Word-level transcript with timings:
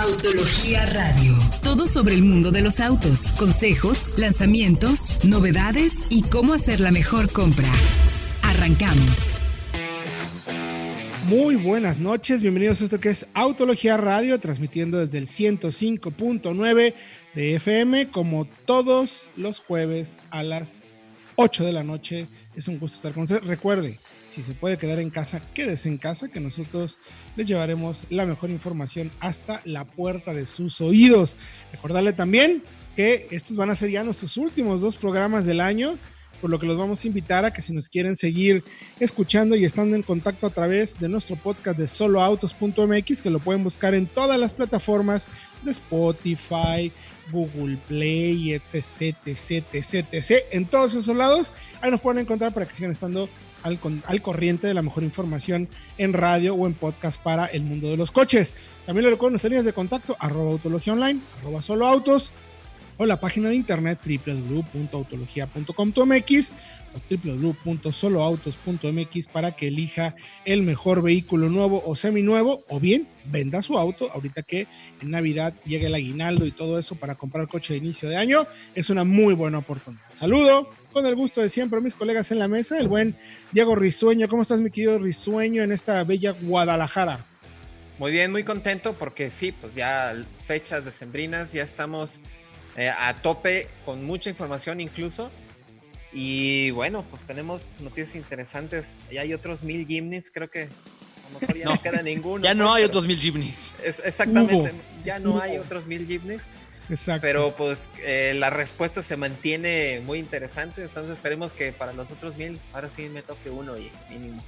Autología 0.00 0.86
Radio. 0.86 1.36
Todo 1.64 1.88
sobre 1.88 2.14
el 2.14 2.22
mundo 2.22 2.52
de 2.52 2.62
los 2.62 2.78
autos, 2.78 3.32
consejos, 3.32 4.10
lanzamientos, 4.16 5.18
novedades 5.24 6.06
y 6.10 6.22
cómo 6.22 6.52
hacer 6.52 6.78
la 6.78 6.92
mejor 6.92 7.32
compra. 7.32 7.66
Arrancamos. 8.42 9.40
Muy 11.26 11.56
buenas 11.56 11.98
noches, 11.98 12.42
bienvenidos 12.42 12.80
a 12.80 12.84
esto 12.84 13.00
que 13.00 13.08
es 13.08 13.28
Autología 13.34 13.96
Radio, 13.96 14.38
transmitiendo 14.38 14.98
desde 14.98 15.18
el 15.18 15.26
105.9 15.26 16.94
de 17.34 17.54
FM, 17.56 18.10
como 18.10 18.46
todos 18.66 19.26
los 19.34 19.58
jueves 19.58 20.20
a 20.30 20.44
las 20.44 20.84
8 21.34 21.64
de 21.64 21.72
la 21.72 21.82
noche. 21.82 22.28
Es 22.54 22.68
un 22.68 22.78
gusto 22.78 22.96
estar 22.98 23.12
con 23.12 23.24
ustedes. 23.24 23.44
Recuerde, 23.44 23.98
si 24.28 24.42
se 24.42 24.54
puede 24.54 24.78
quedar 24.78 25.00
en 25.00 25.10
casa, 25.10 25.40
quédese 25.54 25.88
en 25.88 25.98
casa, 25.98 26.28
que 26.28 26.38
nosotros 26.38 26.98
les 27.34 27.48
llevaremos 27.48 28.06
la 28.10 28.26
mejor 28.26 28.50
información 28.50 29.10
hasta 29.20 29.62
la 29.64 29.84
puerta 29.84 30.34
de 30.34 30.46
sus 30.46 30.80
oídos. 30.80 31.36
Recordarle 31.72 32.12
también 32.12 32.62
que 32.94 33.26
estos 33.30 33.56
van 33.56 33.70
a 33.70 33.74
ser 33.74 33.90
ya 33.90 34.04
nuestros 34.04 34.36
últimos 34.36 34.80
dos 34.80 34.96
programas 34.96 35.46
del 35.46 35.60
año 35.60 35.98
por 36.40 36.50
lo 36.50 36.58
que 36.58 36.66
los 36.66 36.76
vamos 36.76 37.02
a 37.02 37.06
invitar 37.06 37.44
a 37.44 37.52
que 37.52 37.62
si 37.62 37.72
nos 37.72 37.88
quieren 37.88 38.16
seguir 38.16 38.64
escuchando 39.00 39.56
y 39.56 39.64
estando 39.64 39.96
en 39.96 40.02
contacto 40.02 40.46
a 40.46 40.50
través 40.50 40.98
de 40.98 41.08
nuestro 41.08 41.36
podcast 41.36 41.78
de 41.78 41.88
soloautos.mx, 41.88 43.22
que 43.22 43.30
lo 43.30 43.40
pueden 43.40 43.64
buscar 43.64 43.94
en 43.94 44.06
todas 44.06 44.38
las 44.38 44.52
plataformas 44.52 45.26
de 45.62 45.72
Spotify, 45.72 46.92
Google 47.30 47.78
Play, 47.88 48.52
etc, 48.52 49.16
etc, 49.26 49.64
etc, 49.72 50.06
etc, 50.12 50.32
en 50.52 50.66
todos 50.66 50.94
esos 50.94 51.16
lados, 51.16 51.52
ahí 51.80 51.90
nos 51.90 52.00
pueden 52.00 52.20
encontrar 52.20 52.54
para 52.54 52.66
que 52.66 52.74
sigan 52.74 52.92
estando 52.92 53.28
al, 53.62 53.78
al, 54.04 54.22
corriente 54.22 54.66
de 54.66 54.74
la 54.74 54.82
mejor 54.82 55.02
información 55.02 55.68
en 55.96 56.12
radio 56.12 56.54
o 56.54 56.66
en 56.66 56.74
podcast 56.74 57.20
para 57.22 57.46
el 57.46 57.62
mundo 57.62 57.88
de 57.88 57.96
los 57.96 58.10
coches. 58.10 58.54
También 58.86 59.04
le 59.04 59.10
recuerdo 59.10 59.30
nuestras 59.30 59.50
líneas 59.50 59.64
de 59.64 59.72
contacto, 59.72 60.16
arroba 60.18 60.52
autología 60.52 60.92
online, 60.92 61.20
arroba 61.40 61.62
soloautos, 61.62 62.32
o 62.98 63.06
la 63.06 63.18
página 63.18 63.48
de 63.48 63.54
internet 63.54 63.98
www.autologia.com.mx 64.04 66.52
o 66.94 67.00
www.soloautos.mx 67.10 69.26
para 69.28 69.52
que 69.52 69.68
elija 69.68 70.14
el 70.44 70.62
mejor 70.62 71.00
vehículo 71.02 71.48
nuevo 71.48 71.82
o 71.86 71.96
seminuevo 71.96 72.64
o 72.68 72.78
bien 72.80 73.08
venda 73.24 73.62
su 73.62 73.78
auto 73.78 74.10
ahorita 74.12 74.42
que 74.42 74.66
en 75.00 75.10
Navidad 75.10 75.54
llega 75.64 75.86
el 75.86 75.94
aguinaldo 75.94 76.44
y 76.44 76.50
todo 76.50 76.78
eso 76.78 76.96
para 76.96 77.14
comprar 77.14 77.48
coche 77.48 77.72
de 77.74 77.78
inicio 77.78 78.08
de 78.08 78.16
año. 78.16 78.48
Es 78.74 78.90
una 78.90 79.04
muy 79.04 79.34
buena 79.34 79.58
oportunidad. 79.58 80.02
Saludo 80.12 80.68
con 80.92 81.06
el 81.06 81.14
gusto 81.14 81.40
de 81.40 81.48
siempre 81.48 81.78
a 81.78 81.82
mis 81.82 81.94
colegas 81.94 82.32
en 82.32 82.40
la 82.40 82.48
mesa, 82.48 82.78
el 82.78 82.88
buen 82.88 83.16
Diego 83.52 83.76
Risueño. 83.76 84.28
¿Cómo 84.28 84.42
estás, 84.42 84.60
mi 84.60 84.70
querido 84.70 84.98
Risueño, 84.98 85.62
en 85.62 85.72
esta 85.72 86.04
bella 86.04 86.32
Guadalajara? 86.32 87.24
Muy 87.98 88.12
bien, 88.12 88.30
muy 88.30 88.44
contento 88.44 88.92
porque 88.94 89.30
sí, 89.30 89.52
pues 89.52 89.74
ya 89.74 90.14
fechas 90.40 90.84
decembrinas, 90.84 91.52
ya 91.52 91.64
estamos 91.64 92.20
eh, 92.78 92.90
a 92.90 93.20
tope 93.20 93.68
con 93.84 94.04
mucha 94.04 94.30
información 94.30 94.80
incluso. 94.80 95.30
Y 96.12 96.70
bueno, 96.70 97.04
pues 97.10 97.26
tenemos 97.26 97.74
noticias 97.80 98.14
interesantes. 98.14 98.98
Ya 99.10 99.22
hay 99.22 99.34
otros 99.34 99.64
mil 99.64 99.86
gimnis, 99.86 100.30
creo 100.30 100.48
que 100.48 100.62
a 100.62 101.32
lo 101.32 101.40
mejor 101.40 101.56
ya 101.56 101.64
no, 101.66 101.82
queda 101.82 102.02
ninguno. 102.02 102.44
Ya 102.44 102.54
no 102.54 102.66
pues, 102.66 102.76
hay 102.76 102.84
otros 102.84 103.06
mil 103.06 103.18
gimnis. 103.18 103.74
Es, 103.84 103.98
exactamente, 104.06 104.72
ya 105.04 105.18
no 105.18 105.40
hay 105.40 105.58
otros 105.58 105.86
mil 105.86 106.06
gimnis. 106.06 106.52
Exacto. 106.88 107.20
Pero 107.20 107.54
pues 107.54 107.90
eh, 108.06 108.32
la 108.34 108.48
respuesta 108.48 109.02
se 109.02 109.16
mantiene 109.16 110.00
muy 110.06 110.20
interesante. 110.20 110.82
Entonces 110.82 111.12
esperemos 111.12 111.52
que 111.52 111.72
para 111.72 111.92
los 111.92 112.12
otros 112.12 112.36
mil, 112.36 112.60
ahora 112.72 112.88
sí 112.88 113.08
me 113.08 113.22
toque 113.22 113.50
uno, 113.50 113.76
y 113.76 113.90
mínimo. 114.08 114.42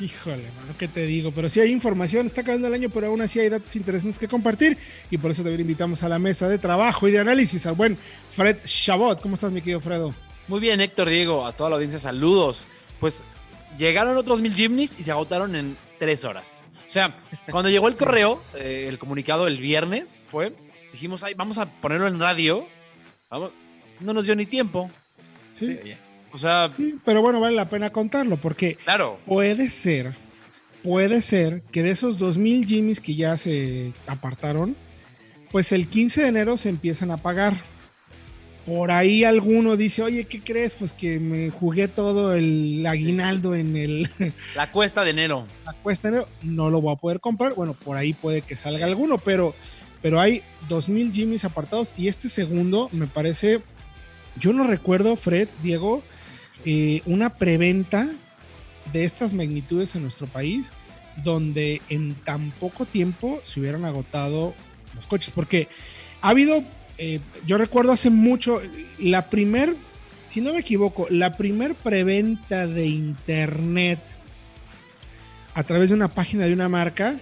Híjole, 0.00 0.44
mano, 0.58 0.74
¿qué 0.78 0.88
te 0.88 1.06
digo? 1.06 1.32
Pero 1.32 1.48
sí 1.48 1.60
hay 1.60 1.70
información, 1.70 2.26
está 2.26 2.42
acabando 2.42 2.68
el 2.68 2.74
año, 2.74 2.90
pero 2.90 3.06
aún 3.06 3.22
así 3.22 3.40
hay 3.40 3.48
datos 3.48 3.74
interesantes 3.76 4.18
que 4.18 4.28
compartir 4.28 4.76
y 5.10 5.16
por 5.16 5.30
eso 5.30 5.42
también 5.42 5.60
invitamos 5.62 6.02
a 6.02 6.08
la 6.08 6.18
mesa 6.18 6.48
de 6.48 6.58
trabajo 6.58 7.08
y 7.08 7.12
de 7.12 7.18
análisis 7.18 7.64
al 7.66 7.74
buen 7.74 7.96
Fred 8.30 8.58
Chabot. 8.64 9.20
¿Cómo 9.22 9.34
estás, 9.34 9.52
mi 9.52 9.60
querido 9.60 9.80
Fredo? 9.80 10.14
Muy 10.48 10.60
bien, 10.60 10.80
Héctor, 10.80 11.08
Diego, 11.08 11.46
a 11.46 11.52
toda 11.52 11.70
la 11.70 11.76
audiencia, 11.76 11.98
saludos. 11.98 12.66
Pues 12.98 13.24
llegaron 13.78 14.16
otros 14.18 14.42
mil 14.42 14.54
Gymnis 14.54 14.96
y 14.98 15.02
se 15.02 15.12
agotaron 15.12 15.56
en 15.56 15.76
tres 15.98 16.24
horas. 16.24 16.60
O 16.86 16.90
sea, 16.90 17.16
cuando 17.50 17.70
llegó 17.70 17.88
el 17.88 17.96
correo, 17.96 18.42
eh, 18.54 18.86
el 18.88 18.98
comunicado 18.98 19.46
el 19.46 19.58
viernes 19.58 20.24
fue, 20.26 20.52
dijimos, 20.92 21.22
Ay, 21.22 21.34
vamos 21.34 21.58
a 21.58 21.66
ponerlo 21.66 22.06
en 22.06 22.18
radio. 22.18 22.66
Vamos. 23.30 23.52
No 24.00 24.12
nos 24.12 24.26
dio 24.26 24.34
ni 24.34 24.46
tiempo. 24.46 24.90
Sí. 25.54 25.78
sí 25.82 25.92
o 26.32 26.38
sea. 26.38 26.72
pero 27.04 27.22
bueno, 27.22 27.40
vale 27.40 27.56
la 27.56 27.68
pena 27.68 27.90
contarlo 27.90 28.36
porque 28.36 28.76
claro. 28.76 29.18
puede 29.26 29.70
ser, 29.70 30.14
puede 30.82 31.22
ser 31.22 31.62
que 31.72 31.82
de 31.82 31.90
esos 31.90 32.18
2000 32.18 32.66
Jimmys 32.66 33.00
que 33.00 33.14
ya 33.14 33.36
se 33.36 33.92
apartaron, 34.06 34.76
pues 35.50 35.72
el 35.72 35.88
15 35.88 36.22
de 36.22 36.28
enero 36.28 36.56
se 36.56 36.68
empiezan 36.68 37.10
a 37.10 37.16
pagar. 37.18 37.54
Por 38.66 38.90
ahí 38.90 39.24
alguno 39.24 39.76
dice, 39.76 40.02
oye, 40.02 40.26
¿qué 40.26 40.42
crees? 40.42 40.74
Pues 40.74 40.94
que 40.94 41.18
me 41.18 41.50
jugué 41.50 41.88
todo 41.88 42.34
el 42.34 42.86
aguinaldo 42.86 43.54
en 43.54 43.76
el... 43.76 44.08
La 44.54 44.70
cuesta 44.70 45.02
de 45.02 45.10
enero. 45.10 45.46
La 45.64 45.72
cuesta 45.72 46.08
de 46.08 46.18
enero, 46.18 46.28
no 46.42 46.70
lo 46.70 46.80
voy 46.80 46.92
a 46.92 46.96
poder 46.96 47.20
comprar. 47.20 47.54
Bueno, 47.54 47.74
por 47.74 47.96
ahí 47.96 48.12
puede 48.12 48.42
que 48.42 48.54
salga 48.54 48.86
alguno, 48.86 49.18
pero, 49.18 49.54
pero 50.02 50.20
hay 50.20 50.42
2000 50.68 51.12
Jimmys 51.12 51.44
apartados 51.44 51.94
y 51.96 52.08
este 52.08 52.28
segundo 52.28 52.90
me 52.92 53.06
parece, 53.06 53.62
yo 54.36 54.52
no 54.52 54.66
recuerdo, 54.66 55.16
Fred, 55.16 55.48
Diego, 55.62 56.02
eh, 56.64 57.02
una 57.06 57.30
preventa 57.36 58.08
de 58.92 59.04
estas 59.04 59.34
magnitudes 59.34 59.94
en 59.94 60.02
nuestro 60.02 60.26
país, 60.26 60.72
donde 61.24 61.80
en 61.88 62.14
tan 62.14 62.50
poco 62.52 62.86
tiempo 62.86 63.40
se 63.44 63.60
hubieran 63.60 63.84
agotado 63.84 64.54
los 64.94 65.06
coches, 65.06 65.32
porque 65.34 65.68
ha 66.20 66.30
habido, 66.30 66.62
eh, 66.98 67.20
yo 67.46 67.58
recuerdo 67.58 67.92
hace 67.92 68.10
mucho, 68.10 68.60
la 68.98 69.30
primer, 69.30 69.76
si 70.26 70.40
no 70.40 70.52
me 70.52 70.60
equivoco, 70.60 71.06
la 71.10 71.36
primer 71.36 71.74
preventa 71.74 72.66
de 72.66 72.86
internet 72.86 74.00
a 75.54 75.62
través 75.62 75.88
de 75.88 75.94
una 75.94 76.08
página 76.08 76.46
de 76.46 76.52
una 76.52 76.68
marca, 76.68 77.18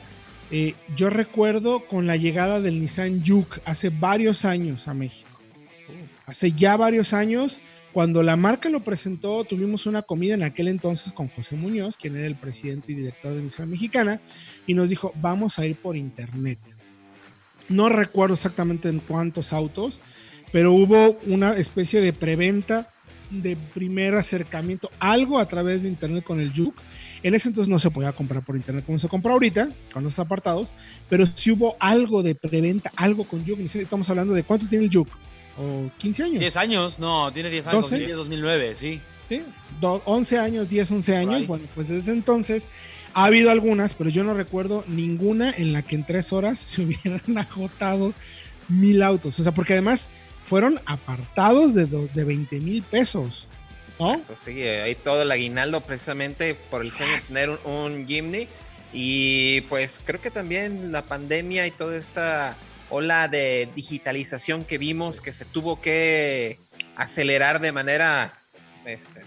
eh, 0.51 0.75
yo 0.97 1.11
recuerdo 1.11 1.87
con 1.87 2.07
la 2.07 2.17
llegada 2.17 2.61
del 2.61 2.81
Nissan 2.81 3.23
Juke 3.25 3.61
hace 3.65 3.91
varios 3.91 4.45
años 4.45 4.89
a 4.89 4.95
México. 4.95 5.29
Hace 6.27 6.53
ya 6.53 6.77
varios 6.77 7.15
años 7.15 7.63
cuando 7.93 8.23
la 8.23 8.37
marca 8.37 8.69
lo 8.69 8.85
presentó, 8.85 9.45
tuvimos 9.45 9.87
una 9.87 10.03
comida 10.03 10.35
en 10.35 10.43
aquel 10.43 10.69
entonces 10.69 11.13
con 11.13 11.29
José 11.29 11.57
Muñoz, 11.57 11.97
quien 11.97 12.17
era 12.17 12.27
el 12.27 12.37
presidente 12.37 12.93
y 12.93 12.95
director 12.95 13.35
de 13.35 13.43
Nissan 13.43 13.71
Mexicana, 13.71 14.21
y 14.67 14.75
nos 14.75 14.91
dijo, 14.91 15.13
vamos 15.17 15.59
a 15.59 15.67
ir 15.67 15.77
por 15.77 15.97
internet. 15.97 16.59
No 17.69 17.89
recuerdo 17.89 18.35
exactamente 18.35 18.89
en 18.89 19.01
cuántos 19.01 19.53
autos, 19.53 20.01
pero 20.53 20.73
hubo 20.73 21.19
una 21.27 21.57
especie 21.57 22.01
de 22.01 22.13
preventa 22.13 22.89
de 23.31 23.57
primer 23.57 24.15
acercamiento, 24.15 24.91
algo 24.99 25.39
a 25.39 25.47
través 25.47 25.83
de 25.83 25.89
internet 25.89 26.25
con 26.25 26.41
el 26.41 26.53
Juke. 26.55 26.81
En 27.23 27.35
ese 27.35 27.49
entonces 27.49 27.69
no 27.69 27.79
se 27.79 27.91
podía 27.91 28.13
comprar 28.13 28.45
por 28.45 28.57
internet 28.57 28.85
como 28.87 28.99
se 28.99 29.09
compra 29.09 29.33
ahorita, 29.33 29.71
con 29.93 30.05
los 30.05 30.19
apartados, 30.19 30.73
pero 31.09 31.27
sí 31.27 31.51
hubo 31.51 31.77
algo 31.81 32.23
de 32.23 32.35
preventa, 32.35 32.91
algo 32.97 33.25
con 33.25 33.47
Juke. 33.47 33.65
Estamos 33.65 34.09
hablando 34.09 34.33
de 34.35 34.45
cuánto 34.45 34.67
tiene 34.67 34.87
el 34.87 34.91
Juke 34.93 35.13
o 35.59 35.91
15 35.99 36.23
años. 36.23 36.41
10 36.41 36.57
años, 36.57 36.99
no, 36.99 37.33
tiene 37.33 37.51
10 37.51 37.69
años, 37.69 37.91
2010, 37.91 38.17
2009, 38.17 38.75
sí. 38.75 39.01
Sí, 39.29 39.43
11 39.83 40.39
años, 40.39 40.69
10, 40.69 40.91
11 40.91 41.17
años. 41.17 41.47
Bueno, 41.47 41.67
pues 41.75 41.89
desde 41.89 42.13
entonces 42.13 42.71
ha 43.13 43.27
habido 43.27 43.51
algunas, 43.51 43.95
pero 43.95 44.09
yo 44.11 44.25
no 44.25 44.35
recuerdo 44.35 44.85
ninguna 44.87 45.51
en 45.51 45.73
la 45.73 45.83
que 45.83 45.97
en 45.97 46.07
tres 46.07 46.33
horas 46.33 46.59
se 46.59 46.83
hubieran 46.85 47.37
agotado 47.37 48.15
mil 48.69 49.03
autos. 49.03 49.39
O 49.39 49.43
sea, 49.43 49.53
porque 49.53 49.75
además 49.75 50.11
fueron 50.43 50.81
apartados 50.87 51.75
de, 51.75 51.87
de 51.87 52.25
20 52.25 52.61
mil 52.61 52.83
pesos. 52.83 53.49
¿no? 54.01 54.13
Exacto, 54.13 54.35
sí, 54.37 54.63
hay 54.63 54.95
todo 54.95 55.23
el 55.23 55.31
aguinaldo 55.31 55.81
precisamente 55.83 56.55
por 56.55 56.83
el 56.83 56.91
sueño 56.91 57.13
de 57.13 57.21
tener 57.21 57.59
un, 57.65 57.93
un 57.93 58.07
Jimny. 58.07 58.49
Y 58.93 59.61
pues 59.63 60.01
creo 60.03 60.21
que 60.21 60.31
también 60.31 60.93
la 60.93 61.03
pandemia 61.03 61.67
y 61.67 61.71
toda 61.71 61.97
esta 61.97 62.57
ola 62.91 63.29
de 63.29 63.69
digitalización 63.75 64.65
que 64.65 64.79
vimos 64.79 65.21
que 65.21 65.33
se 65.33 65.45
tuvo 65.45 65.81
que 65.81 66.59
acelerar 66.97 67.61
de 67.61 67.73
manera 67.73 68.33
este, 68.85 69.23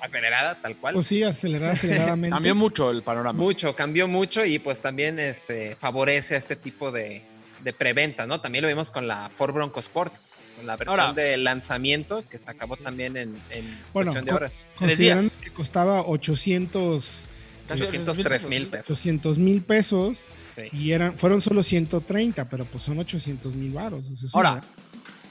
acelerada, 0.00 0.60
tal 0.60 0.76
cual. 0.76 0.94
Pues 0.94 1.06
sí, 1.06 1.22
acelerada, 1.22 1.72
aceleradamente. 1.72 2.34
cambió 2.34 2.54
mucho 2.54 2.90
el 2.90 3.02
panorama. 3.02 3.38
Mucho, 3.38 3.74
cambió 3.74 4.08
mucho 4.08 4.44
y 4.44 4.58
pues 4.58 4.80
también 4.80 5.18
este, 5.18 5.76
favorece 5.76 6.34
a 6.34 6.38
este 6.38 6.56
tipo 6.56 6.90
de, 6.90 7.22
de 7.62 7.72
preventa, 7.72 8.26
¿no? 8.26 8.40
También 8.40 8.62
lo 8.62 8.68
vimos 8.68 8.90
con 8.90 9.06
la 9.06 9.30
Ford 9.30 9.54
Bronco 9.54 9.80
Sport, 9.80 10.14
con 10.56 10.66
la 10.66 10.76
versión 10.76 11.14
de 11.14 11.36
lanzamiento 11.36 12.24
que 12.28 12.38
sacamos 12.38 12.80
también 12.80 13.16
en, 13.16 13.40
en 13.50 13.84
bueno, 13.92 14.12
de 14.12 14.32
horas. 14.32 14.68
Consideran 14.76 15.28
que 15.42 15.52
costaba 15.52 16.02
800... 16.02 17.28
803 17.70 18.48
mil 18.48 18.66
pesos. 18.68 18.90
800 18.90 19.38
mil 19.38 19.62
pesos 19.62 20.28
y 20.72 20.92
eran, 20.92 21.16
fueron 21.16 21.40
solo 21.40 21.62
130, 21.62 22.48
pero 22.48 22.64
pues 22.64 22.84
son 22.84 22.98
800 22.98 23.54
mil 23.54 23.72
varos. 23.72 24.04
Ahora, 24.32 24.62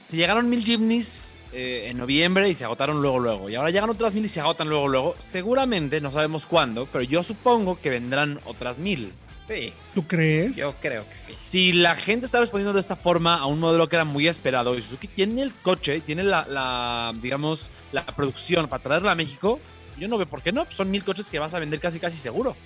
se 0.06 0.16
llegaron 0.16 0.48
mil 0.48 0.64
Jimneys 0.64 1.36
eh, 1.52 1.86
en 1.88 1.98
noviembre 1.98 2.48
y 2.48 2.54
se 2.54 2.64
agotaron 2.64 3.00
luego, 3.00 3.18
luego. 3.18 3.50
Y 3.50 3.54
ahora 3.54 3.70
llegan 3.70 3.90
otras 3.90 4.14
mil 4.14 4.24
y 4.24 4.28
se 4.28 4.40
agotan 4.40 4.68
luego, 4.68 4.88
luego. 4.88 5.14
Seguramente, 5.18 6.00
no 6.00 6.10
sabemos 6.12 6.46
cuándo, 6.46 6.88
pero 6.92 7.04
yo 7.04 7.22
supongo 7.22 7.80
que 7.80 7.90
vendrán 7.90 8.40
otras 8.44 8.78
mil. 8.78 9.12
Sí. 9.46 9.72
¿Tú 9.94 10.06
crees? 10.06 10.56
Yo 10.56 10.76
creo 10.80 11.08
que 11.08 11.16
sí. 11.16 11.34
Si 11.38 11.72
la 11.72 11.96
gente 11.96 12.26
está 12.26 12.38
respondiendo 12.38 12.72
de 12.72 12.80
esta 12.80 12.94
forma 12.94 13.36
a 13.36 13.46
un 13.46 13.58
modelo 13.58 13.88
que 13.88 13.96
era 13.96 14.04
muy 14.04 14.28
esperado 14.28 14.78
y 14.78 14.82
Suzuki 14.82 15.08
tiene 15.08 15.42
el 15.42 15.54
coche, 15.54 16.00
tiene 16.00 16.22
la, 16.22 16.46
la 16.46 17.12
digamos, 17.20 17.68
la 17.90 18.06
producción 18.06 18.68
para 18.68 18.82
traerla 18.82 19.12
a 19.12 19.16
México, 19.16 19.58
yo 20.00 20.08
no 20.08 20.18
veo 20.18 20.26
por 20.26 20.42
qué 20.42 20.50
no. 20.50 20.66
Son 20.70 20.90
mil 20.90 21.04
coches 21.04 21.30
que 21.30 21.38
vas 21.38 21.54
a 21.54 21.58
vender 21.60 21.78
casi, 21.78 22.00
casi 22.00 22.16
seguro. 22.16 22.56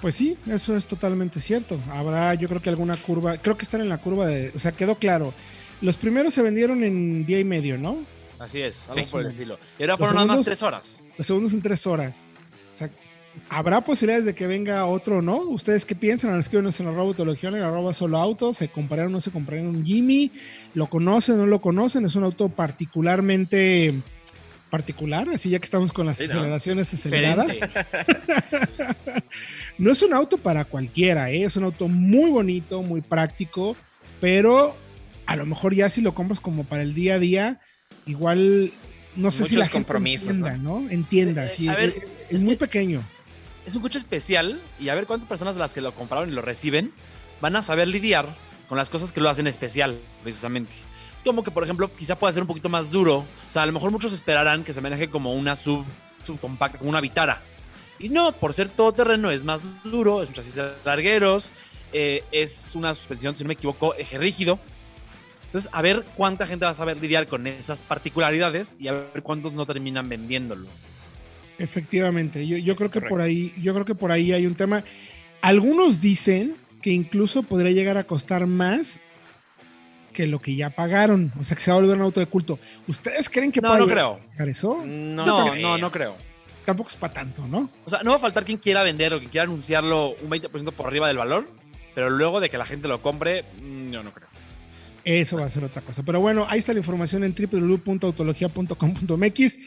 Pues 0.00 0.14
sí, 0.14 0.38
eso 0.46 0.76
es 0.76 0.86
totalmente 0.86 1.40
cierto. 1.40 1.80
Habrá, 1.90 2.32
yo 2.34 2.48
creo 2.48 2.62
que 2.62 2.68
alguna 2.70 2.96
curva, 2.96 3.36
creo 3.36 3.58
que 3.58 3.64
están 3.64 3.80
en 3.80 3.88
la 3.88 3.98
curva 3.98 4.26
de, 4.26 4.52
o 4.54 4.58
sea, 4.58 4.72
quedó 4.72 4.94
claro. 4.96 5.34
Los 5.80 5.96
primeros 5.96 6.32
se 6.32 6.40
vendieron 6.42 6.84
en 6.84 7.26
día 7.26 7.40
y 7.40 7.44
medio, 7.44 7.76
¿no? 7.78 7.98
Así 8.38 8.60
es, 8.62 8.88
algo 8.88 9.04
Sí. 9.04 9.10
por 9.10 9.20
el 9.22 9.26
estilo. 9.26 9.58
Y 9.78 9.82
ahora 9.82 9.96
fueron 9.96 10.14
nada 10.14 10.26
más 10.28 10.36
segundos- 10.36 10.46
tres 10.46 10.62
horas. 10.62 11.02
Los 11.16 11.26
segundos 11.26 11.52
en 11.52 11.62
tres 11.62 11.84
horas. 11.88 12.22
O 12.70 12.72
sea, 12.72 12.88
¿habrá 13.48 13.80
posibilidades 13.80 14.24
de 14.24 14.34
que 14.36 14.46
venga 14.46 14.86
otro 14.86 15.18
o 15.18 15.22
no? 15.22 15.38
¿Ustedes 15.38 15.84
qué 15.84 15.96
piensan? 15.96 16.38
Escríbanos 16.38 16.78
en 16.78 16.86
la 16.86 16.92
robotología, 16.92 17.48
en 17.48 17.60
la 17.60 17.66
arroba 17.66 17.92
solo 17.92 18.18
auto. 18.18 18.54
¿Se 18.54 18.68
compraron 18.68 19.08
o 19.12 19.16
no 19.16 19.20
se 19.20 19.32
compraron 19.32 19.66
un 19.66 19.84
Jimmy? 19.84 20.30
¿Lo 20.74 20.86
conocen 20.88 21.34
o 21.34 21.38
no 21.38 21.46
lo 21.46 21.60
conocen? 21.60 22.04
Es 22.04 22.14
un 22.14 22.22
auto 22.22 22.48
particularmente 22.48 23.94
particular, 24.70 25.28
así 25.32 25.50
ya 25.50 25.58
que 25.58 25.64
estamos 25.64 25.92
con 25.92 26.06
las 26.06 26.18
Sí, 26.18 26.24
¿no? 26.26 26.32
aceleraciones 26.34 26.92
aceleradas. 26.94 27.56
No 29.78 29.92
es 29.92 30.02
un 30.02 30.12
auto 30.12 30.38
para 30.38 30.64
cualquiera, 30.64 31.30
¿eh? 31.30 31.44
es 31.44 31.56
un 31.56 31.64
auto 31.64 31.86
muy 31.86 32.30
bonito, 32.30 32.82
muy 32.82 33.00
práctico, 33.00 33.76
pero 34.20 34.76
a 35.26 35.36
lo 35.36 35.46
mejor 35.46 35.72
ya 35.74 35.88
si 35.88 36.00
lo 36.00 36.14
compras 36.14 36.40
como 36.40 36.64
para 36.64 36.82
el 36.82 36.94
día 36.94 37.14
a 37.14 37.18
día, 37.20 37.60
igual 38.06 38.72
no 39.14 39.30
sé 39.30 39.38
si 39.38 39.42
Muchos 39.54 39.58
la 39.58 39.64
gente 39.66 39.72
compromisos, 39.74 40.36
entienda, 40.38 40.56
¿no? 40.56 40.90
Entienda, 40.90 41.46
Eh, 41.46 41.48
sí, 41.48 41.68
a 41.68 41.76
ver, 41.76 41.94
es, 42.28 42.42
muy 42.42 42.54
que- 42.56 42.66
pequeño. 42.66 43.02
Es 43.66 43.74
un 43.76 43.82
coche 43.82 43.98
especial 43.98 44.60
y 44.80 44.88
a 44.88 44.94
ver 44.96 45.06
cuántas 45.06 45.28
personas 45.28 45.54
de 45.54 45.60
las 45.60 45.74
que 45.74 45.80
lo 45.80 45.94
compraron 45.94 46.28
y 46.28 46.32
lo 46.32 46.42
reciben 46.42 46.92
van 47.40 47.54
a 47.54 47.62
saber 47.62 47.86
lidiar 47.86 48.34
con 48.68 48.78
las 48.78 48.90
cosas 48.90 49.12
que 49.12 49.20
lo 49.20 49.28
hacen 49.30 49.46
especial, 49.46 50.00
precisamente. 50.24 50.74
Como 51.28 51.42
que, 51.42 51.50
por 51.50 51.62
ejemplo, 51.62 51.92
quizá 51.94 52.18
pueda 52.18 52.32
ser 52.32 52.42
un 52.42 52.46
poquito 52.46 52.70
más 52.70 52.90
duro. 52.90 53.18
O 53.18 53.50
sea, 53.50 53.62
a 53.62 53.66
lo 53.66 53.72
mejor 53.72 53.90
muchos 53.90 54.14
esperarán 54.14 54.64
que 54.64 54.72
se 54.72 54.80
maneje 54.80 55.10
como 55.10 55.34
una 55.34 55.56
sub 55.56 55.84
subcompacta, 56.18 56.78
como 56.78 56.88
una 56.88 57.02
Vitara. 57.02 57.42
Y 57.98 58.08
no, 58.08 58.32
por 58.32 58.54
ser 58.54 58.70
todoterreno 58.70 59.30
es 59.30 59.44
más 59.44 59.66
duro, 59.84 60.22
es 60.22 60.30
un 60.30 60.34
chasis 60.34 60.54
de 60.54 60.72
largueros, 60.86 61.52
eh, 61.92 62.24
es 62.32 62.74
una 62.74 62.94
suspensión, 62.94 63.36
si 63.36 63.44
no 63.44 63.48
me 63.48 63.54
equivoco, 63.54 63.94
eje 63.96 64.16
rígido. 64.16 64.58
Entonces, 65.44 65.68
a 65.70 65.82
ver 65.82 66.02
cuánta 66.16 66.46
gente 66.46 66.64
va 66.64 66.70
a 66.70 66.74
saber 66.74 66.96
lidiar 66.96 67.26
con 67.26 67.46
esas 67.46 67.82
particularidades 67.82 68.74
y 68.80 68.88
a 68.88 68.92
ver 68.92 69.22
cuántos 69.22 69.52
no 69.52 69.66
terminan 69.66 70.08
vendiéndolo. 70.08 70.66
Efectivamente, 71.58 72.46
yo, 72.46 72.56
yo 72.56 72.74
creo 72.74 72.90
que 72.90 73.02
por 73.02 73.20
ahí, 73.20 73.52
yo 73.60 73.74
creo 73.74 73.84
que 73.84 73.94
por 73.94 74.12
ahí 74.12 74.32
hay 74.32 74.46
un 74.46 74.54
tema. 74.54 74.82
Algunos 75.42 76.00
dicen 76.00 76.56
que 76.80 76.90
incluso 76.90 77.42
podría 77.42 77.72
llegar 77.72 77.98
a 77.98 78.04
costar 78.04 78.46
más 78.46 79.02
que 80.18 80.26
lo 80.26 80.40
que 80.40 80.56
ya 80.56 80.70
pagaron, 80.70 81.32
o 81.38 81.44
sea 81.44 81.54
que 81.56 81.62
se 81.62 81.70
va 81.70 81.76
a 81.76 81.80
volver 81.80 81.94
un 81.96 82.02
auto 82.02 82.18
de 82.18 82.26
culto. 82.26 82.58
¿Ustedes 82.88 83.30
creen 83.30 83.52
que 83.52 83.60
No, 83.60 83.68
pueda 83.68 83.78
no 83.80 83.86
creo. 83.86 84.18
eso? 84.48 84.82
No, 84.84 85.24
No, 85.24 85.52
creo. 85.52 85.62
no, 85.62 85.78
no 85.78 85.92
creo. 85.92 86.16
Tampoco 86.66 86.88
es 86.90 86.96
para 86.96 87.14
tanto, 87.14 87.46
¿no? 87.46 87.70
O 87.86 87.90
sea, 87.90 88.02
no 88.02 88.10
va 88.10 88.16
a 88.16 88.18
faltar 88.18 88.44
quien 88.44 88.58
quiera 88.58 88.82
vender 88.82 89.14
o 89.14 89.18
quien 89.20 89.30
quiera 89.30 89.44
anunciarlo 89.44 90.16
un 90.20 90.28
20% 90.28 90.72
por 90.72 90.88
arriba 90.88 91.06
del 91.06 91.18
valor, 91.18 91.48
pero 91.94 92.10
luego 92.10 92.40
de 92.40 92.50
que 92.50 92.58
la 92.58 92.66
gente 92.66 92.88
lo 92.88 93.00
compre, 93.00 93.44
mm, 93.62 93.92
yo 93.92 94.02
no 94.02 94.12
creo. 94.12 94.26
Eso 95.04 95.36
va 95.38 95.46
a 95.46 95.50
ser 95.50 95.62
otra 95.62 95.82
cosa. 95.82 96.02
Pero 96.02 96.18
bueno, 96.20 96.44
ahí 96.48 96.58
está 96.58 96.72
la 96.72 96.80
información 96.80 97.22
en 97.22 97.32
www.autologia.com.mx. 97.32 99.58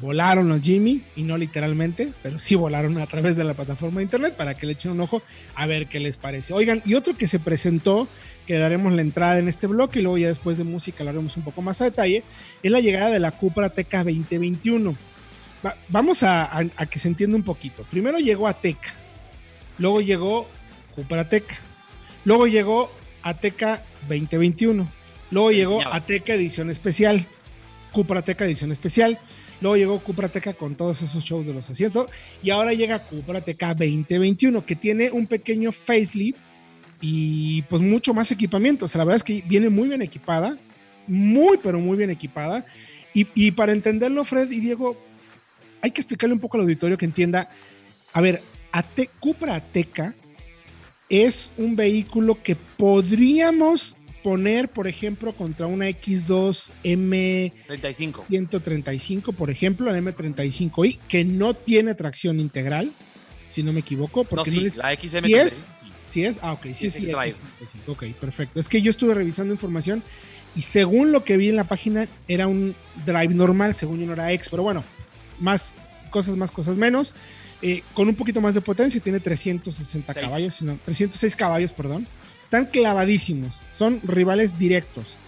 Volaron 0.00 0.48
los 0.48 0.60
Jimmy, 0.60 1.02
y 1.16 1.22
no 1.22 1.36
literalmente, 1.36 2.12
pero 2.22 2.38
sí 2.38 2.54
volaron 2.54 2.98
a 2.98 3.06
través 3.06 3.34
de 3.36 3.42
la 3.42 3.54
plataforma 3.54 3.98
de 3.98 4.04
internet 4.04 4.36
para 4.36 4.54
que 4.56 4.64
le 4.66 4.72
echen 4.74 4.92
un 4.92 5.00
ojo 5.00 5.22
a 5.56 5.66
ver 5.66 5.88
qué 5.88 5.98
les 5.98 6.16
parece. 6.16 6.52
Oigan, 6.52 6.82
y 6.84 6.94
otro 6.94 7.16
que 7.16 7.26
se 7.26 7.40
presentó, 7.40 8.06
que 8.46 8.58
daremos 8.58 8.92
la 8.92 9.02
entrada 9.02 9.38
en 9.40 9.48
este 9.48 9.66
bloque 9.66 9.98
y 9.98 10.02
luego 10.02 10.18
ya 10.18 10.28
después 10.28 10.56
de 10.56 10.62
música 10.64 11.02
lo 11.02 11.10
haremos 11.10 11.36
un 11.36 11.42
poco 11.42 11.62
más 11.62 11.80
a 11.80 11.84
detalle, 11.86 12.22
es 12.62 12.70
la 12.70 12.78
llegada 12.80 13.10
de 13.10 13.18
la 13.18 13.32
Cupra 13.32 13.70
Teca 13.70 14.04
2021. 14.04 14.96
Va- 15.66 15.76
vamos 15.88 16.22
a, 16.22 16.44
a- 16.44 16.64
a 16.76 16.86
que 16.86 16.98
se 17.00 17.08
entienda 17.08 17.36
un 17.36 17.42
poquito. 17.42 17.82
Primero 17.90 18.18
llegó 18.18 18.46
Ateca, 18.46 18.90
luego 19.78 20.00
llegó 20.00 20.48
Cupra 20.94 21.28
Teca, 21.28 21.56
luego 22.24 22.46
llegó 22.46 22.92
Ateca 23.22 23.82
2021, 24.08 24.88
luego 25.32 25.50
llegó. 25.50 25.78
Ateca 25.92 26.34
Edición 26.34 26.70
Especial, 26.70 27.26
Cupra 27.92 28.22
Teca 28.22 28.44
Edición 28.44 28.70
Especial, 28.70 29.18
luego 29.60 29.76
llegó 29.76 29.98
Cupra 30.00 30.28
Teca 30.28 30.54
con 30.54 30.76
todos 30.76 31.02
esos 31.02 31.22
shows 31.24 31.46
de 31.46 31.54
los 31.54 31.68
asientos 31.68 32.08
y 32.42 32.50
ahora 32.50 32.72
llega 32.72 33.00
Cupra 33.04 33.40
Teca 33.40 33.74
2021 33.74 34.64
que 34.64 34.76
tiene 34.76 35.10
un 35.10 35.26
pequeño 35.26 35.72
facelift 35.72 36.38
y 37.00 37.62
pues 37.62 37.82
mucho 37.82 38.12
más 38.14 38.30
equipamiento. 38.30 38.84
O 38.86 38.88
sea, 38.88 38.98
la 39.00 39.04
verdad 39.04 39.16
es 39.18 39.24
que 39.24 39.42
viene 39.46 39.68
muy 39.68 39.88
bien 39.88 40.02
equipada, 40.02 40.56
muy 41.06 41.58
pero 41.62 41.80
muy 41.80 41.96
bien 41.96 42.10
equipada. 42.10 42.66
Y, 43.14 43.50
para 43.50 43.72
entenderlo, 43.72 44.24
Fred 44.24 44.48
y 44.52 44.60
Diego, 44.60 44.96
hay 45.82 45.90
que 45.90 46.00
explicarle 46.00 46.34
un 46.34 46.40
poco 46.40 46.56
al 46.56 46.62
auditorio 46.62 46.96
que 46.96 47.04
entienda. 47.04 47.50
A 48.12 48.20
ver, 48.20 48.42
Ate- 48.70 49.10
Cupra 49.18 49.56
Ateca 49.56 50.14
es 51.08 51.52
un 51.56 51.74
vehículo 51.74 52.40
que 52.42 52.54
podríamos 52.54 53.96
poner, 54.28 54.68
por 54.68 54.86
ejemplo, 54.86 55.34
contra 55.34 55.66
una 55.66 55.88
X2 55.88 56.72
M 56.82 57.50
35. 57.66 58.26
135, 58.28 59.32
por 59.32 59.48
ejemplo, 59.48 59.90
la 59.90 59.98
M35i, 59.98 60.98
que 61.08 61.24
no 61.24 61.54
tiene 61.54 61.94
tracción 61.94 62.38
integral, 62.38 62.92
si 63.46 63.62
no 63.62 63.72
me 63.72 63.80
equivoco, 63.80 64.24
No, 64.24 64.28
porque 64.28 64.50
sí, 64.50 64.60
no 64.60 64.66
es- 64.66 64.76
la 64.76 64.92
XM. 64.92 65.26
¿Sí 65.28 65.34
es? 65.34 65.66
¿Sí 66.06 66.24
es? 66.26 66.38
Ah, 66.42 66.52
ok, 66.52 66.64
sí, 66.66 66.74
Sí, 66.74 66.90
sí, 66.90 67.04
sí, 67.06 67.10
trae. 67.10 67.30
X35, 67.30 67.38
ok, 67.88 68.04
perfecto. 68.20 68.60
Es 68.60 68.68
que 68.68 68.82
yo 68.82 68.90
estuve 68.90 69.14
revisando 69.14 69.54
información 69.54 70.02
y 70.54 70.60
según 70.60 71.10
lo 71.10 71.24
que 71.24 71.38
vi 71.38 71.48
en 71.48 71.56
la 71.56 71.64
página 71.64 72.06
era 72.28 72.48
un 72.48 72.74
drive 73.06 73.32
normal, 73.34 73.72
según 73.74 73.98
yo 74.00 74.06
no 74.06 74.12
era 74.12 74.30
X, 74.32 74.48
pero 74.50 74.62
bueno, 74.62 74.84
más 75.40 75.74
cosas 76.10 76.36
más, 76.36 76.50
cosas 76.52 76.76
menos. 76.76 77.14
Eh, 77.62 77.82
con 77.94 78.08
un 78.08 78.14
poquito 78.14 78.42
más 78.42 78.54
de 78.54 78.60
potencia, 78.60 79.00
tiene 79.00 79.20
360 79.20 80.12
Seis. 80.12 80.26
caballos, 80.26 80.54
sino 80.54 80.78
306 80.84 81.34
caballos, 81.34 81.72
perdón. 81.72 82.06
Están 82.48 82.64
clavadísimos, 82.64 83.62
son 83.68 84.00
rivales 84.04 84.56
directos. 84.56 85.18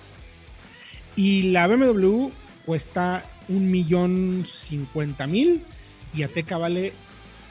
Y 1.17 1.53
la 1.53 1.67
BMW 1.67 2.31
cuesta 2.65 3.27
un 3.51 3.71
millón 3.71 4.45
cincuenta 4.47 5.27
mil 5.27 5.63
y 6.15 6.23
Ateca 6.23 6.57
vale 6.57 6.95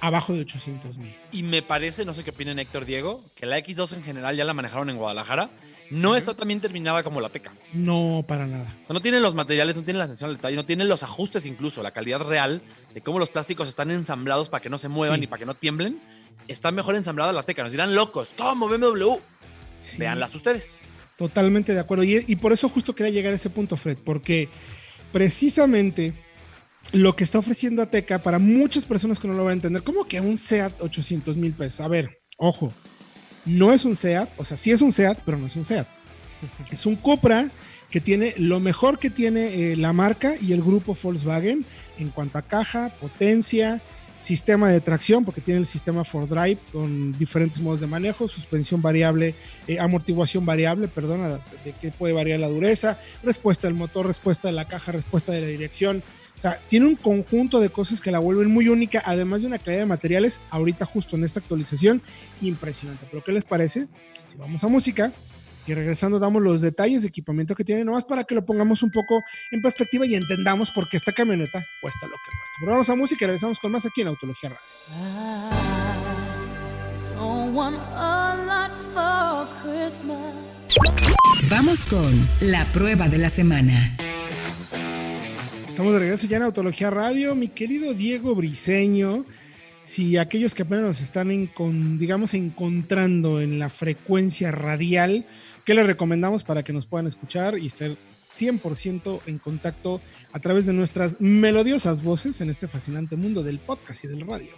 abajo 0.02 0.34
de 0.34 0.40
800 0.42 0.98
mil. 0.98 1.14
Y 1.32 1.44
me 1.44 1.62
parece, 1.62 2.04
no 2.04 2.16
sé 2.16 2.24
qué 2.24 2.32
opinen 2.32 2.58
Héctor 2.58 2.86
Diego, 2.86 3.22
que 3.36 3.46
la 3.46 3.60
X2 3.60 3.94
en 3.94 4.04
general 4.04 4.36
ya 4.36 4.44
la 4.44 4.56
manejaron 4.56 4.90
en 4.90 4.98
Guadalajara. 4.98 5.52
No 5.92 6.16
está 6.16 6.34
tan 6.34 6.48
bien 6.48 6.62
terminada 6.62 7.04
como 7.04 7.22
la 7.22 7.30
Teca. 7.30 7.54
No, 7.72 8.26
para 8.28 8.48
nada. 8.48 8.76
O 8.84 8.88
sea, 8.88 8.96
no 8.96 9.02
tiene 9.02 9.20
los 9.20 9.36
materiales, 9.36 9.76
no 9.78 9.84
tiene 9.84 10.00
la 10.00 10.06
atención 10.06 10.32
al 10.32 10.38
detalle, 10.38 10.56
no 10.56 10.66
tiene 10.66 10.84
los 10.86 11.04
ajustes 11.04 11.46
incluso, 11.46 11.84
la 11.84 11.92
calidad 11.92 12.22
real 12.22 12.64
de 12.96 13.02
cómo 13.02 13.20
los 13.20 13.30
plásticos 13.30 13.68
están 13.68 13.92
ensamblados 13.92 14.50
para 14.50 14.64
que 14.64 14.70
no 14.72 14.80
se 14.80 14.90
muevan 14.90 15.20
Sí. 15.20 15.26
y 15.26 15.28
para 15.28 15.40
que 15.42 15.46
no 15.46 15.54
tiemblen. 15.54 16.00
Está 16.48 16.72
mejor 16.72 16.96
ensamblada 16.96 17.32
la 17.32 17.44
Teca. 17.44 17.62
Nos 17.62 17.72
dirán 17.72 17.94
locos, 17.94 18.34
¿cómo 18.36 18.68
BMW? 18.68 19.20
Sí, 19.80 19.98
Veanlas 19.98 20.36
ustedes. 20.36 20.84
Totalmente 21.18 21.74
de 21.74 21.80
acuerdo. 21.80 22.04
Y, 22.04 22.24
y 22.28 22.36
por 22.38 22.54
eso 22.54 22.70
justo 22.70 22.96
quería 22.96 23.12
llegar 23.12 23.34
a 23.34 23.36
ese 23.36 23.50
punto, 23.50 23.78
Fred, 23.78 23.98
porque 24.04 24.50
precisamente 25.12 26.14
lo 26.92 27.16
que 27.16 27.24
está 27.24 27.40
ofreciendo 27.40 27.82
Ateca 27.82 28.22
para 28.22 28.40
muchas 28.40 28.86
personas 28.86 29.20
que 29.20 29.28
no 29.28 29.34
lo 29.34 29.44
van 29.44 29.52
a 29.52 29.54
entender, 29.54 29.84
como 29.84 30.06
que 30.06 30.22
un 30.22 30.38
SEAT 30.38 30.82
800 30.82 31.38
mil 31.38 31.54
pesos. 31.54 31.82
A 31.82 31.88
ver, 31.88 32.22
ojo, 32.38 32.74
no 33.46 33.74
es 33.74 33.86
un 33.86 33.96
SEAT, 33.96 34.30
o 34.38 34.44
sea, 34.44 34.58
sí 34.58 34.72
es 34.72 34.82
un 34.82 34.92
SEAT, 34.92 35.22
pero 35.26 35.38
no 35.38 35.48
es 35.48 35.56
un 35.56 35.66
SEAT. 35.66 35.88
Es 36.72 36.86
un 36.86 36.96
Cupra 36.96 37.52
que 37.92 38.00
tiene 38.00 38.34
lo 38.38 38.60
mejor 38.60 39.00
que 39.00 39.10
tiene 39.10 39.72
eh, 39.72 39.76
la 39.76 39.92
marca 39.94 40.36
y 40.40 40.54
el 40.54 40.62
grupo 40.62 40.96
Volkswagen 41.02 41.66
en 41.98 42.10
cuanto 42.10 42.38
a 42.38 42.44
caja, 42.44 42.94
potencia, 43.00 43.82
sistema 44.20 44.70
de 44.70 44.82
tracción, 44.82 45.26
porque 45.26 45.42
tiene 45.42 45.62
el 45.62 45.66
sistema 45.66 46.04
4Drive 46.04 46.60
con 46.72 47.18
diferentes 47.18 47.60
modos 47.60 47.82
de 47.82 47.88
manejo, 47.88 48.28
suspensión 48.28 48.82
variable, 48.82 49.34
eh, 49.68 49.80
amortiguación 49.80 50.46
variable, 50.46 50.88
perdona, 50.88 51.40
de 51.64 51.72
que 51.74 51.92
puede 51.92 52.14
variar 52.14 52.40
la 52.40 52.50
dureza, 52.50 53.00
respuesta 53.24 53.68
del 53.68 53.76
motor, 53.76 54.06
respuesta 54.06 54.50
de 54.50 54.54
la 54.54 54.68
caja, 54.68 54.92
respuesta 54.92 55.32
de 55.32 55.42
la 55.42 55.48
dirección. 55.48 56.04
O 56.38 56.42
sea, 56.42 56.62
tiene 56.68 56.86
un 56.86 56.96
conjunto 56.96 57.60
de 57.60 57.70
cosas 57.70 58.02
que 58.02 58.12
la 58.12 58.20
vuelven 58.20 58.52
muy 58.52 58.68
única, 58.68 59.02
además 59.06 59.42
de 59.42 59.48
una 59.48 59.58
calidad 59.58 59.82
de 59.82 59.88
materiales, 59.88 60.42
ahorita 60.50 60.86
justo 60.86 61.16
en 61.16 61.24
esta 61.24 61.40
actualización, 61.40 62.02
impresionante. 62.42 63.08
Pero 63.10 63.24
¿qué 63.24 63.32
les 63.32 63.46
parece? 63.46 63.88
Si 64.28 64.38
vamos 64.38 64.64
a 64.64 64.68
música 64.68 65.12
y 65.70 65.74
regresando 65.76 66.18
damos 66.18 66.42
los 66.42 66.62
detalles 66.62 67.04
de 67.04 67.10
equipamiento 67.10 67.54
que 67.54 67.64
tiene, 67.64 67.84
nomás 67.84 68.04
para 68.04 68.24
que 68.24 68.34
lo 68.34 68.44
pongamos 68.44 68.82
un 68.82 68.90
poco 68.90 69.24
en 69.52 69.62
perspectiva 69.62 70.06
y 70.06 70.16
entendamos 70.16 70.72
por 70.72 70.90
qué 70.90 70.98
esta 70.98 71.12
camioneta 71.12 71.64
cuesta 71.80 72.08
lo 72.08 72.14
que 72.14 72.32
cuesta. 72.32 72.58
Pero 72.60 72.72
vamos 72.72 72.90
a 72.90 72.96
música 72.96 73.26
y 73.26 73.28
regresamos 73.28 73.60
con 73.60 73.72
más 73.72 73.86
aquí 73.86 74.02
en 74.02 74.08
Autología 74.08 74.50
Radio. 74.50 74.60
Vamos 81.50 81.86
con 81.86 82.28
la 82.42 82.66
prueba 82.74 83.08
de 83.08 83.18
la 83.20 83.30
semana. 83.30 83.96
Estamos 85.68 85.94
de 85.94 86.00
regreso 86.00 86.28
ya 86.28 86.38
en 86.38 86.44
Autología 86.44 86.90
Radio. 86.90 87.36
Mi 87.36 87.48
querido 87.48 87.94
Diego 87.94 88.34
Briseño, 88.34 89.26
si 89.90 90.18
aquellos 90.18 90.54
que 90.54 90.62
apenas 90.62 90.84
nos 90.84 91.02
están, 91.02 91.30
digamos, 91.98 92.36
encontrando 92.36 93.42
en 93.42 93.58
la 93.58 93.72
frecuencia 93.72 94.52
radial, 94.52 95.26
¿qué 95.66 95.74
les 95.74 95.88
recomendamos 95.88 96.44
para 96.44 96.62
que 96.62 96.72
nos 96.72 96.86
puedan 96.86 97.08
escuchar 97.08 97.58
y 97.58 97.66
estar 97.66 97.98
100% 98.30 99.22
en 99.26 99.40
contacto 99.40 100.00
a 100.32 100.40
través 100.40 100.68
de 100.68 100.74
nuestras 100.74 101.20
melodiosas 101.20 102.04
voces 102.04 102.40
en 102.42 102.52
este 102.52 102.68
fascinante 102.68 103.16
mundo 103.16 103.42
del 103.42 103.58
podcast 103.58 104.04
y 104.04 104.08
del 104.10 104.28
radio? 104.28 104.52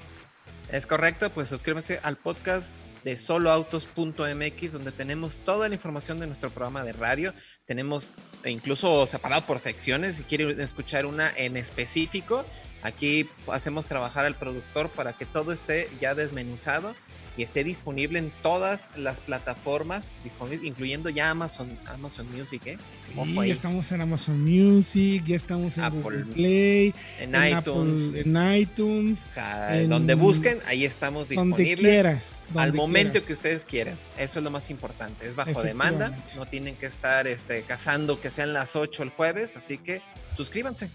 Es 0.70 0.86
correcto, 0.86 1.30
pues 1.30 1.48
suscríbanse 1.48 2.02
al 2.04 2.18
podcast 2.18 2.74
de 3.06 3.18
soloautos.mx 3.18 4.74
donde 4.74 4.92
tenemos 4.92 5.40
toda 5.40 5.70
la 5.70 5.76
información 5.76 6.20
de 6.20 6.28
nuestro 6.28 6.50
programa 6.50 6.84
de 6.84 6.92
radio. 6.92 7.34
Tenemos 7.66 8.16
e 8.44 8.52
incluso 8.52 9.08
separado 9.08 9.46
por 9.46 9.62
secciones, 9.62 10.18
si 10.18 10.24
quieren 10.24 10.60
escuchar 10.60 11.06
una 11.06 11.32
en 11.36 11.56
específico, 11.56 12.46
aquí 12.82 13.30
hacemos 13.52 13.86
trabajar 13.86 14.26
al 14.26 14.36
productor 14.36 14.90
para 14.90 15.14
que 15.14 15.26
todo 15.26 15.52
esté 15.52 15.90
ya 16.00 16.16
desmenuzado 16.16 16.96
y 17.38 17.44
esté 17.44 17.64
disponible 17.64 18.20
en 18.20 18.30
todas 18.44 18.92
las 18.98 19.22
plataformas 19.22 20.18
disponibles, 20.22 20.66
incluyendo 20.68 21.10
ya 21.10 21.30
Amazon, 21.30 21.80
Amazon 21.86 22.30
Music, 22.36 22.62
¿eh? 22.66 22.78
Sí, 23.06 23.34
ya 23.48 23.54
estamos 23.54 23.90
en 23.94 24.02
Amazon 24.02 24.44
Music, 24.44 25.24
ya 25.26 25.38
estamos 25.38 25.78
en 25.78 25.86
Apple 25.86 26.02
Google 26.02 26.26
Play, 26.26 26.94
en, 27.20 27.34
en, 27.34 27.58
iTunes, 27.58 28.08
Apple, 28.10 28.22
en 28.22 28.54
iTunes, 28.60 29.26
o 29.28 29.32
sea, 29.32 29.80
en- 29.80 29.90
donde 29.90 30.16
busquen, 30.16 30.60
ahí 30.66 30.84
estamos 30.84 31.30
donde 31.30 31.64
disponibles. 31.64 31.80
quieras. 32.04 32.36
al 32.50 32.54
donde 32.56 32.78
momento 32.78 33.12
quieras. 33.12 33.28
que 33.28 33.34
ustedes 33.34 33.66
quieran. 33.66 33.98
Eso 34.18 34.40
es 34.40 34.44
lo 34.44 34.52
más 34.52 34.70
importante. 34.70 35.26
Es 35.26 35.38
bajo 35.38 35.64
demanda. 35.64 36.14
No 36.36 36.46
tienen 36.48 36.76
que 36.76 36.86
estar 36.88 37.28
este, 37.28 37.64
cazando 37.64 38.20
que 38.20 38.30
sean 38.30 38.52
las 38.52 38.76
8 38.76 39.04
el 39.04 39.10
jueves. 39.10 39.56
Así 39.56 39.78
que 39.78 40.02
suscríbanse. 40.36 40.90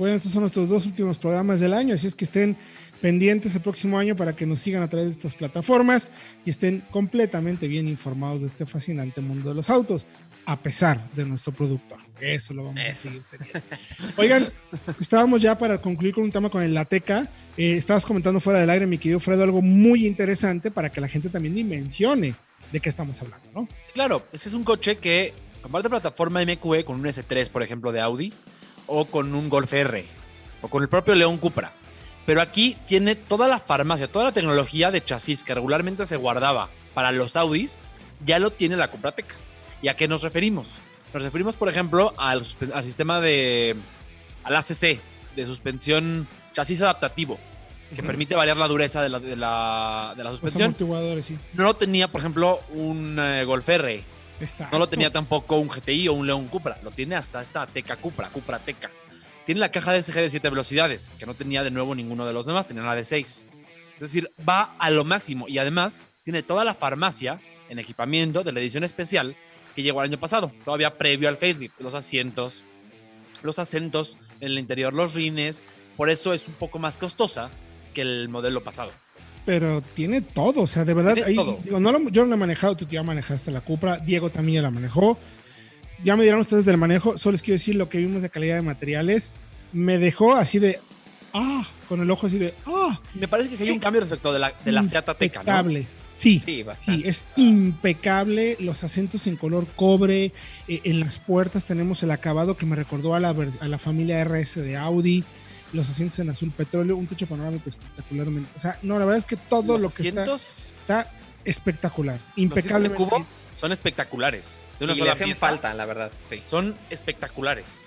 Recuerden, 0.00 0.16
estos 0.16 0.32
son 0.32 0.40
nuestros 0.40 0.70
dos 0.70 0.86
últimos 0.86 1.18
programas 1.18 1.60
del 1.60 1.74
año, 1.74 1.92
así 1.92 2.06
es 2.06 2.16
que 2.16 2.24
estén 2.24 2.56
pendientes 3.02 3.54
el 3.54 3.60
próximo 3.60 3.98
año 3.98 4.16
para 4.16 4.34
que 4.34 4.46
nos 4.46 4.58
sigan 4.60 4.82
a 4.82 4.88
través 4.88 5.08
de 5.08 5.12
estas 5.12 5.34
plataformas 5.34 6.10
y 6.42 6.48
estén 6.48 6.82
completamente 6.90 7.68
bien 7.68 7.86
informados 7.86 8.40
de 8.40 8.46
este 8.46 8.64
fascinante 8.64 9.20
mundo 9.20 9.50
de 9.50 9.54
los 9.54 9.68
autos, 9.68 10.06
a 10.46 10.58
pesar 10.58 11.10
de 11.12 11.26
nuestro 11.26 11.52
productor. 11.52 11.98
Eso 12.18 12.54
lo 12.54 12.64
vamos 12.64 12.80
a 12.80 12.88
Eso. 12.88 13.08
seguir 13.10 13.22
teniendo. 13.30 13.60
Oigan, 14.16 14.50
estábamos 14.98 15.42
ya 15.42 15.58
para 15.58 15.76
concluir 15.82 16.14
con 16.14 16.24
un 16.24 16.32
tema 16.32 16.48
con 16.48 16.62
el 16.62 16.72
Lateca. 16.72 17.30
Eh, 17.58 17.72
estabas 17.72 18.06
comentando 18.06 18.40
fuera 18.40 18.58
del 18.58 18.70
aire, 18.70 18.86
mi 18.86 18.96
querido 18.96 19.20
Fredo, 19.20 19.42
algo 19.44 19.60
muy 19.60 20.06
interesante 20.06 20.70
para 20.70 20.90
que 20.90 21.02
la 21.02 21.08
gente 21.08 21.28
también 21.28 21.54
dimensione 21.54 22.34
de 22.72 22.80
qué 22.80 22.88
estamos 22.88 23.20
hablando, 23.20 23.46
¿no? 23.54 23.68
Claro, 23.92 24.24
ese 24.32 24.48
es 24.48 24.54
un 24.54 24.64
coche 24.64 24.96
que 24.96 25.34
comparte 25.60 25.90
plataforma 25.90 26.42
MQE 26.42 26.86
con 26.86 26.98
un 26.98 27.04
S3, 27.04 27.50
por 27.50 27.62
ejemplo, 27.62 27.92
de 27.92 28.00
Audi, 28.00 28.32
o 28.92 29.04
con 29.04 29.34
un 29.34 29.48
Golf 29.48 29.72
R, 29.72 30.04
o 30.62 30.68
con 30.68 30.82
el 30.82 30.88
propio 30.88 31.14
León 31.14 31.38
Cupra. 31.38 31.72
Pero 32.26 32.42
aquí 32.42 32.76
tiene 32.86 33.14
toda 33.14 33.46
la 33.46 33.60
farmacia, 33.60 34.10
toda 34.10 34.26
la 34.26 34.32
tecnología 34.32 34.90
de 34.90 35.02
chasis 35.02 35.44
que 35.44 35.54
regularmente 35.54 36.04
se 36.06 36.16
guardaba 36.16 36.68
para 36.92 37.12
los 37.12 37.36
Audis, 37.36 37.84
ya 38.26 38.38
lo 38.40 38.50
tiene 38.50 38.76
la 38.76 38.90
Cuprateca. 38.90 39.36
¿Y 39.80 39.88
a 39.88 39.96
qué 39.96 40.08
nos 40.08 40.22
referimos? 40.22 40.80
Nos 41.14 41.22
referimos, 41.22 41.56
por 41.56 41.68
ejemplo, 41.68 42.14
al, 42.18 42.44
sistema 42.44 43.20
de. 43.20 43.76
al 44.42 44.56
ACC, 44.56 45.00
de 45.36 45.46
suspensión 45.46 46.28
chasis 46.52 46.82
adaptativo, 46.82 47.38
que 47.94 48.02
permite 48.02 48.34
variar 48.34 48.56
la 48.56 48.66
dureza 48.68 49.02
de 49.02 49.08
la, 49.08 49.20
de 49.20 49.36
la, 49.36 50.14
de 50.16 50.24
la 50.24 50.30
Los 50.30 50.40
suspensión. 50.40 50.66
amortiguadores, 50.66 51.26
sí. 51.26 51.38
No 51.54 51.74
tenía, 51.74 52.08
por 52.08 52.20
ejemplo, 52.20 52.60
un 52.74 53.18
eh, 53.20 53.44
Golf 53.44 53.68
R. 53.68 54.02
No 54.72 54.78
lo 54.78 54.88
tenía 54.88 55.12
tampoco 55.12 55.56
un 55.56 55.68
GTI 55.68 56.08
o 56.08 56.14
un 56.14 56.26
León 56.26 56.48
Cupra. 56.48 56.78
Lo 56.82 56.90
tiene 56.90 57.16
hasta 57.16 57.40
esta 57.40 57.66
Teca 57.66 57.96
Cupra, 57.96 58.28
Cupra 58.28 58.58
Teca. 58.58 58.90
Tiene 59.46 59.60
la 59.60 59.70
caja 59.70 59.92
DSG 59.92 60.14
de 60.14 60.30
7 60.30 60.50
velocidades, 60.50 61.14
que 61.18 61.26
no 61.26 61.34
tenía 61.34 61.62
de 61.62 61.70
nuevo 61.70 61.94
ninguno 61.94 62.26
de 62.26 62.32
los 62.32 62.46
demás, 62.46 62.66
tenía 62.66 62.82
una 62.82 62.94
de 62.94 63.04
6. 63.04 63.46
Es 63.94 64.00
decir, 64.00 64.30
va 64.48 64.74
a 64.78 64.90
lo 64.90 65.04
máximo 65.04 65.46
y 65.48 65.58
además 65.58 66.02
tiene 66.24 66.42
toda 66.42 66.64
la 66.64 66.74
farmacia 66.74 67.40
en 67.68 67.78
equipamiento 67.78 68.42
de 68.42 68.52
la 68.52 68.60
edición 68.60 68.84
especial 68.84 69.36
que 69.74 69.82
llegó 69.82 70.02
el 70.02 70.10
año 70.10 70.18
pasado, 70.18 70.52
todavía 70.64 70.96
previo 70.96 71.28
al 71.28 71.36
facelift, 71.36 71.80
los 71.80 71.94
asientos, 71.94 72.64
los 73.42 73.58
acentos 73.58 74.18
en 74.40 74.52
el 74.52 74.58
interior, 74.58 74.92
los 74.94 75.14
rines. 75.14 75.62
Por 75.96 76.10
eso 76.10 76.32
es 76.32 76.48
un 76.48 76.54
poco 76.54 76.78
más 76.78 76.98
costosa 76.98 77.50
que 77.94 78.02
el 78.02 78.28
modelo 78.28 78.62
pasado. 78.62 78.92
Pero 79.46 79.80
tiene 79.80 80.20
todo, 80.20 80.62
o 80.62 80.66
sea, 80.66 80.84
de 80.84 80.94
verdad, 80.94 81.14
ahí, 81.26 81.36
digo, 81.64 81.80
no 81.80 81.92
lo- 81.92 82.08
yo 82.10 82.22
no 82.22 82.28
la 82.28 82.34
he 82.36 82.38
manejado, 82.38 82.76
tú 82.76 82.86
ya 82.88 83.02
manejaste 83.02 83.50
la 83.50 83.60
Cupra, 83.62 83.98
Diego 83.98 84.30
también 84.30 84.56
ya 84.56 84.62
la 84.62 84.70
manejó. 84.70 85.18
Ya 86.04 86.16
me 86.16 86.24
dirán 86.24 86.40
ustedes 86.40 86.64
del 86.64 86.76
manejo, 86.76 87.18
solo 87.18 87.32
les 87.32 87.42
quiero 87.42 87.56
decir 87.56 87.74
lo 87.74 87.88
que 87.88 87.98
vimos 87.98 88.22
de 88.22 88.30
calidad 88.30 88.56
de 88.56 88.62
materiales. 88.62 89.30
Me 89.72 89.98
dejó 89.98 90.34
así 90.36 90.58
de, 90.58 90.78
ah, 91.32 91.66
con 91.88 92.00
el 92.00 92.10
ojo 92.10 92.26
así 92.26 92.38
de, 92.38 92.54
ah, 92.66 93.00
Me 93.14 93.28
parece 93.28 93.50
que 93.50 93.56
sí 93.56 93.64
hay 93.64 93.70
un 93.70 93.78
cambio 93.78 94.00
respecto 94.00 94.32
de 94.32 94.38
la, 94.38 94.52
de 94.64 94.72
la 94.72 94.84
Seat 94.84 95.08
Ateca, 95.08 95.40
¿no? 95.42 95.42
impecable. 95.42 95.86
Sí, 96.14 96.40
Sí, 96.44 96.64
sí, 96.76 97.02
es 97.06 97.24
impecable. 97.36 98.56
Los 98.60 98.84
acentos 98.84 99.26
en 99.26 99.36
color 99.36 99.66
cobre, 99.74 100.32
eh, 100.68 100.80
en 100.84 101.00
las 101.00 101.18
puertas 101.18 101.64
tenemos 101.64 102.02
el 102.02 102.10
acabado 102.10 102.56
que 102.56 102.66
me 102.66 102.76
recordó 102.76 103.14
a 103.14 103.20
la, 103.20 103.30
a 103.60 103.68
la 103.68 103.78
familia 103.78 104.20
RS 104.24 104.60
de 104.60 104.76
Audi. 104.76 105.24
Los 105.72 105.88
asientos 105.88 106.18
en 106.18 106.30
azul 106.30 106.50
petróleo, 106.50 106.96
un 106.96 107.06
techo 107.06 107.26
panorámico 107.26 107.68
espectacularmente. 107.68 108.50
O 108.56 108.58
sea, 108.58 108.78
no, 108.82 108.98
la 108.98 109.04
verdad 109.04 109.18
es 109.18 109.24
que 109.24 109.36
todo 109.36 109.74
Los 109.74 109.82
lo 109.82 109.88
que 109.88 110.08
está 110.08 110.22
asientos, 110.22 110.70
está 110.76 111.12
espectacular, 111.44 112.16
los 112.18 112.36
de 112.36 112.42
impecable. 112.42 112.90
cubo 112.90 113.26
son 113.54 113.72
espectaculares. 113.72 114.60
De 114.78 114.84
una 114.86 114.94
Sí, 114.94 115.00
le 115.00 115.02
sola 115.04 115.12
hacen 115.12 115.26
pieza, 115.26 115.40
falta, 115.46 115.74
la 115.74 115.86
verdad. 115.86 116.12
Sí. 116.24 116.42
Son 116.46 116.74
espectaculares. 116.88 117.82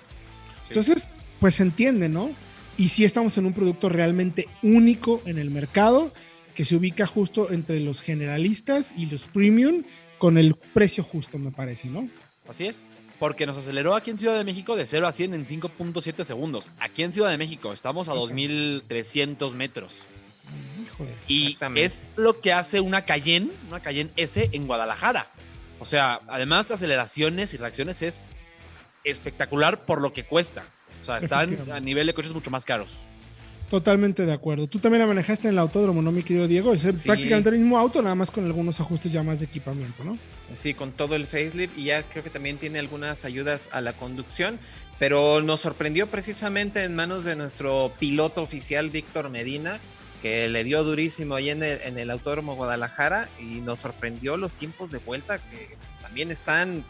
Sí. 0.64 0.68
Entonces, 0.68 1.08
pues 1.40 1.56
se 1.56 1.62
entiende, 1.64 2.08
¿no? 2.08 2.30
Y 2.76 2.88
sí 2.88 3.04
estamos 3.04 3.36
en 3.38 3.46
un 3.46 3.52
producto 3.52 3.88
realmente 3.88 4.48
único 4.62 5.20
en 5.26 5.38
el 5.38 5.50
mercado 5.50 6.12
que 6.54 6.64
se 6.64 6.76
ubica 6.76 7.06
justo 7.06 7.50
entre 7.50 7.80
los 7.80 8.00
generalistas 8.00 8.94
y 8.96 9.06
los 9.06 9.24
premium 9.24 9.82
con 10.18 10.38
el 10.38 10.54
precio 10.54 11.02
justo, 11.04 11.38
me 11.38 11.50
parece, 11.50 11.88
¿no? 11.88 12.08
Así 12.48 12.66
es. 12.66 12.88
Porque 13.24 13.46
nos 13.46 13.56
aceleró 13.56 13.94
aquí 13.94 14.10
en 14.10 14.18
Ciudad 14.18 14.36
de 14.36 14.44
México 14.44 14.76
de 14.76 14.84
0 14.84 15.06
a 15.06 15.10
100 15.10 15.32
en 15.32 15.46
5.7 15.46 16.24
segundos. 16.24 16.68
Aquí 16.78 17.04
en 17.04 17.10
Ciudad 17.10 17.30
de 17.30 17.38
México 17.38 17.72
estamos 17.72 18.10
a 18.10 18.12
Ok. 18.12 18.32
2.300 18.32 19.54
metros. 19.54 20.00
Híjoles. 20.82 21.30
Y 21.30 21.56
es 21.76 22.12
lo 22.16 22.42
que 22.42 22.52
hace 22.52 22.80
una 22.80 23.06
Cayenne, 23.06 23.50
una 23.68 23.80
Cayenne 23.80 24.10
S 24.16 24.50
en 24.52 24.66
Guadalajara. 24.66 25.30
O 25.80 25.86
sea, 25.86 26.20
además 26.28 26.70
aceleraciones 26.70 27.54
y 27.54 27.56
reacciones 27.56 28.02
es 28.02 28.26
espectacular 29.04 29.86
por 29.86 30.02
lo 30.02 30.12
que 30.12 30.24
cuesta. 30.24 30.66
O 31.00 31.06
sea, 31.06 31.16
están 31.16 31.70
a 31.72 31.80
nivel 31.80 32.06
de 32.06 32.12
coches 32.12 32.34
mucho 32.34 32.50
más 32.50 32.66
caros. 32.66 33.04
Totalmente 33.68 34.26
de 34.26 34.32
acuerdo. 34.32 34.66
Tú 34.66 34.78
también 34.78 35.00
la 35.00 35.06
manejaste 35.06 35.48
en 35.48 35.54
el 35.54 35.58
autódromo, 35.58 36.02
¿no, 36.02 36.12
mi 36.12 36.22
querido 36.22 36.46
Diego? 36.46 36.72
Es 36.72 36.82
Sí. 36.82 36.92
prácticamente 36.92 37.48
el 37.48 37.56
mismo 37.58 37.78
auto, 37.78 38.02
nada 38.02 38.14
más 38.14 38.30
con 38.30 38.44
algunos 38.44 38.78
ajustes 38.80 39.10
ya 39.10 39.22
más 39.22 39.40
de 39.40 39.46
equipamiento, 39.46 40.04
¿no? 40.04 40.18
Sí, 40.52 40.74
con 40.74 40.92
todo 40.92 41.16
el 41.16 41.26
facelift 41.26 41.76
y 41.78 41.84
ya 41.84 42.02
creo 42.04 42.22
que 42.22 42.30
también 42.30 42.58
tiene 42.58 42.78
algunas 42.78 43.24
ayudas 43.24 43.70
a 43.72 43.80
la 43.80 43.94
conducción, 43.94 44.58
pero 44.98 45.40
nos 45.42 45.60
sorprendió 45.62 46.08
precisamente 46.10 46.84
en 46.84 46.94
manos 46.94 47.24
de 47.24 47.34
nuestro 47.36 47.92
piloto 47.98 48.42
oficial 48.42 48.90
Víctor 48.90 49.30
Medina, 49.30 49.80
que 50.22 50.46
le 50.48 50.62
dio 50.64 50.84
durísimo 50.84 51.34
ahí 51.34 51.50
en 51.50 51.62
el, 51.62 51.80
en 51.82 51.98
el 51.98 52.10
Autódromo 52.10 52.54
Guadalajara 52.56 53.28
y 53.40 53.60
nos 53.60 53.80
sorprendió 53.80 54.36
los 54.36 54.54
tiempos 54.54 54.90
de 54.90 54.98
vuelta 54.98 55.38
que 55.38 55.76
también 56.02 56.30
están 56.30 56.84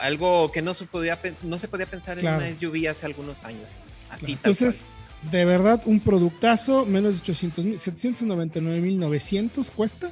algo 0.00 0.50
que 0.52 0.62
no 0.62 0.74
se 0.74 0.86
podía, 0.86 1.18
no 1.42 1.58
se 1.58 1.68
podía 1.68 1.86
pensar 1.86 2.18
Claro. 2.18 2.42
en 2.42 2.48
una 2.48 2.54
SUV 2.58 2.88
hace 2.88 3.04
algunos 3.06 3.44
años. 3.44 3.72
Así 4.10 4.32
Entonces, 4.32 4.86
de 5.30 5.44
verdad, 5.44 5.82
un 5.86 6.00
productazo, 6.00 6.86
menos 6.86 7.14
de 7.14 7.18
800 7.20 7.64
mil, 7.64 7.78
799.900 7.78 9.70
cuesta. 9.70 10.10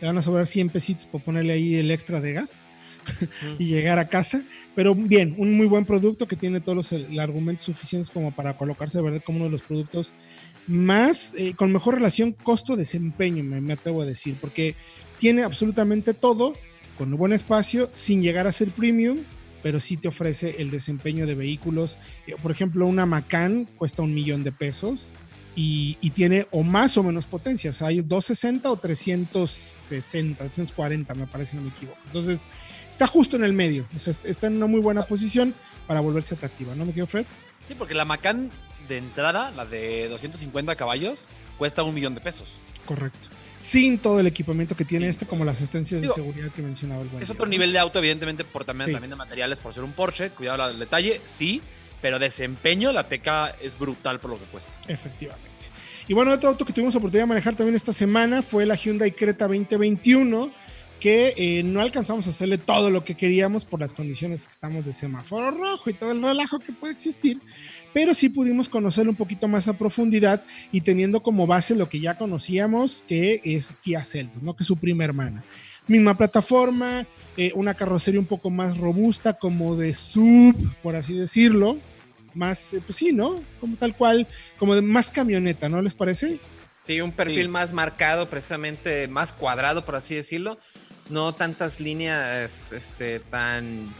Le 0.00 0.06
van 0.06 0.16
a 0.18 0.22
sobrar 0.22 0.46
100 0.46 0.70
pesitos 0.70 1.06
por 1.06 1.22
ponerle 1.22 1.52
ahí 1.52 1.74
el 1.74 1.90
extra 1.90 2.20
de 2.20 2.32
gas 2.32 2.64
y 3.58 3.66
llegar 3.66 3.98
a 3.98 4.08
casa. 4.08 4.44
Pero 4.74 4.94
bien, 4.94 5.34
un 5.38 5.56
muy 5.56 5.66
buen 5.66 5.84
producto 5.84 6.26
que 6.28 6.36
tiene 6.36 6.60
todos 6.60 6.76
los 6.76 6.92
el- 6.92 7.18
argumentos 7.18 7.64
suficientes 7.66 8.10
como 8.10 8.30
para 8.32 8.56
colocarse 8.56 8.98
de 8.98 9.04
verdad 9.04 9.22
como 9.24 9.38
uno 9.38 9.46
de 9.46 9.50
los 9.52 9.62
productos 9.62 10.12
más, 10.66 11.34
eh, 11.36 11.54
con 11.56 11.72
mejor 11.72 11.94
relación 11.94 12.32
costo-desempeño, 12.32 13.42
me, 13.42 13.60
me 13.60 13.72
atrevo 13.72 14.02
a 14.02 14.06
decir, 14.06 14.36
porque 14.40 14.76
tiene 15.18 15.42
absolutamente 15.42 16.14
todo, 16.14 16.54
con 16.96 17.12
un 17.12 17.18
buen 17.18 17.32
espacio, 17.32 17.88
sin 17.92 18.20
llegar 18.22 18.46
a 18.46 18.52
ser 18.52 18.70
premium, 18.72 19.18
pero 19.62 19.80
sí 19.80 19.96
te 19.96 20.08
ofrece 20.08 20.56
el 20.62 20.70
desempeño 20.70 21.26
de 21.26 21.34
vehículos. 21.34 21.98
Eh, 22.26 22.34
Por 22.40 22.50
ejemplo, 22.50 22.86
una 22.86 23.06
Macan 23.06 23.66
cuesta 23.76 24.02
un 24.02 24.14
millón 24.14 24.44
de 24.44 24.52
pesos 24.52 25.12
y, 25.60 26.10
tiene 26.10 26.46
o 26.52 26.62
más 26.62 26.96
o 26.96 27.02
menos 27.02 27.26
potencia. 27.26 27.70
O 27.70 27.74
sea, 27.74 27.88
hay 27.88 28.00
260 28.00 28.70
o 28.70 28.76
360, 28.76 30.44
340, 30.44 31.14
me 31.14 31.26
parece, 31.26 31.56
no 31.56 31.62
me 31.62 31.70
equivoco. 31.70 31.98
Entonces, 32.06 32.46
está 32.88 33.06
justo 33.06 33.36
en 33.36 33.44
el 33.44 33.52
medio. 33.52 33.86
Está 33.96 34.46
en 34.46 34.56
una 34.56 34.66
muy 34.66 34.80
buena 34.80 35.06
posición 35.06 35.54
para 35.86 36.00
volverse 36.00 36.36
atractiva, 36.36 36.74
¿no 36.74 36.86
me 36.86 36.92
quiero, 36.92 37.08
Fred? 37.08 37.26
Sí, 37.66 37.74
porque 37.74 37.94
la 37.94 38.04
Macan 38.04 38.50
de 38.88 38.98
entrada, 38.98 39.50
la 39.50 39.66
de 39.66 40.08
250 40.08 40.76
caballos, 40.76 41.26
cuesta 41.58 41.82
un 41.82 41.94
millón 41.94 42.14
de 42.14 42.20
pesos. 42.20 42.58
Correcto. 42.88 43.28
Sin 43.60 43.98
todo 43.98 44.18
el 44.18 44.26
equipamiento 44.26 44.74
que 44.74 44.86
tiene 44.86 45.08
este, 45.08 45.26
como 45.26 45.44
las 45.44 45.56
asistencias 45.56 46.00
Digo, 46.00 46.14
de 46.14 46.22
seguridad 46.22 46.50
que 46.50 46.62
mencionaba 46.62 47.02
el 47.02 47.08
buen 47.08 47.22
Es 47.22 47.28
otro 47.28 47.46
nivel 47.46 47.70
de 47.70 47.78
auto, 47.78 47.98
evidentemente, 47.98 48.44
por 48.44 48.64
también, 48.64 48.88
Sí. 48.88 48.92
también 48.94 49.10
de 49.10 49.16
materiales, 49.16 49.60
por 49.60 49.74
ser 49.74 49.84
un 49.84 49.92
Porsche. 49.92 50.30
Cuidado 50.30 50.62
al 50.62 50.78
detalle, 50.78 51.20
sí. 51.26 51.60
Pero 52.00 52.18
desempeño, 52.18 52.90
la 52.92 53.06
Teca 53.06 53.54
es 53.60 53.78
brutal 53.78 54.20
por 54.20 54.30
lo 54.30 54.38
que 54.38 54.46
cuesta. 54.46 54.78
Efectivamente. 54.88 55.66
Y 56.06 56.14
bueno, 56.14 56.32
otro 56.32 56.48
auto 56.48 56.64
que 56.64 56.72
tuvimos 56.72 56.94
oportunidad 56.96 57.24
de 57.24 57.28
manejar 57.28 57.54
también 57.56 57.76
esta 57.76 57.92
semana 57.92 58.40
fue 58.40 58.64
la 58.64 58.74
Hyundai 58.74 59.12
Creta 59.12 59.46
2021 59.46 60.50
que 61.00 61.34
eh, 61.36 61.62
no 61.62 61.80
alcanzamos 61.80 62.26
a 62.26 62.30
hacerle 62.30 62.58
todo 62.58 62.90
lo 62.90 63.04
que 63.04 63.16
queríamos 63.16 63.64
por 63.64 63.80
las 63.80 63.92
condiciones 63.92 64.46
que 64.46 64.52
estamos 64.52 64.84
de 64.84 64.92
semáforo 64.92 65.50
rojo 65.52 65.90
y 65.90 65.94
todo 65.94 66.12
el 66.12 66.22
relajo 66.22 66.58
que 66.58 66.72
puede 66.72 66.92
existir, 66.92 67.40
pero 67.92 68.14
sí 68.14 68.28
pudimos 68.28 68.68
conocerlo 68.68 69.10
un 69.10 69.16
poquito 69.16 69.48
más 69.48 69.68
a 69.68 69.76
profundidad 69.78 70.42
y 70.72 70.80
teniendo 70.82 71.22
como 71.22 71.46
base 71.46 71.74
lo 71.74 71.88
que 71.88 72.00
ya 72.00 72.16
conocíamos, 72.18 73.04
que 73.08 73.40
es 73.44 73.76
Kia 73.82 74.04
Celtos, 74.04 74.42
¿no? 74.42 74.54
que 74.54 74.62
es 74.62 74.66
su 74.66 74.76
prima 74.76 75.04
hermana. 75.04 75.42
Misma 75.86 76.16
plataforma, 76.16 77.06
eh, 77.36 77.50
una 77.54 77.74
carrocería 77.74 78.20
un 78.20 78.26
poco 78.26 78.50
más 78.50 78.76
robusta, 78.76 79.32
como 79.32 79.74
de 79.74 79.94
sub, 79.94 80.54
por 80.82 80.96
así 80.96 81.14
decirlo, 81.14 81.78
más, 82.34 82.74
eh, 82.74 82.82
pues 82.84 82.96
sí, 82.96 83.12
¿no? 83.12 83.40
Como 83.58 83.76
tal 83.76 83.96
cual, 83.96 84.28
como 84.58 84.74
de 84.74 84.82
más 84.82 85.10
camioneta, 85.10 85.68
¿no 85.68 85.80
les 85.80 85.94
parece? 85.94 86.38
Sí, 86.84 87.00
un 87.00 87.12
perfil 87.12 87.44
Sí. 87.44 87.48
más 87.48 87.72
marcado, 87.72 88.28
precisamente 88.28 89.08
más 89.08 89.32
cuadrado, 89.32 89.84
por 89.84 89.96
así 89.96 90.14
decirlo. 90.14 90.58
No 91.08 91.34
tantas 91.34 91.80
líneas 91.80 92.72
este, 92.72 93.20
tan. 93.20 93.94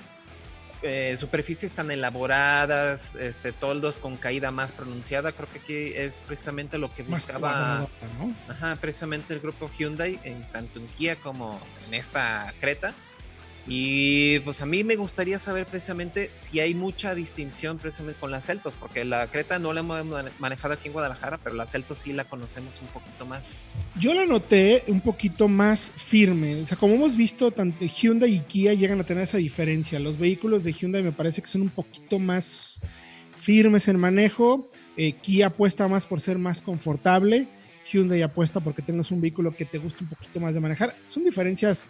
Eh, 0.82 1.16
superficies 1.16 1.72
tan 1.72 1.90
elaboradas, 1.90 3.14
este, 3.16 3.52
toldos 3.52 3.98
con 3.98 4.16
caída 4.16 4.50
más 4.50 4.72
pronunciada. 4.72 5.32
Creo 5.32 5.48
que 5.50 5.58
aquí 5.58 5.92
es 5.94 6.22
precisamente 6.22 6.78
lo 6.78 6.94
que 6.94 7.02
buscaba. 7.02 7.88
¿no? 8.18 8.34
Ajá, 8.48 8.76
precisamente 8.76 9.34
el 9.34 9.40
grupo 9.40 9.70
Hyundai, 9.70 10.20
en 10.24 10.42
tanto 10.52 10.78
en 10.78 10.86
Kia 10.88 11.16
como 11.16 11.60
en 11.86 11.94
esta 11.94 12.54
Creta. 12.60 12.94
Y 13.70 14.38
pues 14.40 14.62
a 14.62 14.66
mí 14.66 14.82
me 14.82 14.96
gustaría 14.96 15.38
saber 15.38 15.66
precisamente 15.66 16.30
si 16.38 16.58
hay 16.58 16.74
mucha 16.74 17.14
distinción 17.14 17.76
precisamente 17.76 18.18
con 18.18 18.30
las 18.30 18.46
Celtos, 18.46 18.74
porque 18.76 19.04
la 19.04 19.30
Creta 19.30 19.58
no 19.58 19.74
la 19.74 19.80
hemos 19.80 20.06
mane- 20.06 20.30
manejado 20.38 20.72
aquí 20.72 20.86
en 20.88 20.94
Guadalajara, 20.94 21.36
pero 21.36 21.54
la 21.54 21.66
Celtos 21.66 21.98
sí 21.98 22.14
la 22.14 22.24
conocemos 22.24 22.80
un 22.80 22.88
poquito 22.88 23.26
más. 23.26 23.60
Yo 24.00 24.14
la 24.14 24.24
noté 24.24 24.84
un 24.88 25.02
poquito 25.02 25.48
más 25.48 25.92
firme. 25.94 26.62
O 26.62 26.64
sea, 26.66 26.78
como 26.78 26.94
hemos 26.94 27.14
visto, 27.14 27.50
tanto 27.50 27.84
Hyundai 27.84 28.36
y 28.36 28.40
Kia 28.40 28.72
llegan 28.72 29.00
a 29.00 29.04
tener 29.04 29.24
esa 29.24 29.36
diferencia. 29.36 29.98
Los 29.98 30.16
vehículos 30.18 30.64
de 30.64 30.72
Hyundai 30.72 31.02
me 31.02 31.12
parece 31.12 31.42
que 31.42 31.48
son 31.48 31.60
un 31.60 31.70
poquito 31.70 32.18
más 32.18 32.82
firmes 33.36 33.86
en 33.88 33.98
manejo. 33.98 34.70
Eh, 34.96 35.12
Kia 35.12 35.48
apuesta 35.48 35.86
más 35.88 36.06
por 36.06 36.22
ser 36.22 36.38
más 36.38 36.62
confortable. 36.62 37.46
Hyundai 37.90 38.22
apuesta 38.22 38.60
porque 38.60 38.82
tengas 38.82 39.10
un 39.10 39.20
vehículo 39.20 39.54
que 39.54 39.64
te 39.64 39.78
guste 39.78 40.04
un 40.04 40.10
poquito 40.10 40.40
más 40.40 40.54
de 40.54 40.60
manejar. 40.60 40.94
Son 41.06 41.22
diferencias 41.24 41.86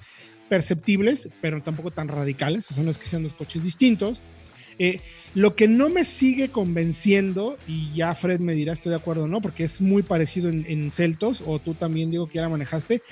perceptibles, 0.48 1.28
pero 1.40 1.62
tampoco 1.62 1.90
tan 1.90 2.08
radicales. 2.08 2.76
No 2.78 2.90
es 2.90 2.98
que 2.98 3.06
sean 3.06 3.22
dos 3.22 3.34
coches 3.34 3.62
distintos. 3.62 4.22
Eh, 4.80 5.00
lo 5.34 5.56
que 5.56 5.66
no 5.66 5.88
me 5.88 6.04
sigue 6.04 6.50
convenciendo, 6.50 7.58
y 7.66 7.92
ya 7.94 8.14
Fred 8.14 8.38
me 8.38 8.54
dirá 8.54 8.72
estoy 8.72 8.90
de 8.90 8.96
acuerdo 8.96 9.24
o 9.24 9.26
no, 9.28 9.40
porque 9.42 9.64
es 9.64 9.80
muy 9.80 10.04
parecido 10.04 10.48
en, 10.50 10.64
en 10.68 10.92
Celtos, 10.92 11.42
o 11.44 11.58
tú 11.58 11.74
también 11.74 12.12
digo 12.12 12.28
que 12.28 12.36
ya 12.36 12.42
la 12.42 12.48
manejaste, 12.48 13.02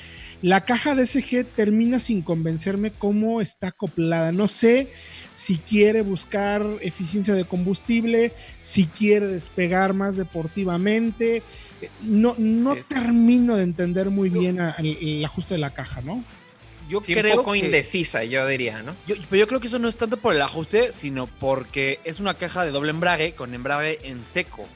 la 0.43 0.65
caja 0.65 0.95
DSG 0.95 1.45
termina 1.57 1.99
sin 1.99 2.23
convencerme 2.23 2.93
cómo 2.93 3.41
está 3.41 3.69
acoplada. 3.69 4.31
No 4.31 4.47
sé 4.47 4.93
si 5.35 5.57
quiere 5.57 6.03
buscar 6.03 6.65
eficiencia 6.83 7.35
de 7.35 7.45
combustible, 7.47 8.33
si 8.61 8.87
quiere 8.87 9.27
despegar 9.27 9.93
más 9.93 10.17
deportivamente. 10.17 11.39
Eh, 11.83 11.89
No, 12.01 12.37
no 12.39 12.75
Es- 12.75 12.91
termino 12.91 13.57
de 13.57 13.65
entender 13.65 14.11
muy 14.11 14.29
bien 14.31 14.61
el 14.79 15.25
ajuste 15.25 15.55
de 15.55 15.59
la 15.59 15.75
caja, 15.75 16.01
¿no? 16.01 16.25
Yo 16.89 17.03
Sí, 17.03 17.15
un 17.15 17.21
creo 17.21 17.37
poco 17.37 17.53
que- 17.53 17.59
indecisa, 17.59 18.23
yo 18.25 18.47
diría, 18.47 18.83
¿no? 18.83 18.95
Yo, 19.07 19.17
pero 19.29 19.41
yo 19.41 19.49
creo 19.49 19.61
que 19.61 19.67
eso 19.67 19.79
no 19.79 19.89
es 19.89 19.97
tanto 19.97 20.17
por 20.19 20.35
el 20.35 20.43
ajuste, 20.43 20.93
sino 20.93 21.27
porque 21.27 21.99
es 22.05 22.21
una 22.21 22.35
caja 22.35 22.65
de 22.65 22.71
doble 22.71 22.91
embrague 22.91 23.35
con 23.35 23.55
embrague 23.55 23.99
en 24.05 24.25
seco. 24.25 24.67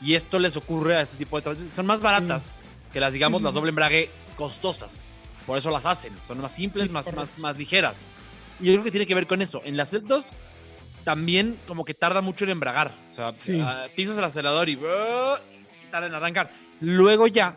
Y 0.00 0.14
esto 0.14 0.38
les 0.38 0.56
ocurre 0.56 0.96
a 0.96 1.00
este 1.02 1.16
tipo 1.16 1.36
de 1.36 1.42
transmisiones. 1.42 1.74
Son 1.74 1.86
más 1.86 2.02
baratas 2.02 2.60
que 2.92 3.00
las, 3.00 3.12
digamos, 3.12 3.38
Sí, 3.38 3.42
sí, 3.42 3.44
las 3.46 3.54
sí. 3.54 3.58
doble 3.58 3.70
embrague 3.70 4.10
costosas. 4.36 5.08
Por 5.44 5.58
eso 5.58 5.70
las 5.72 5.86
hacen. 5.86 6.12
Son 6.26 6.38
más 6.40 6.52
simples, 6.52 6.86
Sí, 6.88 6.92
más, 6.92 7.12
más, 7.12 7.38
más 7.38 7.56
ligeras. 7.58 8.06
Y 8.60 8.66
yo 8.66 8.72
creo 8.74 8.84
que 8.84 8.90
tiene 8.92 9.06
que 9.06 9.14
ver 9.16 9.26
con 9.26 9.42
eso. 9.42 9.60
En 9.64 9.76
las 9.76 9.90
Celtos 9.90 10.26
también 11.04 11.58
como 11.66 11.84
que 11.84 11.94
tarda 11.94 12.20
mucho 12.20 12.44
en 12.44 12.50
embragar. 12.50 12.92
O 13.12 13.16
sea, 13.16 13.32
Sí. 13.34 13.60
ah, 13.60 13.86
pisas 13.96 14.16
el 14.18 14.24
acelerador 14.24 14.68
y, 14.68 14.78
¡ah! 14.86 15.34
y 15.82 15.90
tarda 15.90 16.06
en 16.06 16.14
arrancar. 16.14 16.52
Luego 16.80 17.26
ya, 17.26 17.56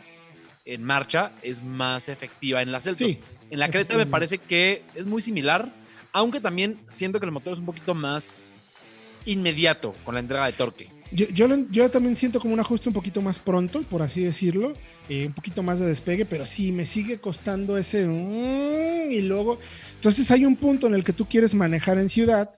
en 0.66 0.84
marcha, 0.84 1.32
es 1.44 1.62
más 1.62 2.10
efectiva 2.10 2.62
en 2.62 2.72
las 2.72 2.86
Celtos. 2.86 3.08
Sí, 3.12 3.20
En 3.52 3.60
la 3.60 3.70
Creta 3.70 3.96
me 3.98 4.06
parece 4.08 4.38
que 4.40 4.82
es 4.96 5.06
muy 5.06 5.22
similar, 5.22 5.72
aunque 6.14 6.40
también 6.42 6.80
siento 6.88 7.20
que 7.20 7.26
el 7.26 7.32
motor 7.32 7.54
es 7.54 7.60
un 7.60 7.66
poquito 7.66 7.94
más 7.94 8.52
inmediato 9.26 9.94
con 10.04 10.16
la 10.16 10.22
entrega 10.22 10.46
de 10.48 10.54
torque. 10.54 10.88
Yo, 11.12 11.26
yo, 11.28 11.48
lo- 11.48 11.68
yo 11.70 11.92
también 11.92 12.16
siento 12.16 12.40
como 12.40 12.54
un 12.54 12.60
ajuste 12.62 12.88
un 12.88 12.94
poquito 12.94 13.22
más 13.22 13.40
pronto, 13.40 13.84
por 13.84 14.02
así 14.02 14.22
decirlo, 14.22 14.74
eh, 15.10 15.28
un 15.28 15.34
poquito 15.34 15.62
más 15.62 15.80
de 15.82 15.86
despegue, 15.88 16.26
pero 16.26 16.46
sí 16.46 16.72
me 16.72 16.86
sigue 16.86 17.20
costando 17.20 17.78
ese 17.78 18.08
mm, 18.08 19.12
y 19.12 19.22
luego, 19.22 19.60
entonces 19.96 20.32
hay 20.32 20.46
un 20.46 20.56
punto 20.56 20.88
en 20.88 20.94
el 20.94 21.04
que 21.04 21.12
tú 21.12 21.28
quieres 21.28 21.54
manejar 21.54 22.00
en 22.00 22.08
ciudad 22.08 22.52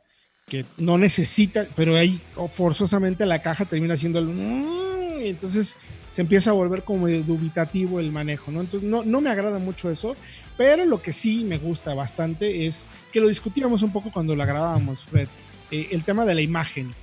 que 0.47 0.65
no 0.77 0.99
necesita, 0.99 1.67
pero 1.75 1.95
ahí 1.95 2.21
oh, 2.35 2.47
forzosamente 2.47 3.25
la 3.25 3.41
caja 3.41 3.65
termina 3.65 3.95
siendo 3.97 4.19
el 4.19 4.25
mm, 4.27 5.02
entonces 5.29 5.77
se 6.09 6.21
empieza 6.21 6.51
a 6.51 6.53
volver 6.53 6.83
como 6.83 7.07
dubitativo 7.07 7.99
el 7.99 8.11
manejo, 8.11 8.51
¿no? 8.51 8.61
Entonces 8.61 8.87
no, 8.87 9.03
no 9.03 9.21
me 9.21 9.29
agrada 9.29 9.59
mucho 9.59 9.89
eso, 9.89 10.15
pero 10.57 10.85
lo 10.85 11.01
que 11.01 11.11
sí 11.13 11.43
me 11.43 11.57
gusta 11.57 11.93
bastante 11.93 12.65
es 12.65 12.89
que 13.11 13.19
lo 13.19 13.27
discutíamos 13.27 13.81
un 13.81 13.91
poco 13.91 14.11
cuando 14.11 14.35
la 14.35 14.45
grabábamos, 14.45 15.03
Fred, 15.03 15.27
eh, 15.71 15.87
el 15.91 16.03
tema 16.03 16.25
de 16.25 16.35
la 16.35 16.41
imagen. 16.41 16.93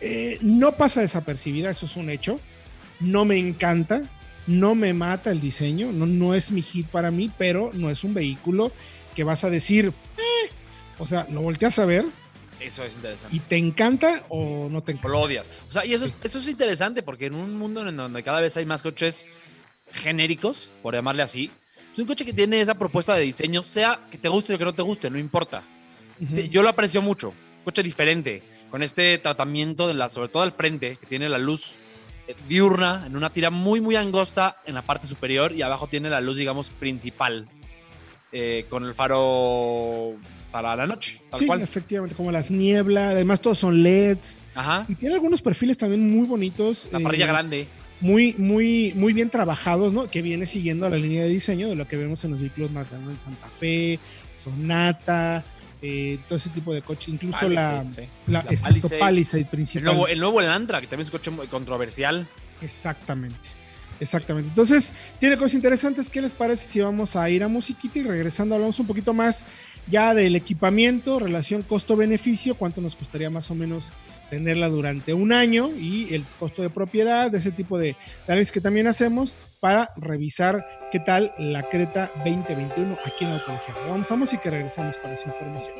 Eh, 0.00 0.38
no 0.40 0.72
pasa 0.72 1.00
desapercibida, 1.00 1.70
eso 1.70 1.86
es 1.86 1.96
un 1.96 2.10
hecho. 2.10 2.40
No 3.00 3.24
me 3.24 3.36
encanta, 3.36 4.08
no 4.46 4.74
me 4.74 4.94
mata 4.94 5.30
el 5.30 5.40
diseño, 5.40 5.92
no, 5.92 6.06
no 6.06 6.34
es 6.34 6.50
mi 6.50 6.62
hit 6.62 6.86
para 6.88 7.10
mí, 7.10 7.30
pero 7.36 7.70
no 7.74 7.90
es 7.90 8.04
un 8.04 8.14
vehículo 8.14 8.72
que 9.14 9.24
vas 9.24 9.44
a 9.44 9.50
decir, 9.50 9.92
"Eh", 10.16 10.50
o 10.98 11.06
sea, 11.06 11.26
lo 11.30 11.42
volteas 11.42 11.78
a 11.78 11.84
ver 11.84 12.06
Eso 12.64 12.82
es 12.84 12.96
interesante. 12.96 13.36
y 13.36 13.40
te 13.40 13.56
encanta 13.56 14.24
o 14.28 14.68
no 14.70 14.82
te 14.82 14.92
O 14.92 14.94
encanta. 14.94 15.08
lo 15.08 15.20
odias. 15.20 15.50
O 15.68 15.72
sea, 15.72 15.84
y 15.84 15.94
eso, 15.94 16.04
es, 16.06 16.14
eso 16.22 16.38
es 16.38 16.48
interesante 16.48 17.02
porque 17.02 17.26
en 17.26 17.34
un 17.34 17.56
mundo 17.56 17.86
en 17.86 17.96
donde 17.96 18.22
cada 18.22 18.40
vez 18.40 18.56
hay 18.56 18.64
más 18.66 18.82
coches 18.82 19.26
genéricos, 19.92 20.70
por 20.82 20.94
llamarle 20.94 21.22
así, 21.22 21.50
es 21.92 21.98
un 21.98 22.06
coche 22.06 22.24
que 22.24 22.32
tiene 22.32 22.60
esa 22.60 22.74
propuesta 22.74 23.14
de 23.14 23.22
diseño, 23.22 23.62
sea 23.62 24.00
que 24.10 24.18
te 24.18 24.28
guste 24.28 24.54
o 24.54 24.58
que 24.58 24.64
no 24.64 24.74
te 24.74 24.82
guste, 24.82 25.10
no 25.10 25.18
importa. 25.18 25.62
Sí, 26.26 26.48
yo 26.48 26.62
lo 26.62 26.68
aprecio 26.68 27.02
mucho. 27.02 27.32
Coche 27.64 27.82
diferente, 27.82 28.42
con 28.70 28.82
este 28.82 29.18
tratamiento 29.18 29.86
de 29.86 29.94
la, 29.94 30.08
sobre 30.08 30.28
todo 30.28 30.42
al 30.42 30.52
frente, 30.52 30.96
que 30.96 31.06
tiene 31.06 31.28
la 31.28 31.38
luz 31.38 31.76
eh, 32.26 32.34
diurna 32.48 33.04
en 33.06 33.16
una 33.16 33.30
tira 33.32 33.50
muy, 33.50 33.80
muy 33.80 33.96
angosta 33.96 34.56
en 34.66 34.74
la 34.74 34.82
parte 34.82 35.06
superior 35.06 35.52
y 35.52 35.62
abajo 35.62 35.86
tiene 35.88 36.10
la 36.10 36.20
luz, 36.20 36.36
digamos, 36.38 36.70
principal, 36.70 37.48
eh, 38.32 38.66
con 38.68 38.84
el 38.84 38.94
faro 38.94 40.16
para 40.54 40.76
la 40.76 40.86
noche, 40.86 41.20
tal 41.30 41.40
Sí, 41.40 41.46
cual. 41.48 41.62
efectivamente, 41.62 42.14
como 42.14 42.30
las 42.30 42.48
nieblas, 42.48 43.10
además 43.10 43.40
todos 43.40 43.58
son 43.58 43.82
LEDs 43.82 44.40
Ajá. 44.54 44.86
y 44.88 44.94
tiene 44.94 45.16
algunos 45.16 45.42
perfiles 45.42 45.76
también 45.76 46.08
muy 46.08 46.28
bonitos. 46.28 46.86
La 46.92 47.00
eh, 47.00 47.02
parrilla 47.02 47.26
grande. 47.26 47.66
muy, 48.00 48.34
muy, 48.38 48.92
muy 48.94 49.12
bien 49.12 49.30
trabajados, 49.30 49.92
¿no? 49.92 50.08
Que 50.08 50.22
viene 50.22 50.46
siguiendo 50.46 50.88
la 50.88 50.96
línea 50.96 51.24
de 51.24 51.28
diseño 51.28 51.68
de 51.68 51.74
lo 51.74 51.88
que 51.88 51.96
vemos 51.96 52.22
en 52.24 52.30
los 52.30 52.38
vehículos 52.38 52.70
más 52.70 52.88
grandes, 52.88 53.22
Santa 53.24 53.48
Fe, 53.48 53.98
Sonata, 54.32 55.44
eh, 55.82 56.18
todo 56.28 56.36
ese 56.36 56.50
tipo 56.50 56.72
de 56.72 56.82
coches, 56.82 57.08
incluso 57.08 57.48
la, 57.48 57.84
sí. 57.90 58.02
la, 58.28 58.44
La 58.44 58.50
exacto, 58.52 58.74
Palisade. 58.80 58.98
Palisade 59.00 59.42
El 59.42 59.48
principal. 59.48 59.84
nuevo, 59.86 60.06
el 60.06 60.20
nuevo 60.20 60.40
Elantra, 60.40 60.80
que 60.80 60.86
también 60.86 61.06
es 61.06 61.12
un 61.12 61.18
coche 61.18 61.30
muy 61.32 61.48
controversial. 61.48 62.28
Exactamente. 62.62 63.48
Exactamente. 64.00 64.48
Entonces, 64.48 64.92
tiene 65.20 65.36
cosas 65.36 65.54
interesantes. 65.54 66.10
¿Qué 66.10 66.20
les 66.20 66.34
parece 66.34 66.66
si 66.66 66.80
vamos 66.80 67.14
a 67.16 67.30
ir 67.30 67.44
a 67.44 67.48
musiquita 67.48 67.98
y 68.00 68.02
regresando 68.02 68.54
hablamos 68.56 68.78
un 68.80 68.86
poquito 68.88 69.14
más 69.14 69.44
ya 69.88 70.14
del 70.14 70.36
equipamiento, 70.36 71.18
relación 71.18 71.62
costo-beneficio, 71.62 72.54
cuánto 72.54 72.80
nos 72.80 72.96
costaría 72.96 73.30
más 73.30 73.50
o 73.50 73.54
menos 73.54 73.92
tenerla 74.30 74.68
durante 74.68 75.14
un 75.14 75.32
año 75.32 75.70
y 75.76 76.14
el 76.14 76.24
costo 76.38 76.62
de 76.62 76.70
propiedad, 76.70 77.30
de 77.30 77.38
ese 77.38 77.52
tipo 77.52 77.78
de 77.78 77.96
análisis 78.26 78.52
que 78.52 78.60
también 78.60 78.86
hacemos 78.86 79.36
para 79.60 79.90
revisar 79.96 80.64
qué 80.90 81.00
tal 81.00 81.32
la 81.38 81.62
Creta 81.62 82.10
2021 82.24 82.98
aquí 83.04 83.24
en 83.24 83.32
Autología. 83.32 83.74
Vamos 83.88 84.10
a 84.10 84.16
música 84.16 84.42
y 84.46 84.50
regresamos 84.50 84.96
con 84.98 85.12
esa 85.12 85.28
información. 85.28 85.74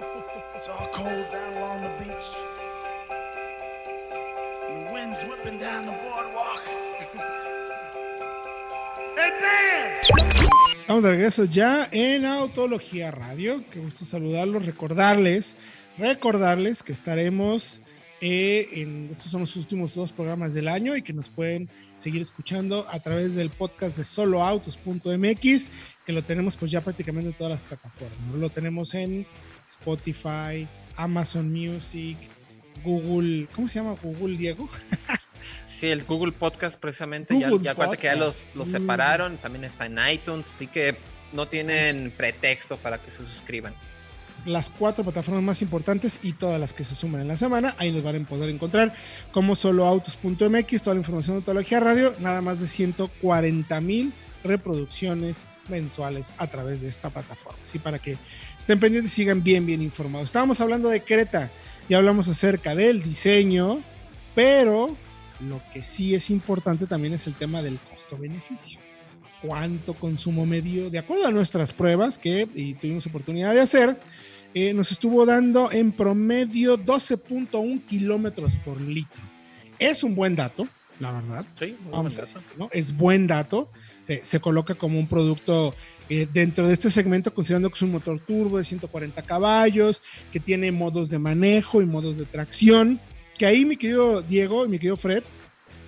Estamos 10.84 11.02
de 11.02 11.10
regreso 11.12 11.44
ya 11.46 11.88
en 11.92 12.26
Autología 12.26 13.10
Radio. 13.10 13.62
Qué 13.70 13.80
gusto 13.80 14.04
saludarlos, 14.04 14.66
recordarles, 14.66 15.56
recordarles 15.96 16.82
que 16.82 16.92
estaremos 16.92 17.80
eh, 18.20 18.68
en 18.70 19.08
estos 19.10 19.30
son 19.30 19.40
los 19.40 19.56
últimos 19.56 19.94
dos 19.94 20.12
programas 20.12 20.52
del 20.52 20.68
año 20.68 20.94
y 20.94 21.00
que 21.00 21.14
nos 21.14 21.30
pueden 21.30 21.70
seguir 21.96 22.20
escuchando 22.20 22.86
a 22.90 23.00
través 23.00 23.34
del 23.34 23.48
podcast 23.48 23.96
de 23.96 24.04
soloautos.mx, 24.04 25.68
que 26.04 26.12
lo 26.12 26.22
tenemos 26.22 26.54
pues 26.54 26.70
ya 26.70 26.82
prácticamente 26.82 27.30
en 27.30 27.34
todas 27.34 27.52
las 27.52 27.62
plataformas. 27.62 28.34
Lo 28.34 28.50
tenemos 28.50 28.92
en 28.92 29.26
Spotify, 29.66 30.68
Amazon 30.96 31.50
Music, 31.50 32.18
Google, 32.84 33.48
¿cómo 33.54 33.68
se 33.68 33.78
llama 33.78 33.96
Google 34.02 34.36
Diego? 34.36 34.68
Sí, 35.62 35.88
el 35.90 36.04
Google 36.04 36.32
Podcast 36.32 36.80
precisamente, 36.80 37.38
ya, 37.38 37.48
Google 37.48 37.64
ya 37.64 37.72
acuérdate 37.72 37.98
que 37.98 38.06
ya 38.06 38.16
los, 38.16 38.50
los 38.54 38.68
Mm. 38.68 38.72
separaron, 38.72 39.38
también 39.38 39.64
está 39.64 39.86
en 39.86 39.98
iTunes, 40.12 40.48
así 40.48 40.66
que 40.66 40.96
no 41.32 41.46
tienen 41.48 42.12
pretexto 42.16 42.76
para 42.76 43.00
que 43.00 43.10
se 43.10 43.26
suscriban. 43.26 43.74
las 44.46 44.68
cuatro 44.68 45.02
plataformas 45.04 45.42
más 45.42 45.62
importantes 45.62 46.20
y 46.22 46.34
todas 46.34 46.60
las 46.60 46.74
que 46.74 46.84
se 46.84 46.94
suman 46.94 47.22
en 47.22 47.28
la 47.28 47.36
semana. 47.38 47.74
Ahí 47.78 47.90
nos 47.90 48.02
van 48.02 48.16
a 48.22 48.28
poder 48.28 48.50
encontrar 48.50 48.92
como 49.32 49.56
soloautos.mx, 49.56 50.82
toda 50.82 50.94
la 50.94 51.00
información 51.00 51.36
de 51.36 51.38
Autología 51.38 51.80
Radio, 51.80 52.14
nada 52.18 52.42
más 52.42 52.60
de 52.60 52.68
140 52.68 53.80
mil 53.80 54.12
reproducciones 54.44 55.46
mensuales 55.68 56.34
a 56.36 56.46
través 56.46 56.82
de 56.82 56.88
esta 56.90 57.08
plataforma. 57.08 57.58
Así 57.62 57.78
para 57.78 57.98
que 57.98 58.18
estén 58.58 58.78
pendientes 58.78 59.12
y 59.12 59.16
sigan 59.16 59.42
bien, 59.42 59.64
bien 59.64 59.80
informados. 59.80 60.26
Estábamos 60.28 60.60
hablando 60.60 60.90
de 60.90 61.02
Creta 61.02 61.50
y 61.88 61.94
hablamos 61.94 62.28
acerca 62.28 62.74
del 62.74 63.02
diseño, 63.02 63.82
pero 64.34 64.94
lo 65.40 65.60
que 65.72 65.82
sí 65.82 66.14
es 66.14 66.30
importante 66.30 66.86
también 66.86 67.14
es 67.14 67.26
el 67.26 67.34
tema 67.34 67.62
del 67.62 67.78
costo-beneficio. 67.78 68.80
¿Cuánto 69.42 69.94
consumo 69.94 70.46
medio? 70.46 70.90
De 70.90 70.98
acuerdo 70.98 71.26
a 71.26 71.30
nuestras 71.30 71.72
pruebas 71.72 72.18
que 72.18 72.48
y 72.54 72.74
tuvimos 72.74 73.06
oportunidad 73.06 73.52
de 73.52 73.60
hacer, 73.60 74.00
eh, 74.54 74.72
nos 74.72 74.92
estuvo 74.92 75.26
dando 75.26 75.70
en 75.72 75.92
promedio 75.92 76.78
12.1 76.78 77.84
kilómetros 77.86 78.56
por 78.58 78.80
litro. 78.80 79.22
Es 79.78 80.04
un 80.04 80.14
buen 80.14 80.36
dato, 80.36 80.68
la 81.00 81.12
verdad. 81.12 81.44
Sí, 81.58 81.76
Vamos 81.90 82.18
a 82.18 82.24
¿no? 82.56 82.70
Es 82.72 82.96
buen 82.96 83.26
dato. 83.26 83.68
Eh, 84.06 84.20
se 84.22 84.40
coloca 84.40 84.74
como 84.74 84.98
un 84.98 85.08
producto 85.08 85.74
eh, 86.08 86.28
dentro 86.32 86.68
de 86.68 86.74
este 86.74 86.88
segmento, 86.90 87.34
considerando 87.34 87.68
que 87.70 87.74
es 87.74 87.82
un 87.82 87.90
motor 87.90 88.20
turbo 88.20 88.58
de 88.58 88.64
140 88.64 89.22
caballos, 89.22 90.02
que 90.30 90.40
tiene 90.40 90.70
modos 90.72 91.10
de 91.10 91.18
manejo 91.18 91.82
y 91.82 91.86
modos 91.86 92.18
de 92.18 92.24
tracción. 92.24 93.00
Que 93.38 93.46
ahí, 93.46 93.64
mi 93.64 93.76
querido 93.76 94.22
Diego 94.22 94.64
y 94.64 94.68
mi 94.68 94.78
querido 94.78 94.96
Fred, 94.96 95.24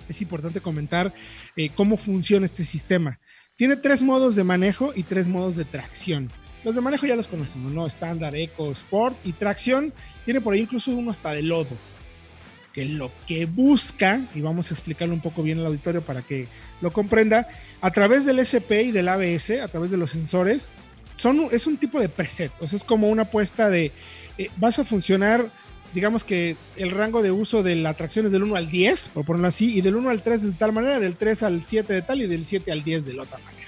es 0.09 0.21
importante 0.21 0.61
comentar 0.61 1.13
eh, 1.55 1.69
cómo 1.75 1.97
funciona 1.97 2.45
este 2.45 2.63
sistema. 2.63 3.19
Tiene 3.55 3.75
tres 3.75 4.03
modos 4.03 4.35
de 4.35 4.43
manejo 4.43 4.91
y 4.95 5.03
tres 5.03 5.27
modos 5.27 5.55
de 5.55 5.65
tracción. 5.65 6.31
Los 6.63 6.75
de 6.75 6.81
manejo 6.81 7.05
ya 7.05 7.15
los 7.15 7.27
conocemos, 7.27 7.71
¿no? 7.71 7.87
Estándar, 7.87 8.35
Eco, 8.35 8.71
Sport 8.71 9.17
y 9.23 9.33
tracción. 9.33 9.93
Tiene 10.25 10.41
por 10.41 10.53
ahí 10.53 10.61
incluso 10.61 10.91
uno 10.91 11.11
hasta 11.11 11.31
de 11.31 11.41
lodo. 11.41 11.75
Que 12.73 12.85
lo 12.85 13.11
que 13.25 13.45
busca, 13.45 14.21
y 14.35 14.41
vamos 14.41 14.69
a 14.69 14.73
explicarlo 14.73 15.13
un 15.13 15.21
poco 15.21 15.41
bien 15.41 15.59
al 15.59 15.67
auditorio 15.67 16.01
para 16.01 16.21
que 16.21 16.47
lo 16.81 16.91
comprenda, 16.93 17.47
a 17.81 17.91
través 17.91 18.25
del 18.25 18.39
SP 18.43 18.83
y 18.83 18.91
del 18.91 19.07
ABS, 19.07 19.61
a 19.61 19.67
través 19.69 19.89
de 19.89 19.97
los 19.97 20.11
sensores, 20.11 20.69
son, 21.15 21.47
es 21.51 21.65
un 21.67 21.77
tipo 21.77 21.99
de 21.99 22.09
preset. 22.09 22.51
O 22.59 22.67
sea, 22.67 22.77
es 22.77 22.83
como 22.83 23.09
una 23.09 23.23
apuesta 23.23 23.69
de, 23.69 23.91
eh, 24.37 24.49
vas 24.57 24.77
a 24.77 24.83
funcionar, 24.83 25.49
digamos 25.97 26.23
que 26.23 26.55
el 26.75 26.91
rango 26.91 27.23
de 27.23 27.31
uso 27.31 27.63
de 27.63 27.75
la 27.75 27.95
tracción 27.95 28.27
es 28.27 28.31
del 28.31 28.43
1 28.43 28.55
al 28.55 28.69
10, 28.69 29.09
por 29.15 29.25
ponerlo 29.25 29.47
así, 29.47 29.75
y 29.75 29.81
del 29.81 29.95
1 29.95 30.11
al 30.11 30.21
3 30.21 30.43
de 30.43 30.51
tal 30.51 30.71
manera, 30.71 30.99
del 30.99 31.15
3 31.17 31.41
al 31.41 31.63
7 31.63 31.91
de 31.91 32.01
tal 32.03 32.21
y 32.21 32.27
del 32.27 32.45
7 32.45 32.71
al 32.71 32.83
10 32.83 33.05
de 33.07 33.13
la 33.15 33.23
otra 33.23 33.39
manera. 33.39 33.67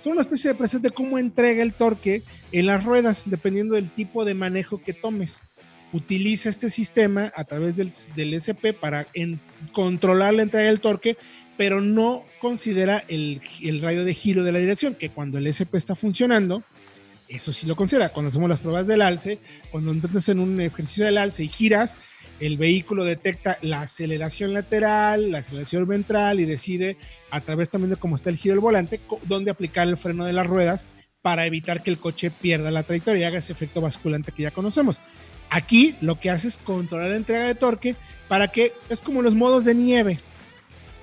Son 0.00 0.12
una 0.14 0.22
especie 0.22 0.50
de 0.50 0.56
preset 0.56 0.82
de 0.82 0.90
cómo 0.90 1.20
entrega 1.20 1.62
el 1.62 1.74
torque 1.74 2.24
en 2.50 2.66
las 2.66 2.82
ruedas, 2.82 3.22
dependiendo 3.26 3.76
del 3.76 3.92
tipo 3.92 4.24
de 4.24 4.34
manejo 4.34 4.82
que 4.82 4.92
tomes. 4.92 5.44
Utiliza 5.92 6.48
este 6.48 6.68
sistema 6.68 7.30
a 7.36 7.44
través 7.44 7.76
del, 7.76 7.92
del 8.16 8.34
SP 8.34 8.74
para 8.74 9.06
en- 9.14 9.38
controlar 9.72 10.34
la 10.34 10.42
entrega 10.42 10.66
del 10.66 10.80
torque, 10.80 11.16
pero 11.56 11.80
no 11.80 12.24
considera 12.40 13.04
el, 13.06 13.40
el 13.62 13.80
radio 13.80 14.04
de 14.04 14.14
giro 14.14 14.42
de 14.42 14.50
la 14.50 14.58
dirección, 14.58 14.96
que 14.96 15.10
cuando 15.10 15.38
el 15.38 15.46
SP 15.46 15.78
está 15.78 15.94
funcionando, 15.94 16.64
eso 17.28 17.52
sí 17.52 17.66
lo 17.66 17.76
considera. 17.76 18.10
Cuando 18.10 18.28
hacemos 18.28 18.48
las 18.48 18.60
pruebas 18.60 18.86
del 18.86 19.02
alce, 19.02 19.38
cuando 19.70 19.92
intentas 19.92 20.28
en 20.28 20.38
un 20.38 20.60
ejercicio 20.60 21.04
del 21.04 21.18
alce 21.18 21.44
y 21.44 21.48
giras, 21.48 21.96
el 22.40 22.56
vehículo 22.56 23.04
detecta 23.04 23.58
la 23.62 23.82
aceleración 23.82 24.54
lateral, 24.54 25.32
la 25.32 25.38
aceleración 25.38 25.86
ventral 25.86 26.40
y 26.40 26.44
decide 26.44 26.96
a 27.30 27.40
través 27.40 27.68
también 27.68 27.90
de 27.90 27.96
cómo 27.96 28.16
está 28.16 28.30
el 28.30 28.36
giro 28.36 28.54
del 28.54 28.60
volante, 28.60 29.00
dónde 29.24 29.50
aplicar 29.50 29.88
el 29.88 29.96
freno 29.96 30.24
de 30.24 30.32
las 30.32 30.46
ruedas 30.46 30.86
para 31.20 31.46
evitar 31.46 31.82
que 31.82 31.90
el 31.90 31.98
coche 31.98 32.30
pierda 32.30 32.70
la 32.70 32.84
trayectoria 32.84 33.22
y 33.22 33.24
haga 33.24 33.38
ese 33.38 33.52
efecto 33.52 33.80
basculante 33.80 34.32
que 34.32 34.44
ya 34.44 34.50
conocemos. 34.50 35.00
Aquí 35.50 35.96
lo 36.00 36.20
que 36.20 36.30
hace 36.30 36.48
es 36.48 36.58
controlar 36.58 37.10
la 37.10 37.16
entrega 37.16 37.44
de 37.44 37.54
torque 37.54 37.96
para 38.28 38.48
que 38.48 38.72
es 38.88 39.02
como 39.02 39.22
los 39.22 39.34
modos 39.34 39.64
de 39.64 39.74
nieve 39.74 40.20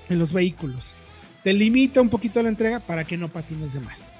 en 0.08 0.18
los 0.18 0.32
vehículos. 0.32 0.94
Te 1.42 1.52
limita 1.52 2.00
un 2.00 2.08
poquito 2.08 2.42
la 2.42 2.48
entrega 2.48 2.80
para 2.80 3.04
que 3.04 3.16
no 3.16 3.28
patines 3.28 3.74
de 3.74 3.80
más. 3.80 4.15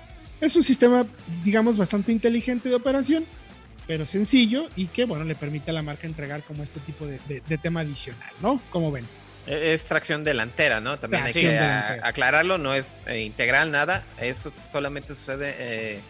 Es 0.47 0.57
un 0.57 0.63
sistema, 0.63 1.05
digamos, 1.45 1.77
bastante 1.77 2.13
inteligente 2.13 2.69
de 2.69 2.75
operación, 2.77 3.25
pero 3.87 4.07
sencillo 4.07 4.69
y 4.77 4.87
que, 4.87 5.05
bueno, 5.05 5.25
le 5.25 5.35
permite 5.35 5.71
a 5.71 5.75
la 5.75 5.83
marca 5.83 6.07
entregar 6.07 6.43
como 6.45 6.63
este 6.63 6.81
tipo 6.81 7.05
de, 7.07 7.19
de- 7.29 7.41
de 7.41 7.59
tema 7.59 7.81
adicional, 7.81 8.31
¿no? 8.41 8.61
Como 8.71 8.91
ven. 8.93 9.07
E- 9.47 9.75
Es 9.75 9.87
tracción 9.87 10.23
delantera, 10.25 10.81
¿no? 10.81 10.99
También 10.99 11.25
hay 11.25 11.33
Tracción 11.33 11.53
que 11.55 11.59
a- 11.59 12.07
aclararlo, 12.07 12.59
no 12.59 12.75
es 12.75 12.95
eh, 13.07 13.21
integral 13.23 13.71
nada, 13.73 14.05
eso 14.19 14.51
solamente 14.51 15.15
sucede 15.15 15.55
eh, 15.59 16.01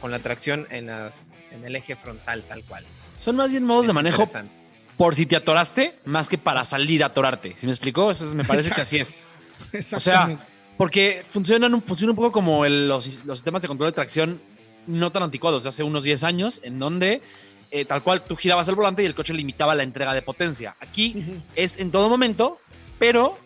con 0.00 0.10
la 0.10 0.18
tracción 0.18 0.66
en, 0.70 0.86
las, 0.86 1.36
en 1.50 1.64
el 1.64 1.74
eje 1.76 1.96
frontal, 1.96 2.42
tal 2.44 2.62
cual. 2.64 2.84
Son 3.16 3.34
más 3.36 3.50
bien 3.50 3.64
modos 3.64 3.86
de 3.86 3.90
Es 3.92 3.94
manejo 3.94 4.22
interesante. 4.22 4.56
por 4.98 5.14
si 5.14 5.24
te 5.26 5.36
atoraste, 5.36 5.94
más 6.04 6.28
que 6.28 6.36
para 6.38 6.64
salir 6.66 7.02
a 7.02 7.06
atorarte. 7.06 7.54
¿Sí 7.56 7.64
me 7.66 7.72
explicó? 7.72 8.10
Eso 8.10 8.26
es- 8.26 8.34
me 8.34 8.44
parece 8.44 8.70
que 8.72 8.80
así 8.82 8.98
es. 8.98 9.24
Exactamente. 9.72 10.42
Porque 10.76 11.22
funcionan 11.28 11.74
un, 11.74 11.82
funciona 11.82 12.10
un 12.12 12.16
poco 12.16 12.32
como 12.32 12.64
el- 12.64 12.88
los, 12.88 13.24
los 13.24 13.38
sistemas 13.38 13.62
de 13.62 13.68
control 13.68 13.90
de 13.90 13.94
tracción 13.94 14.40
no 14.86 15.10
tan 15.10 15.22
anticuados, 15.22 15.66
hace 15.66 15.82
unos 15.82 16.04
10 16.04 16.22
años, 16.24 16.60
en 16.62 16.78
donde 16.78 17.22
eh, 17.72 17.84
tal 17.84 18.02
cual 18.02 18.22
tú 18.22 18.36
girabas 18.36 18.68
el 18.68 18.74
volante 18.76 19.02
y 19.02 19.06
el 19.06 19.14
coche 19.14 19.34
limitaba 19.34 19.74
la 19.74 19.82
entrega 19.82 20.14
de 20.14 20.22
potencia. 20.22 20.76
Aquí 20.80 21.16
Ujú. 21.18 21.42
es 21.56 21.78
en 21.78 21.90
todo 21.90 22.08
momento, 22.08 22.58
pero 22.98 23.36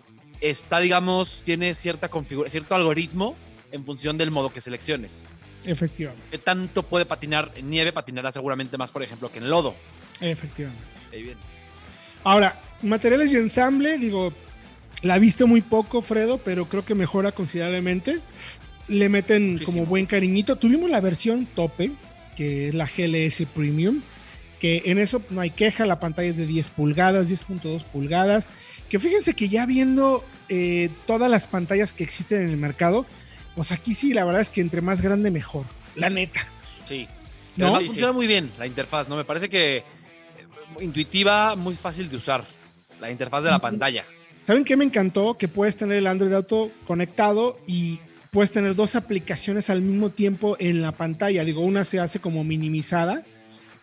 está, 0.41 0.81
digamos, 0.81 1.43
tiene 1.45 1.73
cierta 1.75 2.11
cierto 2.49 2.75
algoritmo 2.75 3.37
en 3.73 3.87
función 3.87 4.19
del 4.19 4.31
modo 4.31 4.53
que 4.53 4.61
selecciones. 4.61 5.27
Efectivamente, 5.65 6.27
¿Qué 6.31 6.39
tanto 6.39 6.83
puede 6.83 7.05
patinar 7.07 7.53
en 7.55 7.71
nieve? 7.71 7.93
Patinará 7.93 8.33
seguramente 8.33 8.77
más, 8.77 8.91
por 8.91 9.03
ejemplo, 9.03 9.31
que 9.31 9.39
en 9.39 9.49
lodo. 9.51 9.75
efectivamente. 10.21 10.83
Ahí 11.13 11.23
bien. 11.23 11.39
Ahora, 12.25 12.61
materiales 12.83 13.33
y 13.33 13.37
ensamble, 13.37 13.97
digo, 13.99 14.33
la 15.03 15.19
viste 15.19 15.45
muy 15.45 15.61
poco, 15.63 16.03
Fredo, 16.03 16.39
pero 16.39 16.69
creo 16.69 16.85
que 16.85 16.95
mejora 16.95 17.33
considerablemente. 17.33 18.21
Le 18.89 19.09
meten 19.09 19.53
Muchísimo. 19.53 19.79
como 19.79 19.87
buen 19.87 20.07
cariñito. 20.07 20.57
Tuvimos 20.57 20.91
la 20.91 21.01
versión 21.01 21.47
tope, 21.47 21.93
que 22.37 22.69
es 22.69 22.75
la 22.75 22.87
GLS 22.87 23.47
Premium, 23.55 24.03
que 24.59 24.83
en 24.87 24.99
eso 24.99 25.23
no 25.31 25.41
hay 25.41 25.51
queja, 25.51 25.87
la 25.87 26.01
pantalla 26.01 26.29
es 26.29 26.37
de 26.37 26.47
10 26.47 26.69
pulgadas, 26.71 27.31
10.2 27.31 27.85
pulgadas, 27.85 28.51
que 28.89 28.99
fíjense 28.99 29.35
que 29.35 29.49
ya 29.49 29.65
viendo 29.65 30.25
eh, 30.49 30.91
todas 31.07 31.31
las 31.31 31.47
pantallas 31.47 31.95
que 31.95 32.03
existen 32.05 32.43
en 32.43 32.51
el 32.51 32.57
mercado, 32.57 33.07
pues 33.55 33.73
aquí 33.73 33.95
sí, 33.95 34.13
la 34.13 34.25
verdad 34.25 34.43
es 34.43 34.51
que 34.51 34.61
entre 34.61 34.81
más 34.81 35.01
grande 35.03 35.31
mejor, 35.31 35.65
la 35.95 36.11
neta. 36.11 36.41
Sí. 36.85 37.07
¿No? 37.57 37.67
Además 37.67 37.83
Sí, 37.83 37.87
funciona 37.89 38.13
sí. 38.13 38.17
muy 38.17 38.27
bien 38.27 38.51
la 38.59 38.67
interfaz, 38.67 39.09
¿no? 39.09 39.17
Me 39.17 39.25
parece 39.25 39.49
que 39.49 39.77
eh, 39.79 39.85
intuitiva, 40.81 41.57
muy 41.57 41.75
fácil 41.77 42.09
de 42.09 42.17
usar. 42.17 42.45
La 43.01 43.11
interfaz 43.11 43.45
de 43.45 43.51
la 43.51 43.59
pantalla. 43.61 44.05
¿Saben 44.51 44.65
qué 44.65 44.77
me 44.77 44.85
encantó? 44.85 45.39
Que 45.39 45.47
puedes 45.47 45.77
tener 45.77 45.99
el 45.99 46.09
Android 46.09 46.33
Auto 46.33 46.73
conectado 46.85 47.61
y 47.69 48.01
puedes 48.33 48.51
tener 48.51 48.75
dos 48.75 48.97
aplicaciones 48.97 49.71
al 49.71 49.81
mismo 49.81 50.11
tiempo 50.11 50.57
en 50.59 50.83
la 50.83 50.91
pantalla. 50.91 51.45
Digo, 51.45 51.61
una 51.61 51.85
se 51.85 52.01
hace 52.01 52.19
como 52.19 52.43
minimizada. 52.43 53.25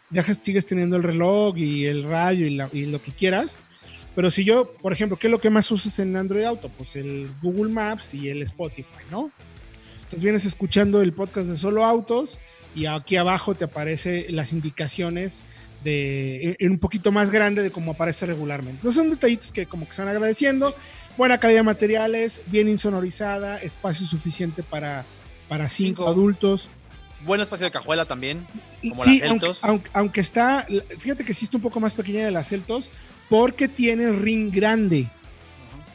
Dejas, 0.09 0.39
sigues 0.41 0.65
teniendo 0.65 0.97
el 0.97 1.03
reloj 1.03 1.57
y 1.57 1.85
el 1.85 2.03
radio 2.03 2.45
y, 2.47 2.49
la- 2.49 2.69
y 2.73 2.85
lo 2.85 3.01
que 3.01 3.13
quieras. 3.13 3.57
Pero 4.13 4.29
si 4.29 4.43
yo, 4.43 4.73
por 4.81 4.91
ejemplo, 4.91 5.17
¿qué 5.17 5.27
es 5.27 5.31
lo 5.31 5.39
que 5.39 5.49
más 5.49 5.71
usas 5.71 5.99
en 5.99 6.17
Android 6.17 6.43
Auto? 6.43 6.67
Pues 6.77 6.97
el 6.97 7.29
Google 7.41 7.71
Maps 7.71 8.13
y 8.13 8.27
el 8.27 8.41
Spotify, 8.41 9.05
¿no? 9.09 9.31
Entonces 9.99 10.21
vienes 10.21 10.43
escuchando 10.43 11.01
el 11.01 11.13
podcast 11.13 11.47
de 11.49 11.55
Solo 11.55 11.85
Autos 11.85 12.39
y 12.75 12.87
aquí 12.87 13.15
abajo 13.15 13.55
te 13.55 13.63
aparecen 13.63 14.25
las 14.35 14.51
indicaciones 14.51 15.45
de 15.83 16.55
en 16.59 16.71
un 16.71 16.79
poquito 16.79 17.11
más 17.11 17.31
grande 17.31 17.61
de 17.61 17.71
cómo 17.71 17.91
aparece 17.93 18.25
regularmente. 18.25 18.77
Entonces 18.77 19.01
son 19.01 19.09
detallitos 19.09 19.51
que 19.51 19.65
como 19.65 19.87
que 19.87 19.93
se 19.93 20.01
van 20.01 20.09
agradeciendo. 20.09 20.75
Buena 21.17 21.39
calidad 21.39 21.59
de 21.59 21.63
materiales, 21.63 22.43
bien 22.47 22.67
insonorizada, 22.69 23.57
espacio 23.61 24.05
suficiente 24.05 24.63
para, 24.63 25.05
para 25.47 25.69
cinco, 25.69 26.03
Cinco. 26.03 26.09
adultos. 26.09 26.69
Buen 27.25 27.41
espacio 27.41 27.65
de 27.65 27.71
cajuela 27.71 28.05
también. 28.05 28.45
Como 28.87 29.03
sí, 29.03 29.19
las 29.19 29.29
aunque, 29.29 29.45
Celtos. 29.47 29.63
aunque- 29.63 29.89
aunque 29.93 30.21
está, 30.21 30.67
fíjate 30.99 31.25
que 31.25 31.33
sí 31.33 31.45
está 31.45 31.57
un 31.57 31.63
poco 31.63 31.79
más 31.79 31.93
pequeña 31.93 32.25
de 32.25 32.31
las 32.31 32.47
Celtos 32.49 32.91
porque 33.29 33.67
tiene 33.67 34.11
ring 34.11 34.51
grande. 34.53 35.07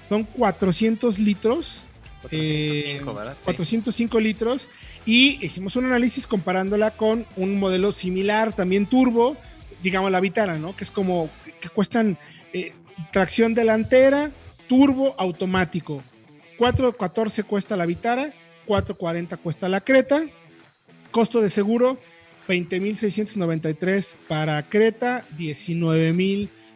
Son 0.09 0.25
400 0.25 1.19
litros 1.19 1.87
405, 2.23 3.11
eh, 3.11 3.15
¿verdad? 3.15 3.37
Sí. 3.41 3.45
405 3.47 4.21
litros 4.21 4.69
y 5.07 5.45
hicimos 5.45 5.75
un 5.77 5.87
análisis 5.87 6.27
comparándola 6.27 6.93
con 6.93 7.27
un 7.37 7.59
modelo 7.59 7.91
similar, 7.93 8.53
también 8.53 8.87
turbo, 8.87 9.37
digamos 9.83 10.11
la 10.11 10.21
Vitara, 10.21 10.59
¿no? 10.59 10.77
Que 10.77 10.85
es 10.85 10.91
como 10.91 11.29
que 11.61 11.69
cuestan 11.69 12.19
eh, 12.53 12.73
tracción 13.11 13.55
delantera, 13.55 14.31
turbo, 14.69 15.15
automático. 15.19 16.03
414 16.59 17.43
cuesta 17.45 17.77
la 17.77 17.87
Vitara, 17.87 18.33
440 18.67 19.37
cuesta 19.39 19.69
la 19.69 19.81
Creta, 19.81 20.23
costo 21.11 21.41
de 21.41 21.51
seguro 21.51 21.99
20.693 22.49 24.19
para 24.29 24.69
Creta, 24.69 25.25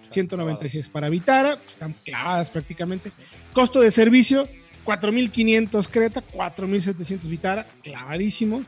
196 0.07 0.89
para 0.89 1.09
Vitara, 1.09 1.57
pues, 1.57 1.73
están 1.73 1.95
clavadas 2.05 2.51
prácticamente. 2.51 3.13
Costo 3.53 3.81
de 3.81 3.91
servicio, 3.91 4.49
4.500 4.85 5.89
Creta, 5.89 6.23
4.700 6.23 7.29
Vitara, 7.29 7.67
clavadísimo. 7.83 8.65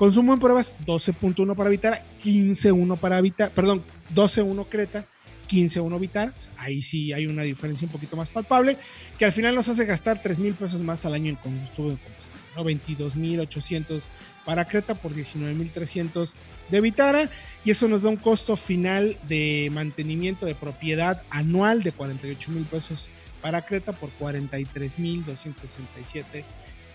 Consumo 0.00 0.32
en 0.32 0.40
pruebas, 0.40 0.76
12.1 0.86 1.54
para 1.54 1.68
Vitara, 1.68 2.02
15.1 2.24 2.98
para 2.98 3.20
Vitara, 3.20 3.52
perdón, 3.52 3.84
12.1 4.14 4.66
Creta, 4.70 5.04
15.1 5.46 6.00
Vitara. 6.00 6.32
Ahí 6.56 6.80
sí 6.80 7.12
hay 7.12 7.26
una 7.26 7.42
diferencia 7.42 7.86
un 7.86 7.92
poquito 7.92 8.16
más 8.16 8.30
palpable, 8.30 8.78
que 9.18 9.26
al 9.26 9.32
final 9.32 9.54
nos 9.54 9.68
hace 9.68 9.84
gastar 9.84 10.22
3 10.22 10.40
mil 10.40 10.54
pesos 10.54 10.80
más 10.80 11.04
al 11.04 11.12
año 11.12 11.28
en 11.28 11.36
combustible, 11.36 11.98
combustible 12.02 12.40
¿no? 12.56 12.64
22.800 12.64 14.04
para 14.46 14.64
Creta 14.64 14.94
por 14.94 15.14
19.300 15.14 16.32
de 16.70 16.80
Vitara 16.80 17.28
y 17.62 17.70
eso 17.70 17.86
nos 17.86 18.04
da 18.04 18.08
un 18.08 18.16
costo 18.16 18.56
final 18.56 19.18
de 19.28 19.68
mantenimiento 19.70 20.46
de 20.46 20.54
propiedad 20.54 21.22
anual 21.28 21.82
de 21.82 21.92
48 21.92 22.52
mil 22.52 22.64
pesos 22.64 23.10
para 23.42 23.66
Creta 23.66 23.92
por 23.92 24.08
43.267 24.18 26.42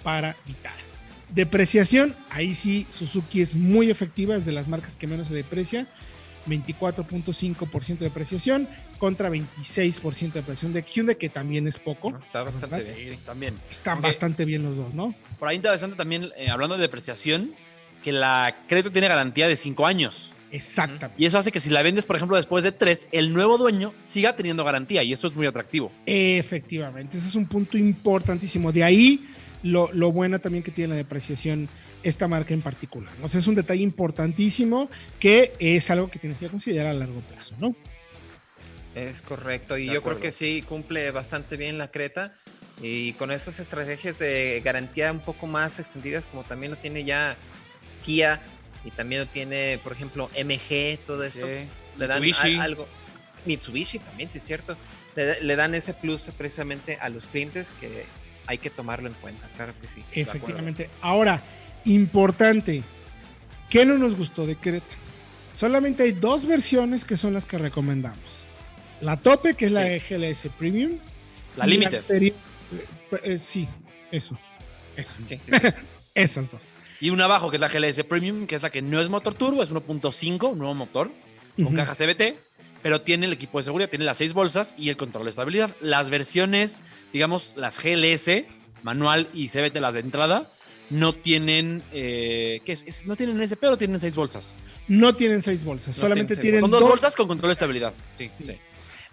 para 0.02 0.36
Vitara. 0.48 0.95
Depreciación, 1.36 2.16
ahí 2.30 2.56
sí 2.56 2.88
Suzuki 2.90 3.42
es 3.42 3.56
muy 3.56 3.92
efectiva, 3.92 4.38
es 4.38 4.46
de 4.46 4.54
las 4.54 4.70
marcas 4.70 4.96
que 4.96 5.06
menos 5.06 5.28
se 5.28 5.34
deprecia. 5.36 5.86
24.5% 6.48 7.98
de 7.98 8.06
depreciación 8.06 8.70
contra 9.00 9.30
26% 9.30 10.32
de 10.32 10.40
depreciación 10.40 10.74
de 10.74 10.84
Hyundai, 10.84 11.18
que 11.18 11.28
también 11.28 11.68
es 11.68 11.80
poco. 11.80 12.16
Está 12.22 12.44
bastante 12.44 12.78
¿verdad? 12.78 12.96
bien. 12.96 13.56
Sí. 13.58 13.62
Están 13.70 14.02
bastante 14.02 14.46
bien 14.46 14.64
los 14.64 14.78
dos, 14.78 14.94
¿no? 14.94 15.16
Por 15.40 15.50
ahí 15.50 15.56
interesante 15.56 15.98
también, 15.98 16.30
eh, 16.38 16.50
hablando 16.50 16.76
de 16.76 16.84
depreciación, 16.84 17.54
que 18.04 18.12
la 18.12 18.56
crédito 18.68 18.92
tiene 18.92 19.08
garantía 19.08 19.48
de 19.48 19.56
5 19.56 19.86
años. 19.88 20.32
Exactamente. 20.52 21.22
Y 21.22 21.26
eso 21.26 21.38
hace 21.38 21.52
que 21.52 21.60
si 21.60 21.70
la 21.70 21.82
vendes, 21.82 22.06
por 22.06 22.16
ejemplo, 22.16 22.38
después 22.38 22.64
de 22.64 22.72
3, 22.72 23.08
el 23.12 23.34
nuevo 23.34 23.58
dueño 23.58 23.94
siga 24.04 24.36
teniendo 24.36 24.64
garantía. 24.64 25.04
Y 25.04 25.12
eso 25.12 25.28
es 25.28 25.36
muy 25.36 25.48
atractivo. 25.48 25.92
Efectivamente, 26.06 27.18
ese 27.18 27.28
es 27.28 27.36
un 27.36 27.48
punto 27.48 27.78
importantísimo. 27.78 28.72
De 28.72 28.84
ahí 28.84 29.28
lo, 29.66 29.90
lo 29.94 30.12
buena 30.12 30.38
también 30.40 30.64
que 30.64 30.72
tiene 30.72 30.90
la 30.90 30.96
depreciación 30.96 31.68
esta 32.04 32.28
marca 32.28 32.54
en 32.54 32.62
particular. 32.62 33.14
¿no? 33.20 33.26
O 33.26 33.28
sea, 33.28 33.40
es 33.40 33.48
un 33.48 33.56
detalle 33.56 33.82
importantísimo 33.82 34.90
que 35.20 35.54
es 35.60 35.90
algo 35.90 36.10
que 36.12 36.20
tienes 36.20 36.38
que 36.38 36.48
considerar 36.50 36.88
a 36.88 36.94
largo 36.94 37.20
plazo, 37.22 37.56
¿no? 37.60 37.76
Es 38.94 39.22
correcto, 39.22 39.78
y 39.78 39.88
De 39.88 39.94
yo 39.94 40.00
acuerdo. 40.00 40.20
creo 40.20 40.30
que 40.30 40.32
sí 40.32 40.62
cumple 40.62 41.12
bastante 41.12 41.58
bien 41.58 41.78
la 41.78 41.90
Creta. 41.92 42.34
Y 42.82 43.14
con 43.14 43.32
esas 43.32 43.60
estrategias 43.60 44.20
de 44.20 44.62
garantía 44.64 45.12
un 45.12 45.22
poco 45.22 45.48
más 45.48 45.80
extendidas, 45.80 46.28
como 46.28 46.44
también 46.44 46.72
lo 46.74 46.78
tiene 46.78 47.04
ya 47.06 47.36
Kia 48.04 48.42
y 48.84 48.92
también 48.92 49.22
lo 49.22 49.28
tiene, 49.28 49.80
por 49.84 49.94
ejemplo, 49.94 50.30
MG, 50.38 51.00
todo 51.08 51.24
esto, 51.24 51.48
le 51.48 52.08
dan 52.08 52.22
Mitsubishi. 52.22 52.58
a- 52.58 52.64
algo. 52.64 52.88
Mitsubishi 53.46 54.00
también, 54.00 54.30
sí 54.32 54.38
es 54.40 54.44
cierto. 54.46 54.78
Le, 55.16 55.42
le 55.42 55.56
dan 55.56 55.74
ese 55.74 55.94
plus 55.94 56.30
precisamente 56.38 56.98
a 57.02 57.10
los 57.10 57.28
clientes 57.28 57.74
que 57.80 58.06
hay 58.48 58.58
que 58.58 58.70
tomarlo 58.70 59.08
en 59.08 59.14
cuenta, 59.16 59.48
claro 59.56 59.74
que 59.82 59.88
sí. 59.88 60.04
Efectivamente. 60.12 60.90
Ahora, 61.02 61.42
importante, 61.86 62.84
¿qué 63.70 63.86
no 63.86 63.98
nos 63.98 64.16
gustó 64.16 64.46
de 64.46 64.56
Creta? 64.56 64.86
Solamente 65.54 66.04
hay 66.04 66.12
dos 66.12 66.46
versiones 66.46 67.06
que 67.06 67.16
son 67.18 67.34
las 67.34 67.46
que 67.46 67.58
recomendamos. 67.58 68.44
La 69.02 69.18
tope, 69.18 69.56
que 69.56 69.66
es 69.66 69.72
la 69.72 69.84
Sí. 69.86 70.00
GLS 70.16 70.50
Premium. 70.58 70.98
La 71.56 71.66
Limited. 71.66 72.04
eh, 72.10 72.34
eh, 73.24 73.38
sí, 73.38 73.68
eso. 74.12 74.38
Eso. 74.96 75.14
Sí, 75.28 75.40
sí, 75.42 75.52
sí. 75.60 75.68
Esas 76.14 76.52
dos. 76.52 76.74
Y 77.02 77.10
una 77.10 77.26
abajo, 77.26 77.50
que 77.50 77.58
es 77.58 77.62
la 77.62 77.68
GLS 77.68 78.04
Premium, 78.06 78.48
que 78.48 78.56
es 78.56 78.64
la 78.64 78.70
que 78.70 78.82
no 78.82 79.00
es 79.02 79.10
motor 79.10 79.34
turbo, 79.34 79.62
es 79.64 79.72
1.5, 79.72 80.52
un 80.52 80.58
nuevo 80.60 80.74
motor, 80.74 81.12
con 81.62 81.74
caja 81.74 81.94
CBT, 81.94 82.36
pero 82.86 83.02
tiene 83.02 83.26
el 83.26 83.34
equipo 83.34 83.58
de 83.58 83.64
seguridad, 83.64 83.90
tiene 83.90 84.06
las 84.06 84.18
seis 84.20 84.36
bolsas 84.36 84.76
y 84.78 84.90
el 84.90 84.96
control 84.96 85.24
de 85.24 85.32
estabilidad. 85.32 85.76
Las 85.82 86.12
versiones, 86.12 86.82
digamos, 87.12 87.54
las 87.56 87.82
GLS, 87.84 88.46
manual 88.84 89.28
y 89.34 89.48
CBT, 89.48 89.78
las 89.82 89.96
de 89.96 90.02
entrada, 90.02 90.48
no 90.92 91.12
tienen, 91.12 91.82
eh, 91.94 92.62
¿qué 92.64 92.74
es? 92.74 92.84
Es- 92.86 93.08
No 93.08 93.16
tienen 93.16 93.42
SP 93.42 93.66
o 93.70 93.76
tienen 93.76 94.00
seis 94.00 94.16
bolsas. 94.16 94.60
No 94.88 95.16
tienen 95.16 95.42
seis 95.42 95.64
bolsas, 95.64 95.98
No 95.98 96.02
solamente 96.04 96.36
tienen 96.36 96.42
seis 96.44 96.44
tienen 96.44 96.62
Son 96.62 96.70
dos 96.70 96.82
dos. 96.82 96.90
bolsas 96.92 97.16
con 97.16 97.28
control 97.28 97.50
de 97.50 97.54
estabilidad. 97.54 97.94
Sí, 98.14 98.30
sí. 98.44 98.54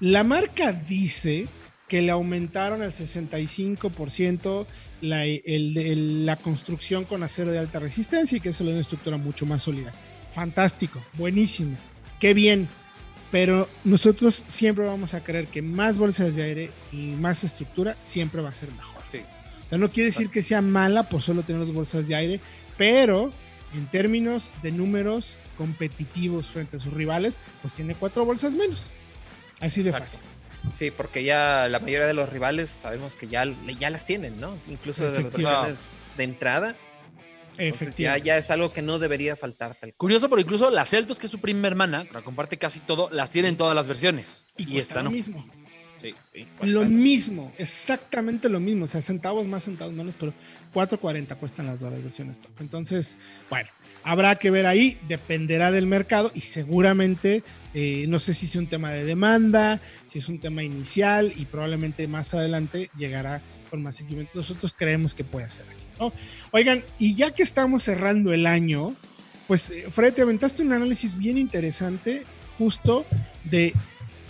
La 0.01 0.23
marca 0.23 0.75
dice 0.75 1.49
que 1.89 2.03
le 2.03 2.13
aumentaron 2.13 2.83
al 2.83 2.93
65% 2.93 4.67
la, 5.01 5.25
el- 5.25 5.43
el- 5.79 6.27
la 6.27 6.37
construcción 6.37 7.07
con 7.07 7.23
acero 7.23 7.51
de 7.51 7.59
alta 7.59 7.79
resistencia 7.81 8.37
y 8.37 8.41
que 8.43 8.51
eso 8.51 8.65
le 8.65 8.71
da 8.73 8.75
una 8.75 8.83
estructura 8.83 9.17
mucho 9.17 9.47
más 9.47 9.63
sólida. 9.63 9.95
Fantástico, 10.35 11.03
buenísimo, 11.15 11.79
qué 12.21 12.35
bien. 12.35 12.69
Pero 13.33 13.69
nosotros 13.83 14.45
siempre 14.47 14.85
vamos 14.85 15.15
a 15.15 15.25
creer 15.25 15.49
que 15.49 15.63
más 15.63 15.99
bolsas 15.99 16.37
de 16.37 16.43
aire 16.43 16.71
y 16.93 17.07
más 17.17 17.43
estructura 17.43 17.97
siempre 18.03 18.43
va 18.43 18.51
a 18.51 18.55
ser 18.55 18.71
mejor. 18.71 19.03
Sí. 19.11 19.21
O 19.65 19.69
sea, 19.69 19.79
no 19.79 19.91
quiere 19.91 20.11
decir 20.11 20.29
que 20.29 20.43
sea 20.43 20.61
mala 20.61 21.09
por 21.09 21.23
solo 21.23 21.43
tener 21.43 21.63
dos 21.63 21.75
bolsas 21.75 22.07
de 22.07 22.15
aire, 22.15 22.41
pero 22.77 23.33
en 23.75 23.87
términos 23.87 24.53
de 24.63 24.71
números 24.71 25.41
competitivos 25.57 26.51
frente 26.51 26.77
a 26.77 26.79
sus 26.79 26.93
rivales, 26.93 27.41
pues 27.63 27.73
tiene 27.73 27.95
cuatro 27.95 28.27
bolsas 28.27 28.55
menos. 28.55 28.93
Así 29.61 29.83
de 29.83 29.91
Exacto. 29.91 30.19
fácil. 30.19 30.75
Sí, 30.75 30.91
porque 30.91 31.25
ya 31.25 31.69
la 31.71 31.81
mayoría 31.81 32.07
de 32.07 32.15
los 32.15 32.29
rivales 32.29 32.69
sabemos 32.69 33.17
que 33.17 33.29
ya, 33.29 33.45
ya 33.79 33.91
las 33.91 34.05
tienen, 34.05 34.39
¿no? 34.41 34.57
Incluso 34.69 35.11
de 35.11 35.23
las 35.23 35.33
versiones 35.33 35.99
de 36.19 36.25
entrada. 36.25 36.77
Entonces 37.59 37.95
ya, 37.97 38.39
es 38.39 38.51
algo 38.51 38.73
que 38.73 38.83
no 38.83 38.99
debería 38.99 39.37
faltar 39.37 39.75
tal 39.75 39.91
cual. 39.91 39.95
Curioso, 39.97 40.29
pero 40.29 40.41
incluso 40.41 40.71
la 40.71 40.85
Celtos, 40.85 41.19
que 41.19 41.27
es 41.27 41.33
su 41.33 41.41
prima 41.41 41.69
hermana, 41.69 42.07
la 42.13 42.23
comparte 42.23 42.57
casi 42.57 42.81
todo, 42.81 43.11
las 43.11 43.31
tiene 43.31 43.49
en 43.49 43.57
todas 43.57 43.75
las 43.75 43.89
versiones. 43.89 44.47
Y, 44.57 44.75
Y, 44.75 44.79
esta 44.79 44.97
lo 44.97 45.05
no. 45.05 45.11
mismo. 45.11 45.45
Sí. 46.03 46.15
Lo 46.63 46.85
mismo, 46.85 47.53
exactamente 47.59 48.49
lo 48.49 48.59
mismo. 48.59 48.85
O 48.85 48.89
sea, 48.89 49.01
centavos 49.01 49.47
más, 49.47 49.65
centavos 49.65 49.95
menos, 49.95 50.17
pero 50.17 50.35
4.40 50.75 51.37
cuestan 51.37 51.67
las 51.67 51.79
dos 51.79 51.93
versiones 52.03 52.41
top. 52.41 52.51
Entonces, 52.59 53.17
bueno, 53.49 53.69
habrá 54.03 54.35
que 54.35 54.51
ver 54.51 54.67
ahí, 54.67 54.99
dependerá 55.07 55.71
del 55.71 55.87
mercado 55.87 56.33
y 56.35 56.41
seguramente, 56.41 57.45
eh, 57.73 58.07
no 58.09 58.19
sé 58.19 58.35
si 58.35 58.47
es 58.47 58.57
un 58.57 58.69
tema 58.69 58.91
de 58.91 59.05
demanda, 59.05 59.81
si 60.07 60.19
es 60.19 60.29
un 60.29 60.41
tema 60.41 60.65
inicial 60.65 61.33
y 61.37 61.45
probablemente 61.45 62.09
más 62.09 62.35
adelante 62.35 62.91
llegará 62.99 63.41
con 63.73 63.83
más 63.83 63.99
equipamiento. 63.99 64.33
Nosotros 64.35 64.75
creemos 64.77 65.15
que 65.15 65.25
puede 65.25 65.49
ser 65.49 65.65
así, 65.71 65.87
¿no? 65.99 66.13
Oigan, 66.51 66.85
y 66.99 67.15
ya 67.15 67.31
que 67.31 67.43
estamos 67.43 67.83
cerrando 67.83 68.35
el 68.35 68.47
año, 68.47 68.95
pues 69.49 69.71
eh, 69.71 69.87
Fred, 69.91 70.13
te 70.13 70.21
aventaste 70.21 70.63
un 70.63 70.75
análisis 70.75 71.17
bien 71.17 71.39
interesante 71.39 72.27
justo 72.59 73.07
de 73.45 73.73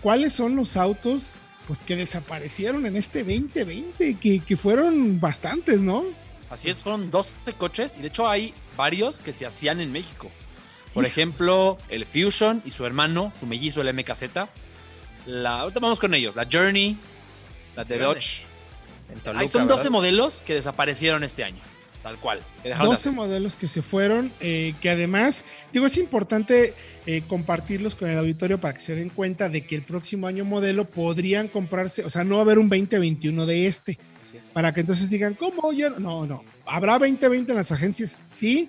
cuáles 0.00 0.32
son 0.32 0.54
los 0.54 0.76
autos 0.76 1.34
pues 1.66 1.82
que 1.82 1.96
desaparecieron 1.96 2.86
en 2.86 2.96
este 2.96 3.24
2020, 3.24 4.14
que, 4.14 4.38
que 4.44 4.56
fueron 4.56 5.18
bastantes, 5.18 5.82
¿no? 5.82 6.04
Así 6.48 6.70
es, 6.70 6.78
fueron 6.78 7.10
12 7.10 7.52
coches 7.58 7.96
y 7.98 8.02
de 8.02 8.08
hecho 8.08 8.28
hay 8.28 8.54
varios 8.76 9.18
que 9.18 9.32
se 9.32 9.44
hacían 9.44 9.80
en 9.80 9.90
México. 9.90 10.30
Por 10.94 11.04
ejemplo, 11.04 11.78
el 11.88 12.06
Fusion 12.06 12.62
y 12.64 12.70
su 12.70 12.86
hermano, 12.86 13.32
su 13.40 13.46
mellizo, 13.46 13.80
el 13.80 13.92
MKZ. 13.92 14.22
La, 15.26 15.62
ahorita 15.62 15.80
vamos 15.80 15.98
con 15.98 16.14
ellos. 16.14 16.36
La 16.36 16.46
Journey, 16.50 16.96
la 17.74 17.82
de 17.82 17.96
Grande. 17.96 18.14
Dodge. 18.14 18.51
En 19.12 19.20
Toluca, 19.20 19.40
Ahí 19.42 19.48
son 19.48 19.68
12 19.68 19.76
¿verdad? 19.76 19.90
modelos 19.90 20.42
que 20.44 20.54
desaparecieron 20.54 21.24
este 21.24 21.44
año. 21.44 21.62
Tal 22.02 22.18
cual. 22.18 22.40
que 22.62 22.70
dejaron 22.70 22.88
de 22.88 22.92
12 22.94 23.08
hacer. 23.10 23.12
modelos 23.12 23.56
que 23.56 23.68
se 23.68 23.80
fueron, 23.80 24.32
eh, 24.40 24.74
que 24.80 24.90
además, 24.90 25.44
digo, 25.72 25.86
es 25.86 25.96
importante 25.98 26.74
eh, 27.06 27.22
compartirlos 27.28 27.94
con 27.94 28.10
el 28.10 28.18
auditorio 28.18 28.58
para 28.58 28.74
que 28.74 28.80
se 28.80 28.96
den 28.96 29.08
cuenta 29.08 29.48
de 29.48 29.64
que 29.64 29.76
el 29.76 29.82
próximo 29.82 30.26
año 30.26 30.44
modelo 30.44 30.84
podrían 30.84 31.46
comprarse, 31.46 32.04
o 32.04 32.10
sea, 32.10 32.24
no 32.24 32.34
va 32.36 32.40
a 32.40 32.44
haber 32.44 32.58
un 32.58 32.68
2021 32.68 33.46
de 33.46 33.68
este, 33.68 33.98
Para 34.52 34.72
que 34.72 34.80
entonces 34.80 35.10
digan, 35.10 35.34
¿cómo? 35.34 35.72
Ya 35.72 35.90
no, 35.90 35.98
no, 36.00 36.26
no. 36.26 36.44
¿Habrá 36.66 36.98
2020 36.98 37.52
en 37.52 37.56
las 37.58 37.72
agencias? 37.72 38.18
Sí. 38.22 38.68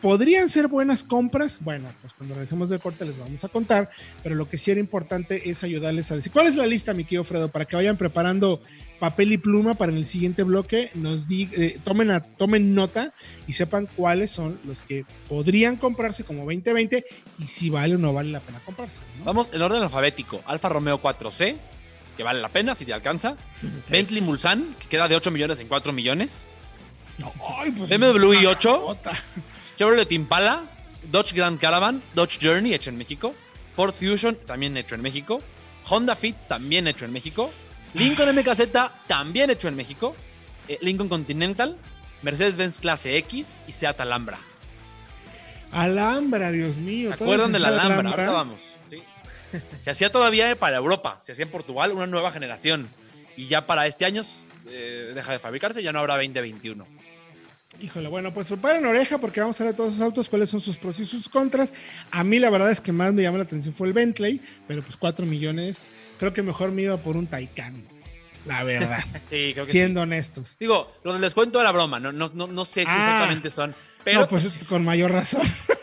¿Podrían 0.00 0.48
ser 0.48 0.68
buenas 0.68 1.02
compras? 1.04 1.58
Bueno, 1.60 1.88
pues 2.00 2.12
cuando 2.14 2.34
regresemos 2.34 2.68
del 2.70 2.80
corte 2.80 3.04
les 3.04 3.18
vamos 3.18 3.42
a 3.44 3.48
contar, 3.48 3.90
pero 4.22 4.34
lo 4.34 4.48
que 4.48 4.56
sí 4.58 4.70
era 4.70 4.80
importante 4.80 5.50
es 5.50 5.62
ayudarles 5.64 6.10
a 6.12 6.16
decir, 6.16 6.32
¿cuál 6.32 6.46
es 6.46 6.56
la 6.56 6.66
lista, 6.66 6.94
mi 6.94 7.04
querido 7.04 7.24
Fredo? 7.24 7.48
Para 7.50 7.64
que 7.64 7.76
vayan 7.76 7.96
preparando 7.96 8.60
papel 9.00 9.32
y 9.32 9.38
pluma 9.38 9.74
para 9.74 9.90
en 9.92 9.98
el 9.98 10.04
siguiente 10.04 10.44
bloque, 10.44 10.90
nos 10.94 11.28
di, 11.28 11.48
eh, 11.52 11.78
tomen, 11.84 12.10
a- 12.12 12.20
tomen 12.20 12.74
nota 12.74 13.12
y 13.48 13.52
sepan 13.54 13.88
cuáles 13.96 14.30
son 14.30 14.58
los 14.64 14.82
que 14.82 15.04
podrían 15.28 15.76
comprarse 15.76 16.22
como 16.24 16.44
2020 16.44 17.04
y 17.38 17.44
si 17.44 17.68
vale 17.70 17.96
o 17.96 17.98
no 17.98 18.12
vale 18.12 18.30
la 18.30 18.40
pena 18.40 18.60
comprarse. 18.64 19.00
¿no? 19.18 19.24
Vamos 19.24 19.50
en 19.52 19.60
orden 19.62 19.82
alfabético. 19.82 20.40
Alfa 20.46 20.68
Romeo 20.68 21.00
4C, 21.02 21.56
que 22.16 22.22
vale 22.22 22.40
la 22.40 22.48
pena 22.48 22.74
si 22.74 22.84
te 22.84 22.92
alcanza. 22.92 23.36
Bentley 23.90 24.20
Mulsanne, 24.20 24.74
que 24.78 24.88
queda 24.88 25.08
de 25.08 25.16
8 25.16 25.30
millones 25.30 25.60
en 25.60 25.68
4 25.68 25.92
millones. 25.92 26.44
Ay, 27.58 27.70
pues, 27.72 27.90
BMW 27.90 28.32
es 28.32 28.40
una 28.42 28.50
i8. 28.52 28.80
gota. 28.80 29.12
Chevrolet 29.76 30.10
Impala, 30.12 30.64
Dodge 31.10 31.32
Grand 31.34 31.58
Caravan, 31.58 32.02
Dodge 32.14 32.38
Journey, 32.40 32.74
hecho 32.74 32.90
en 32.90 32.96
México. 32.96 33.34
Ford 33.74 33.94
Fusion, 33.94 34.36
también 34.46 34.76
hecho 34.76 34.94
en 34.94 35.02
México. 35.02 35.42
Honda 35.88 36.14
Fit, 36.16 36.36
también 36.48 36.86
hecho 36.86 37.04
en 37.04 37.12
México. 37.12 37.50
Lincoln 37.94 38.34
MKZ, 38.34 38.62
también 39.06 39.50
hecho 39.50 39.68
en 39.68 39.76
México. 39.76 40.14
eh, 40.68 40.78
Lincoln 40.80 41.08
Continental, 41.08 41.76
Mercedes-Benz 42.22 42.80
Clase 42.80 43.16
X 43.18 43.56
y 43.66 43.72
Seat 43.72 44.00
Alhambra. 44.00 44.38
Alhambra, 45.72 46.50
Dios 46.50 46.76
mío. 46.76 47.08
¿Se 47.08 47.14
acuerdan 47.14 47.52
de 47.52 47.58
la 47.58 47.68
Alhambra? 47.68 48.10
Ahorita 48.10 48.32
vamos. 48.32 48.76
Sí. 48.88 49.02
Se 49.82 49.90
hacía 49.90 50.10
todavía 50.12 50.54
para 50.58 50.76
Europa, 50.76 51.20
se 51.22 51.32
hacía 51.32 51.44
en 51.44 51.50
Portugal 51.50 51.92
una 51.92 52.06
nueva 52.06 52.30
generación. 52.32 52.88
Y 53.36 53.46
ya 53.48 53.66
para 53.66 53.86
este 53.86 54.04
año 54.04 54.22
eh, 54.68 55.12
deja 55.14 55.32
de 55.32 55.38
fabricarse, 55.38 55.82
ya 55.82 55.92
no 55.92 56.00
habrá 56.00 56.14
2021. 56.16 56.86
Híjole, 57.80 58.08
bueno, 58.08 58.34
pues 58.34 58.48
preparen 58.48 58.84
oreja 58.84 59.16
porque 59.18 59.40
vamos 59.40 59.58
a 59.60 59.64
ver 59.64 59.74
todos 59.74 59.90
esos 59.94 60.02
autos, 60.04 60.28
cuáles 60.28 60.50
son 60.50 60.60
sus 60.60 60.76
pros 60.76 61.00
y 61.00 61.06
sus 61.06 61.28
contras. 61.28 61.72
A 62.10 62.22
mí 62.22 62.38
la 62.38 62.50
verdad 62.50 62.70
es 62.70 62.80
que 62.82 62.92
más 62.92 63.14
me 63.14 63.22
llamó 63.22 63.38
la 63.38 63.44
atención 63.44 63.74
fue 63.74 63.86
el 63.86 63.94
Bentley, 63.94 64.40
pero 64.68 64.82
pues 64.82 64.96
4 64.98 65.24
millones, 65.24 65.88
creo 66.18 66.34
que 66.34 66.42
mejor 66.42 66.70
me 66.70 66.82
iba 66.82 66.98
por 66.98 67.16
un 67.16 67.26
Taycan, 67.26 67.82
la 68.44 68.62
verdad, 68.64 69.02
Sí, 69.26 69.52
creo 69.54 69.64
que 69.64 69.72
siendo 69.72 70.02
honestos. 70.02 70.56
Digo, 70.60 70.92
lo 71.02 71.14
del 71.14 71.22
descuento 71.22 71.60
era 71.60 71.72
broma, 71.72 71.98
no, 71.98 72.12
no, 72.12 72.30
no, 72.34 72.46
no 72.46 72.64
sé 72.66 72.82
si 72.82 72.90
Ah. 72.90 72.98
exactamente 72.98 73.50
son. 73.50 73.74
Pero 74.04 74.20
no, 74.20 74.28
pues 74.28 74.50
con 74.68 74.84
mayor 74.84 75.10
razón. 75.10 75.40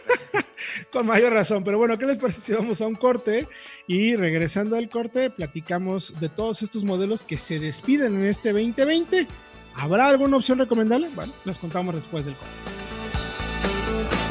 con 0.92 1.06
mayor 1.06 1.34
razón. 1.34 1.64
Pero 1.64 1.78
bueno, 1.78 1.98
¿qué 1.98 2.06
les 2.06 2.18
parece 2.18 2.42
si 2.42 2.54
vamos 2.54 2.82
a 2.82 2.88
un 2.88 2.96
corte? 2.96 3.48
Y 3.88 4.16
regresando 4.16 4.76
al 4.76 4.90
corte, 4.90 5.30
platicamos 5.30 6.20
de 6.20 6.30
todos 6.30 6.62
estos 6.62 6.84
modelos 6.84 7.24
que 7.24 7.38
se 7.38 7.60
despiden 7.60 8.16
en 8.16 8.26
este 8.26 8.52
2020. 8.52 9.28
¿Habrá 9.76 10.08
alguna 10.08 10.38
opción 10.38 10.60
recomendable? 10.60 11.10
Bueno, 11.16 11.34
les 11.46 11.58
contamos 11.58 11.96
después 11.96 12.26
del 12.26 12.36
corte. 12.36 12.54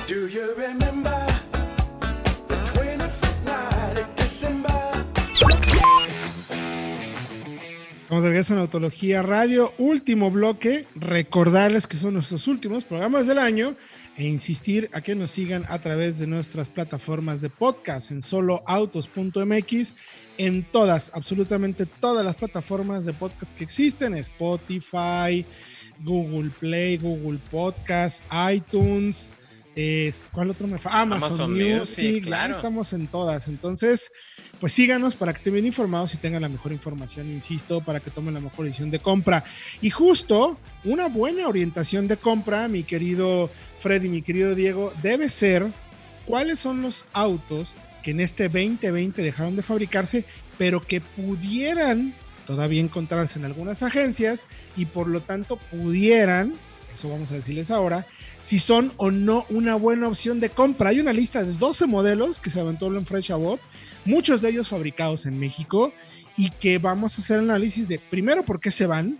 Do 0.08 0.26
you 0.26 0.54
remember 0.56 1.12
the 2.48 2.56
25th 2.72 3.44
night 3.44 3.98
of 3.98 4.14
December? 4.16 4.72
Estamos 8.02 8.22
de 8.24 8.30
regreso 8.30 8.54
en 8.54 8.60
Autología 8.60 9.20
Radio, 9.20 9.74
último 9.76 10.30
bloque. 10.30 10.86
Recordarles 10.94 11.86
que 11.86 11.98
son 11.98 12.14
nuestros 12.14 12.48
últimos 12.48 12.84
programas 12.84 13.26
del 13.26 13.38
año 13.38 13.76
e 14.18 14.26
insistir 14.26 14.90
a 14.92 15.00
que 15.00 15.14
nos 15.14 15.30
sigan 15.30 15.64
a 15.68 15.78
través 15.78 16.18
de 16.18 16.26
nuestras 16.26 16.68
plataformas 16.68 17.40
de 17.40 17.50
podcast 17.50 18.10
en 18.10 18.20
soloautos.mx, 18.20 19.94
en 20.38 20.64
todas, 20.64 21.12
absolutamente 21.14 21.86
todas 21.86 22.24
las 22.24 22.34
plataformas 22.34 23.04
de 23.04 23.14
podcast 23.14 23.52
que 23.56 23.62
existen: 23.62 24.14
Spotify, 24.14 25.46
Google 26.04 26.50
Play, 26.50 26.98
Google 26.98 27.38
Podcast, 27.48 28.24
iTunes. 28.52 29.32
Es- 29.78 30.26
¿Cuál 30.32 30.50
otro 30.50 30.66
me 30.66 30.78
falta? 30.78 31.00
Amazon, 31.00 31.28
Amazon 31.28 31.52
Music, 31.52 32.04
Music, 32.04 32.24
claro. 32.24 32.54
estamos 32.54 32.92
en 32.92 33.06
todas. 33.06 33.46
Entonces, 33.48 34.10
pues 34.60 34.72
síganos 34.72 35.14
para 35.14 35.32
que 35.32 35.36
estén 35.36 35.52
bien 35.54 35.66
informados 35.66 36.12
y 36.14 36.16
tengan 36.16 36.42
la 36.42 36.48
mejor 36.48 36.72
información, 36.72 37.28
insisto, 37.30 37.80
para 37.80 38.00
que 38.00 38.10
tomen 38.10 38.34
la 38.34 38.40
mejor 38.40 38.64
decisión 38.64 38.90
de 38.90 38.98
compra. 38.98 39.44
Y 39.80 39.90
justo 39.90 40.58
una 40.84 41.06
buena 41.06 41.46
orientación 41.46 42.08
de 42.08 42.16
compra, 42.16 42.66
mi 42.66 42.82
querido 42.82 43.50
Freddy, 43.78 44.08
mi 44.08 44.22
querido 44.22 44.56
Diego, 44.56 44.92
debe 45.00 45.28
ser 45.28 45.66
cuáles 46.24 46.58
son 46.58 46.82
los 46.82 47.06
autos 47.12 47.76
que 48.02 48.10
en 48.10 48.20
este 48.20 48.48
2020 48.48 49.22
dejaron 49.22 49.54
de 49.54 49.62
fabricarse, 49.62 50.24
pero 50.58 50.80
que 50.84 51.00
pudieran 51.00 52.14
todavía 52.46 52.80
encontrarse 52.80 53.38
en 53.38 53.44
algunas 53.44 53.82
agencias 53.82 54.46
y 54.76 54.86
por 54.86 55.06
lo 55.06 55.20
tanto 55.20 55.56
pudieran, 55.70 56.54
eso 56.98 57.08
vamos 57.08 57.30
a 57.30 57.36
decirles 57.36 57.70
ahora, 57.70 58.06
si 58.40 58.58
son 58.58 58.92
o 58.96 59.10
no 59.10 59.46
una 59.50 59.76
buena 59.76 60.08
opción 60.08 60.40
de 60.40 60.50
compra. 60.50 60.90
Hay 60.90 60.98
una 60.98 61.12
lista 61.12 61.44
de 61.44 61.52
12 61.52 61.86
modelos 61.86 62.40
que 62.40 62.50
se 62.50 62.60
aventó 62.60 62.86
en 62.88 63.06
Fresh 63.06 63.30
Abot, 63.30 63.60
muchos 64.04 64.42
de 64.42 64.50
ellos 64.50 64.68
fabricados 64.68 65.26
en 65.26 65.38
México 65.38 65.92
y 66.36 66.50
que 66.50 66.78
vamos 66.78 67.16
a 67.16 67.22
hacer 67.22 67.38
análisis 67.38 67.86
de 67.86 68.00
primero 68.00 68.44
por 68.44 68.60
qué 68.60 68.72
se 68.72 68.86
van, 68.86 69.18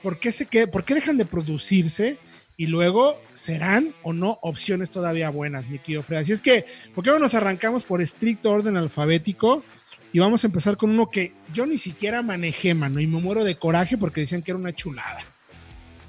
por 0.00 0.20
qué, 0.20 0.30
se 0.30 0.46
que, 0.46 0.68
por 0.68 0.84
qué 0.84 0.94
dejan 0.94 1.18
de 1.18 1.24
producirse 1.24 2.18
y 2.56 2.66
luego 2.66 3.20
serán 3.32 3.94
o 4.02 4.12
no 4.12 4.38
opciones 4.42 4.90
todavía 4.90 5.30
buenas, 5.30 5.68
mi 5.68 5.80
querido 5.80 6.04
Fred. 6.04 6.18
Así 6.18 6.32
es 6.32 6.40
que, 6.40 6.66
¿por 6.94 7.02
qué 7.02 7.10
no 7.10 7.18
nos 7.18 7.34
arrancamos 7.34 7.84
por 7.84 8.00
estricto 8.00 8.50
orden 8.50 8.76
alfabético? 8.76 9.64
Y 10.12 10.20
vamos 10.20 10.44
a 10.44 10.46
empezar 10.46 10.76
con 10.76 10.90
uno 10.90 11.10
que 11.10 11.34
yo 11.52 11.66
ni 11.66 11.78
siquiera 11.78 12.22
manejé, 12.22 12.74
mano, 12.74 13.00
y 13.00 13.06
me 13.08 13.20
muero 13.20 13.42
de 13.42 13.56
coraje 13.56 13.98
porque 13.98 14.20
decían 14.20 14.42
que 14.42 14.52
era 14.52 14.58
una 14.58 14.72
chulada. 14.72 15.24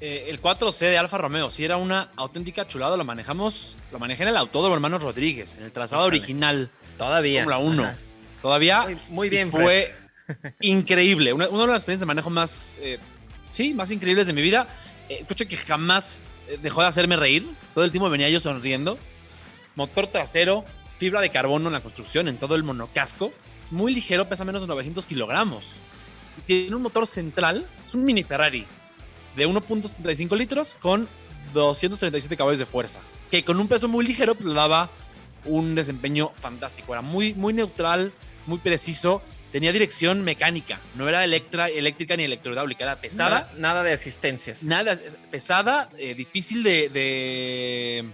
Eh, 0.00 0.26
el 0.28 0.40
4C 0.40 0.78
de 0.88 0.98
Alfa 0.98 1.18
Romeo, 1.18 1.50
si 1.50 1.64
era 1.64 1.76
una 1.76 2.10
auténtica 2.16 2.66
chulada, 2.66 2.96
lo 2.96 3.04
manejamos, 3.04 3.76
lo 3.92 3.98
manejé 3.98 4.22
en 4.22 4.30
el 4.30 4.36
Autódromo 4.36 4.74
Hermanos 4.74 5.02
Rodríguez, 5.02 5.56
en 5.58 5.64
el 5.64 5.72
trazado 5.72 6.04
original, 6.04 6.70
Todavía. 6.96 7.44
Fórmula 7.44 7.58
1. 7.58 7.82
Ajá. 7.82 7.98
Todavía 8.42 8.86
Muy, 9.08 9.28
bien, 9.28 9.50
Fred. 9.50 9.62
fue 9.62 9.94
increíble. 10.60 11.32
Una, 11.32 11.48
una 11.48 11.62
de 11.62 11.66
las 11.68 11.76
experiencias 11.76 12.00
de 12.00 12.06
manejo 12.06 12.30
más, 12.30 12.76
eh, 12.80 12.98
sí, 13.50 13.74
más 13.74 13.90
increíbles 13.90 14.26
de 14.26 14.32
mi 14.32 14.42
vida. 14.42 14.68
Eh, 15.08 15.24
coche 15.26 15.46
que 15.46 15.56
jamás 15.56 16.22
eh, 16.48 16.58
dejó 16.62 16.82
de 16.82 16.88
hacerme 16.88 17.16
reír. 17.16 17.48
Todo 17.74 17.84
el 17.84 17.90
tiempo 17.90 18.08
venía 18.10 18.28
yo 18.28 18.40
sonriendo. 18.40 18.98
Motor 19.76 20.08
trasero, 20.08 20.64
fibra 20.98 21.20
de 21.20 21.30
carbono 21.30 21.68
en 21.68 21.72
la 21.72 21.80
construcción, 21.80 22.28
en 22.28 22.38
todo 22.38 22.54
el 22.54 22.64
monocasco. 22.64 23.32
Es 23.62 23.72
muy 23.72 23.94
ligero, 23.94 24.28
pesa 24.28 24.44
menos 24.44 24.62
de 24.62 24.68
900 24.68 25.06
kilogramos. 25.06 25.72
Tiene 26.46 26.74
un 26.74 26.82
motor 26.82 27.06
central, 27.06 27.66
es 27.84 27.94
un 27.94 28.04
mini 28.04 28.24
Ferrari 28.24 28.66
de 29.36 29.46
1.75 29.48 30.36
litros 30.36 30.76
con 30.80 31.08
237 31.54 32.36
caballos 32.36 32.58
de 32.58 32.66
fuerza. 32.66 33.00
Que 33.30 33.44
con 33.44 33.58
un 33.60 33.68
peso 33.68 33.88
muy 33.88 34.04
ligero 34.06 34.34
pues, 34.34 34.46
le 34.46 34.54
daba 34.54 34.90
un 35.44 35.74
desempeño 35.74 36.30
fantástico. 36.34 36.92
Era 36.92 37.02
muy, 37.02 37.34
muy 37.34 37.52
neutral, 37.52 38.12
muy 38.46 38.58
preciso. 38.58 39.22
Tenía 39.52 39.72
dirección 39.72 40.22
mecánica, 40.22 40.78
no 40.94 41.08
era 41.08 41.24
electra, 41.24 41.68
eléctrica 41.68 42.16
ni 42.16 42.22
electrohidráulica, 42.22 42.84
era 42.84 43.00
pesada. 43.00 43.40
Nada, 43.40 43.52
nada 43.58 43.82
de 43.82 43.92
asistencias. 43.92 44.62
Nada, 44.64 44.92
es 44.92 45.18
pesada, 45.28 45.88
eh, 45.98 46.14
difícil 46.14 46.62
de, 46.62 46.88
de, 46.88 48.04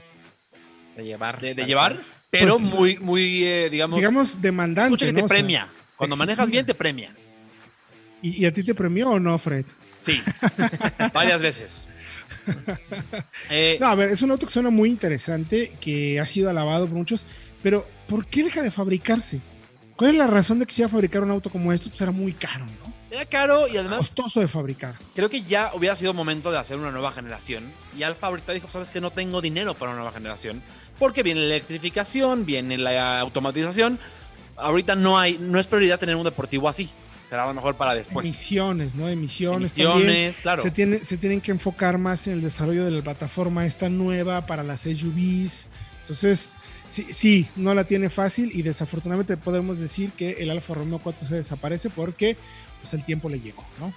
de 0.96 1.04
llevar. 1.04 1.38
de- 1.40 1.54
llevar, 1.66 2.00
pero 2.30 2.56
Pues, 2.58 2.70
muy, 2.72 2.98
muy, 2.98 3.44
eh, 3.44 3.68
digamos, 3.70 3.98
Digamos, 3.98 4.40
demandante. 4.40 4.88
escucha 4.94 5.06
que 5.06 5.12
¿no? 5.12 5.18
te 5.18 5.24
O 5.24 5.28
sea, 5.28 5.36
premia. 5.36 5.68
Cuando 5.96 6.16
manejas 6.16 6.50
bien, 6.50 6.64
te 6.64 6.74
premia. 6.74 7.14
¿y, 8.22 8.42
y 8.42 8.46
a 8.46 8.52
ti 8.52 8.62
te 8.62 8.74
premió 8.74 9.10
o 9.10 9.20
no, 9.20 9.36
Fred? 9.38 9.66
Sí, 10.06 10.22
varias 11.12 11.42
veces. 11.42 11.88
Eh, 13.50 13.76
No, 13.80 13.88
a 13.88 13.94
ver, 13.94 14.10
es 14.10 14.22
un 14.22 14.30
auto 14.30 14.46
que 14.46 14.52
suena 14.52 14.70
muy 14.70 14.88
interesante, 14.88 15.76
que 15.80 16.20
ha 16.20 16.26
sido 16.26 16.48
alabado 16.48 16.86
por 16.86 16.96
muchos, 16.96 17.26
pero 17.62 17.86
¿por 18.08 18.26
qué 18.26 18.44
deja 18.44 18.62
de 18.62 18.70
fabricarse? 18.70 19.40
¿Cuál 19.96 20.10
es 20.10 20.16
la 20.16 20.26
razón 20.26 20.58
de 20.58 20.66
que 20.66 20.72
se 20.74 20.82
iba 20.82 20.86
a 20.86 20.90
fabricar 20.90 21.22
un 21.22 21.30
auto 21.30 21.50
como 21.50 21.72
este? 21.72 21.88
Pues 21.88 22.00
era 22.00 22.12
muy 22.12 22.32
caro, 22.34 22.66
¿no? 22.66 22.94
Era 23.10 23.24
caro 23.24 23.66
y 23.68 23.76
además 23.76 23.98
Costoso 23.98 24.40
de 24.40 24.48
fabricar. 24.48 24.96
creo 25.14 25.30
que 25.30 25.42
ya 25.42 25.70
hubiera 25.74 25.94
sido 25.96 26.12
momento 26.12 26.50
de 26.50 26.58
hacer 26.58 26.76
una 26.76 26.90
nueva 26.90 27.12
generación. 27.12 27.72
Y 27.96 28.02
Alfa 28.02 28.26
ahorita 28.26 28.52
dijo, 28.52 28.68
sabes 28.68 28.90
que 28.90 29.00
no 29.00 29.10
tengo 29.10 29.40
dinero 29.40 29.74
para 29.74 29.92
una 29.92 30.00
nueva 30.00 30.12
generación. 30.12 30.62
Porque 30.98 31.22
viene 31.22 31.40
la 31.40 31.46
electrificación, 31.46 32.44
viene 32.44 32.78
la 32.78 33.20
automatización. 33.20 33.98
Ahorita 34.56 34.96
no 34.96 35.18
hay, 35.18 35.38
no 35.38 35.58
es 35.58 35.66
prioridad 35.66 35.98
tener 35.98 36.16
un 36.16 36.24
deportivo 36.24 36.68
así. 36.68 36.90
Será 37.28 37.46
lo 37.46 37.54
mejor 37.54 37.76
para 37.76 37.94
después. 37.94 38.26
emisiones, 38.26 38.94
¿no? 38.94 39.08
Emisiones. 39.08 39.76
Emisiones, 39.76 40.06
también. 40.06 40.34
claro. 40.42 40.62
Se, 40.62 40.70
tiene, 40.70 41.04
se 41.04 41.16
tienen 41.16 41.40
que 41.40 41.50
enfocar 41.50 41.98
más 41.98 42.26
en 42.28 42.34
el 42.34 42.40
desarrollo 42.40 42.84
de 42.84 42.92
la 42.92 43.02
plataforma 43.02 43.66
esta 43.66 43.88
nueva 43.88 44.46
para 44.46 44.62
las 44.62 44.82
SUVs. 44.82 45.66
Entonces, 46.02 46.54
sí, 46.88 47.06
sí, 47.10 47.48
no 47.56 47.74
la 47.74 47.84
tiene 47.84 48.10
fácil 48.10 48.52
y 48.54 48.62
desafortunadamente 48.62 49.36
podemos 49.36 49.80
decir 49.80 50.12
que 50.12 50.32
el 50.38 50.50
Alfa 50.50 50.74
Romeo 50.74 51.00
4 51.00 51.26
se 51.26 51.34
desaparece 51.34 51.90
porque 51.90 52.36
pues, 52.80 52.94
el 52.94 53.04
tiempo 53.04 53.28
le 53.28 53.40
llegó, 53.40 53.64
¿no? 53.80 53.92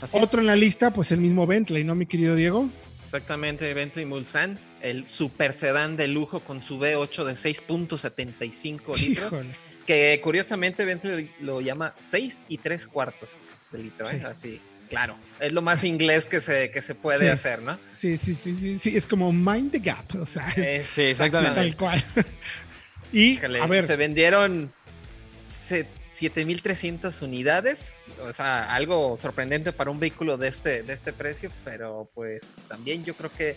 Así 0.00 0.16
es. 0.16 0.24
Otro 0.24 0.40
en 0.40 0.46
la 0.46 0.56
lista, 0.56 0.90
pues 0.90 1.12
el 1.12 1.20
mismo 1.20 1.46
Bentley, 1.46 1.84
¿no, 1.84 1.94
mi 1.94 2.06
querido 2.06 2.34
Diego? 2.34 2.70
Exactamente, 3.02 3.72
Bentley 3.74 4.06
Mulsanne, 4.06 4.56
el 4.80 5.06
super 5.06 5.52
sedán 5.52 5.96
de 5.98 6.08
lujo 6.08 6.40
con 6.40 6.62
su 6.62 6.78
V8 6.78 7.24
de 7.24 7.32
6.75 7.34 8.98
litros, 8.98 9.34
Híjole. 9.34 9.50
Que 9.90 10.20
curiosamente 10.22 10.84
Bentley 10.84 11.32
lo 11.40 11.60
llama 11.60 11.94
6 11.98 12.42
y 12.48 12.58
3 12.58 12.86
cuartos 12.86 13.42
de 13.72 13.78
litro, 13.78 14.08
¿eh? 14.08 14.18
Sí. 14.20 14.24
así, 14.24 14.60
claro, 14.88 15.16
es 15.40 15.52
lo 15.52 15.62
más 15.62 15.82
inglés 15.82 16.26
que 16.26 16.40
se, 16.40 16.70
que 16.70 16.80
se 16.80 16.94
puede 16.94 17.24
Sí. 17.26 17.32
hacer, 17.32 17.60
¿no? 17.62 17.76
Sí, 17.90 18.16
sí, 18.16 18.36
sí, 18.36 18.54
sí, 18.54 18.78
sí, 18.78 18.96
es 18.96 19.04
como 19.06 19.32
Mind 19.32 19.72
the 19.72 19.80
Gap, 19.80 20.14
o 20.20 20.24
sea, 20.26 20.48
es 20.56 20.86
Sí, 20.86 21.02
exactamente. 21.02 21.56
tal 21.56 21.76
cual. 21.76 22.04
y, 23.12 23.32
Híjole, 23.32 23.60
a 23.60 23.66
ver, 23.66 23.84
se 23.84 23.96
vendieron 23.96 24.72
se- 25.44 25.88
7300 26.12 27.22
unidades, 27.22 27.98
o 28.20 28.32
sea, 28.32 28.72
algo 28.74 29.16
sorprendente 29.16 29.72
para 29.72 29.90
un 29.90 29.98
vehículo 29.98 30.36
de 30.36 30.46
este, 30.48 30.84
de 30.84 30.92
este 30.92 31.12
precio, 31.12 31.50
pero 31.64 32.08
pues 32.14 32.54
también 32.68 33.04
yo 33.04 33.14
creo 33.16 33.32
que 33.32 33.56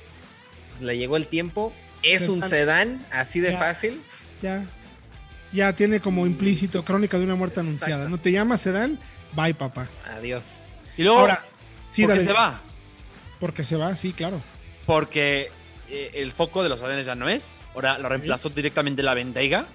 pues, 0.70 0.82
le 0.82 0.98
llegó 0.98 1.16
el 1.18 1.28
tiempo. 1.28 1.72
Es 2.02 2.28
un 2.30 2.42
Sedán. 2.42 3.00
sedán, 3.00 3.08
así 3.12 3.40
de 3.40 3.52
Ya. 3.52 3.58
fácil. 3.60 4.02
ya, 4.42 4.66
ya 5.54 5.74
tiene 5.74 6.00
como 6.00 6.26
implícito 6.26 6.84
crónica 6.84 7.18
de 7.18 7.24
una 7.26 7.36
muerte 7.36 7.60
Exacto. 7.60 7.86
anunciada. 7.86 8.10
¿No 8.10 8.20
te 8.20 8.32
llamas 8.32 8.62
Sedán? 8.62 9.00
Bye, 9.36 9.54
papá. 9.54 9.88
Adiós. 10.06 10.66
Y 10.98 11.04
luego, 11.04 11.20
Ahora, 11.20 11.44
sí, 11.90 12.04
¿por 12.04 12.12
qué 12.12 12.20
dale. 12.20 12.28
se 12.28 12.34
va? 12.34 12.62
Porque 13.40 13.64
se 13.64 13.76
va, 13.76 13.96
sí, 13.96 14.14
claro. 14.14 14.42
Porque 14.86 15.50
eh, 15.90 16.12
el 16.16 16.32
foco 16.32 16.64
de 16.64 16.70
los 16.70 16.80
sedanes 16.80 17.06
ya 17.06 17.16
no 17.16 17.30
es. 17.30 17.62
Ahora 17.76 17.98
lo 17.98 18.10
reemplazó 18.10 18.50
directamente 18.50 19.02
la 19.04 19.14
Bentayga. 19.14 19.66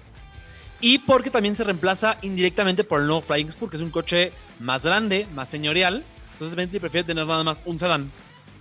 Y 0.81 0.99
porque 0.99 1.29
también 1.29 1.55
se 1.55 1.63
reemplaza 1.65 2.17
indirectamente 2.21 2.83
por 2.85 3.01
el 3.01 3.07
nuevo 3.07 3.21
Flying 3.21 3.51
Spur, 3.51 3.69
que 3.69 3.75
es 3.75 3.81
un 3.81 3.91
coche 3.91 4.31
más 4.59 4.85
grande, 4.85 5.27
más 5.33 5.49
señorial. 5.49 6.03
Entonces 6.33 6.55
Bentley 6.55 6.79
prefiere 6.79 7.05
tener 7.05 7.27
nada 7.27 7.43
más 7.43 7.63
un 7.65 7.77
sedán. 7.79 8.11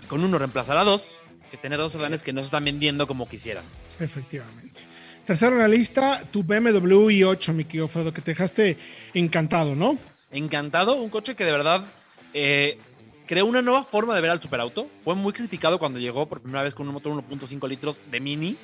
Con 0.08 0.24
uno 0.24 0.36
reemplazará 0.38 0.82
dos, 0.82 1.20
que 1.50 1.56
tener 1.56 1.78
dos 1.78 1.92
sedanes 1.92 2.24
que 2.24 2.32
no 2.32 2.40
se 2.40 2.46
están 2.46 2.64
vendiendo 2.64 3.06
como 3.06 3.28
quisieran. 3.28 3.64
Efectivamente. 4.00 4.82
Tercero 5.28 5.56
en 5.56 5.58
la 5.60 5.68
lista, 5.68 6.22
tu 6.30 6.42
BMW 6.42 7.10
i8, 7.10 7.52
mi 7.52 7.64
querido 7.66 7.86
Fredo, 7.86 8.14
que 8.14 8.22
te 8.22 8.30
dejaste 8.30 8.78
encantado, 9.12 9.74
¿no? 9.74 9.98
Encantado, 10.30 10.94
un 10.94 11.10
coche 11.10 11.36
que 11.36 11.44
de 11.44 11.52
verdad 11.52 11.84
eh, 12.32 12.78
creó 13.26 13.44
una 13.44 13.60
nueva 13.60 13.84
forma 13.84 14.14
de 14.14 14.22
ver 14.22 14.30
al 14.30 14.40
superauto. 14.40 14.88
Fue 15.04 15.14
muy 15.14 15.34
criticado 15.34 15.78
cuando 15.78 15.98
llegó 15.98 16.24
por 16.26 16.40
primera 16.40 16.62
vez 16.62 16.74
con 16.74 16.88
un 16.88 16.94
motor 16.94 17.12
1.5 17.12 17.68
litros 17.68 18.00
de 18.10 18.20
Mini. 18.20 18.56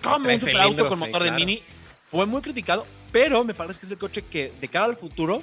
¿Cómo 0.00 0.18
un 0.18 0.22
13 0.22 0.46
superauto 0.52 0.86
con 0.86 0.96
sí, 0.96 1.04
motor 1.06 1.22
de 1.24 1.28
claro. 1.30 1.44
Mini? 1.44 1.60
Fue 2.06 2.24
muy 2.24 2.40
criticado, 2.40 2.86
pero 3.10 3.42
me 3.42 3.54
parece 3.54 3.80
que 3.80 3.86
es 3.86 3.90
el 3.90 3.98
coche 3.98 4.22
que 4.22 4.52
de 4.60 4.68
cara 4.68 4.84
al 4.84 4.94
futuro 4.94 5.42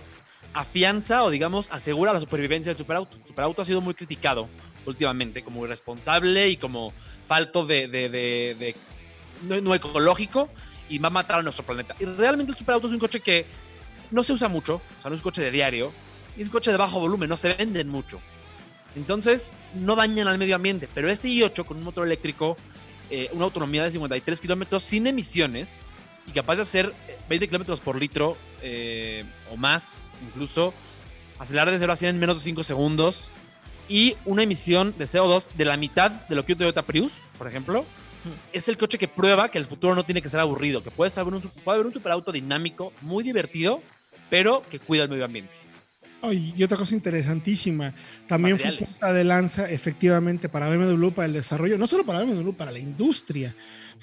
afianza 0.54 1.24
o 1.26 1.30
digamos 1.30 1.70
asegura 1.74 2.14
la 2.14 2.22
supervivencia 2.22 2.70
del 2.70 2.78
superauto. 2.78 3.18
El 3.18 3.28
superauto 3.28 3.62
ha 3.62 3.66
sido 3.66 3.82
muy 3.82 3.96
criticado 3.96 4.48
últimamente 4.86 5.44
como 5.44 5.66
irresponsable 5.66 6.48
y 6.48 6.56
como 6.56 6.94
falto 7.28 7.66
de, 7.66 7.90
de- 7.90 8.08
de- 8.08 8.56
de- 8.58 8.76
no, 9.42 9.60
no 9.62 9.76
ecológico 9.76 10.50
y 10.90 11.00
va 11.00 11.08
a 11.08 11.12
matar 11.12 11.40
a 11.40 11.44
nuestro 11.44 11.66
planeta. 11.66 11.96
Y 12.00 12.06
realmente 12.06 12.52
el 12.52 12.58
superauto 12.58 12.88
es 12.88 12.94
un 12.94 13.00
coche 13.00 13.20
que 13.20 13.46
no 14.12 14.24
se 14.24 14.34
usa 14.34 14.48
mucho, 14.48 14.76
o 14.76 15.02
sea, 15.02 15.10
no 15.10 15.16
es 15.16 15.22
un 15.22 15.24
coche 15.24 15.42
de 15.42 15.52
diario, 15.52 15.92
y 16.38 16.42
es 16.42 16.48
un 16.48 16.54
coche 16.54 16.72
de 16.72 16.78
bajo 16.78 17.00
volumen, 17.00 17.30
no 17.30 17.38
se 17.38 17.54
venden 17.54 17.90
mucho. 17.90 18.20
Entonces, 18.96 19.58
no 19.74 19.96
dañan 19.96 20.28
al 20.28 20.38
medio 20.38 20.56
ambiente. 20.56 20.88
Pero 20.94 21.10
este 21.10 21.28
i8 21.30 21.66
con 21.66 21.78
un 21.78 21.84
motor 21.84 22.06
eléctrico, 22.06 22.58
eh, 23.10 23.30
una 23.34 23.46
autonomía 23.46 23.84
de 23.84 23.92
53 23.92 24.40
kilómetros 24.40 24.84
sin 24.84 25.08
emisiones 25.08 25.84
y 26.28 26.32
capaz 26.32 26.58
de 26.58 26.62
hacer 26.62 26.94
eh, 27.08 27.18
20 27.28 27.48
kilómetros 27.48 27.82
por 27.82 28.00
litro 28.00 28.38
eh, 28.62 29.26
o 29.52 29.58
más, 29.58 30.10
incluso, 30.28 30.74
acelerar 31.40 31.72
de 31.72 31.80
0 31.80 31.92
a 31.92 31.96
100 31.96 32.10
en 32.10 32.20
menos 32.20 32.38
de 32.38 32.44
5 32.44 32.64
segundos 32.64 33.32
y 33.90 34.16
una 34.26 34.44
emisión 34.44 34.96
de 34.98 35.06
CO2 35.06 35.50
de 35.56 35.66
la 35.66 35.76
mitad 35.76 36.12
de 36.12 36.36
lo 36.36 36.46
que 36.46 36.54
un 36.54 36.60
Toyota 36.60 36.84
Prius, 36.84 37.24
por 37.38 37.48
ejemplo, 37.48 37.86
es 38.52 38.68
el 38.70 38.78
coche 38.78 38.98
que 38.98 39.08
prueba 39.08 39.50
que 39.50 39.58
el 39.58 39.66
futuro 39.66 39.96
no 39.96 40.04
tiene 40.04 40.22
que 40.22 40.30
ser 40.30 40.40
aburrido, 40.40 40.84
que 40.84 40.92
puede, 40.92 41.12
haber 41.20 41.34
un, 41.34 41.42
puede 41.42 41.76
haber 41.76 41.88
un 41.88 41.94
superauto 41.94 42.32
dinámico, 42.32 42.94
muy 43.02 43.24
divertido, 43.24 43.82
pero 44.30 44.64
que 44.70 44.80
cuida 44.80 45.04
el 45.04 45.10
medio 45.10 45.26
ambiente. 45.26 45.54
Y 46.32 46.64
otra 46.64 46.78
cosa 46.78 46.96
interesantísima, 46.96 47.94
también 48.28 48.58
fue 48.58 48.68
Materiales. 48.68 48.90
punta 48.92 49.12
de 49.12 49.24
lanza 49.26 49.70
efectivamente 49.70 50.48
para 50.48 50.74
BMW, 50.74 51.10
para 51.10 51.26
el 51.26 51.34
desarrollo, 51.34 51.78
no 51.78 51.86
solo 51.86 52.06
para 52.06 52.24
BMW, 52.24 52.54
para 52.54 52.72
la 52.72 52.80
industria. 52.80 53.54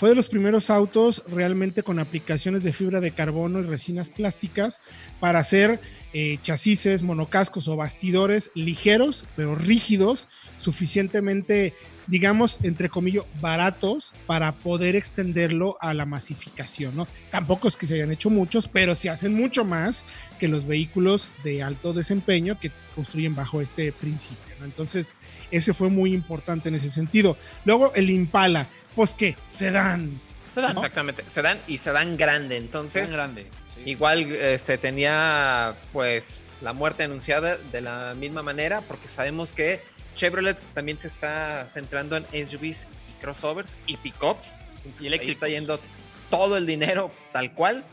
Fue 0.01 0.09
de 0.09 0.15
los 0.15 0.31
primeros 0.31 0.71
autos 0.71 1.23
realmente 1.29 1.83
con 1.83 1.99
aplicaciones 1.99 2.63
de 2.63 2.73
fibra 2.73 3.01
de 3.01 3.11
carbono 3.11 3.61
y 3.61 3.65
resinas 3.65 4.09
plásticas 4.09 4.81
para 5.21 5.41
hacer 5.41 5.79
eh, 6.15 6.39
chasis, 6.41 7.03
monocascos 7.03 7.69
o 7.69 7.77
bastidores 7.77 8.51
ligeros, 8.55 9.27
pero 9.37 9.57
rígidos, 9.57 10.29
suficientemente, 10.57 11.75
digamos, 12.07 12.61
entre 12.63 12.89
comillas, 12.89 13.27
baratos 13.43 14.15
para 14.27 14.53
poder 14.53 14.97
extenderlo 14.97 15.77
a 15.83 15.93
la 15.93 16.07
masificación, 16.07 16.97
¿no? 16.97 17.07
Tampoco 17.31 17.69
es 17.69 17.77
que 17.77 17.85
se 17.85 17.97
hayan 17.97 18.11
hecho 18.11 18.31
muchos, 18.31 18.69
pero 18.69 18.95
se 18.95 19.11
hacen 19.11 19.35
mucho 19.35 19.67
más 19.67 20.07
que 20.39 20.49
los 20.49 20.65
vehículos 20.65 21.35
de 21.45 21.63
alto 21.63 21.93
desempeño 21.93 22.59
que 22.59 22.73
construyen 22.95 23.35
bajo 23.35 23.61
este 23.61 23.93
principio. 23.93 24.50
Entonces, 24.65 25.15
ese 25.51 25.73
fue 25.73 25.89
muy 25.89 26.13
importante 26.15 26.69
en 26.69 26.75
ese 26.75 26.91
sentido. 26.91 27.37
Luego, 27.65 27.93
el 27.95 28.11
Impala, 28.11 28.69
pues 28.95 29.15
que 29.15 29.37
sedán. 29.45 30.21
Se 30.53 30.61
da, 30.61 30.69
¿no? 30.69 30.75
Exactamente. 30.75 31.25
Se 31.27 31.43
dan 31.43 31.61
y 31.67 31.79
se 31.79 31.93
dan 31.93 32.17
grande. 32.17 32.57
Entonces, 32.57 33.13
grande. 33.15 33.47
sí. 33.75 33.91
igual 33.91 34.23
este, 34.33 34.79
tenía 34.79 35.77
pues 35.93 36.41
la 36.61 36.73
muerte 36.73 37.05
anunciada 37.05 37.57
de 37.57 37.81
la 37.81 38.15
misma 38.15 38.43
manera, 38.43 38.81
porque 38.83 39.09
sabemos 39.09 39.53
que 39.53 39.81
Chevrolet 40.15 40.59
también 40.75 41.01
se 41.01 41.09
está 41.09 41.67
centrando 41.67 42.17
en 42.17 42.47
SUVs 42.47 42.89
y 43.11 43.21
crossovers 43.21 43.79
y 43.87 43.97
pickups. 43.97 44.57
Y 45.01 45.13
ahí 45.13 45.31
está 45.31 45.49
yendo 45.49 45.81
todo 46.31 46.57
el 46.57 46.67
dinero 46.67 47.13
tal 47.33 47.55
cual. 47.55 47.85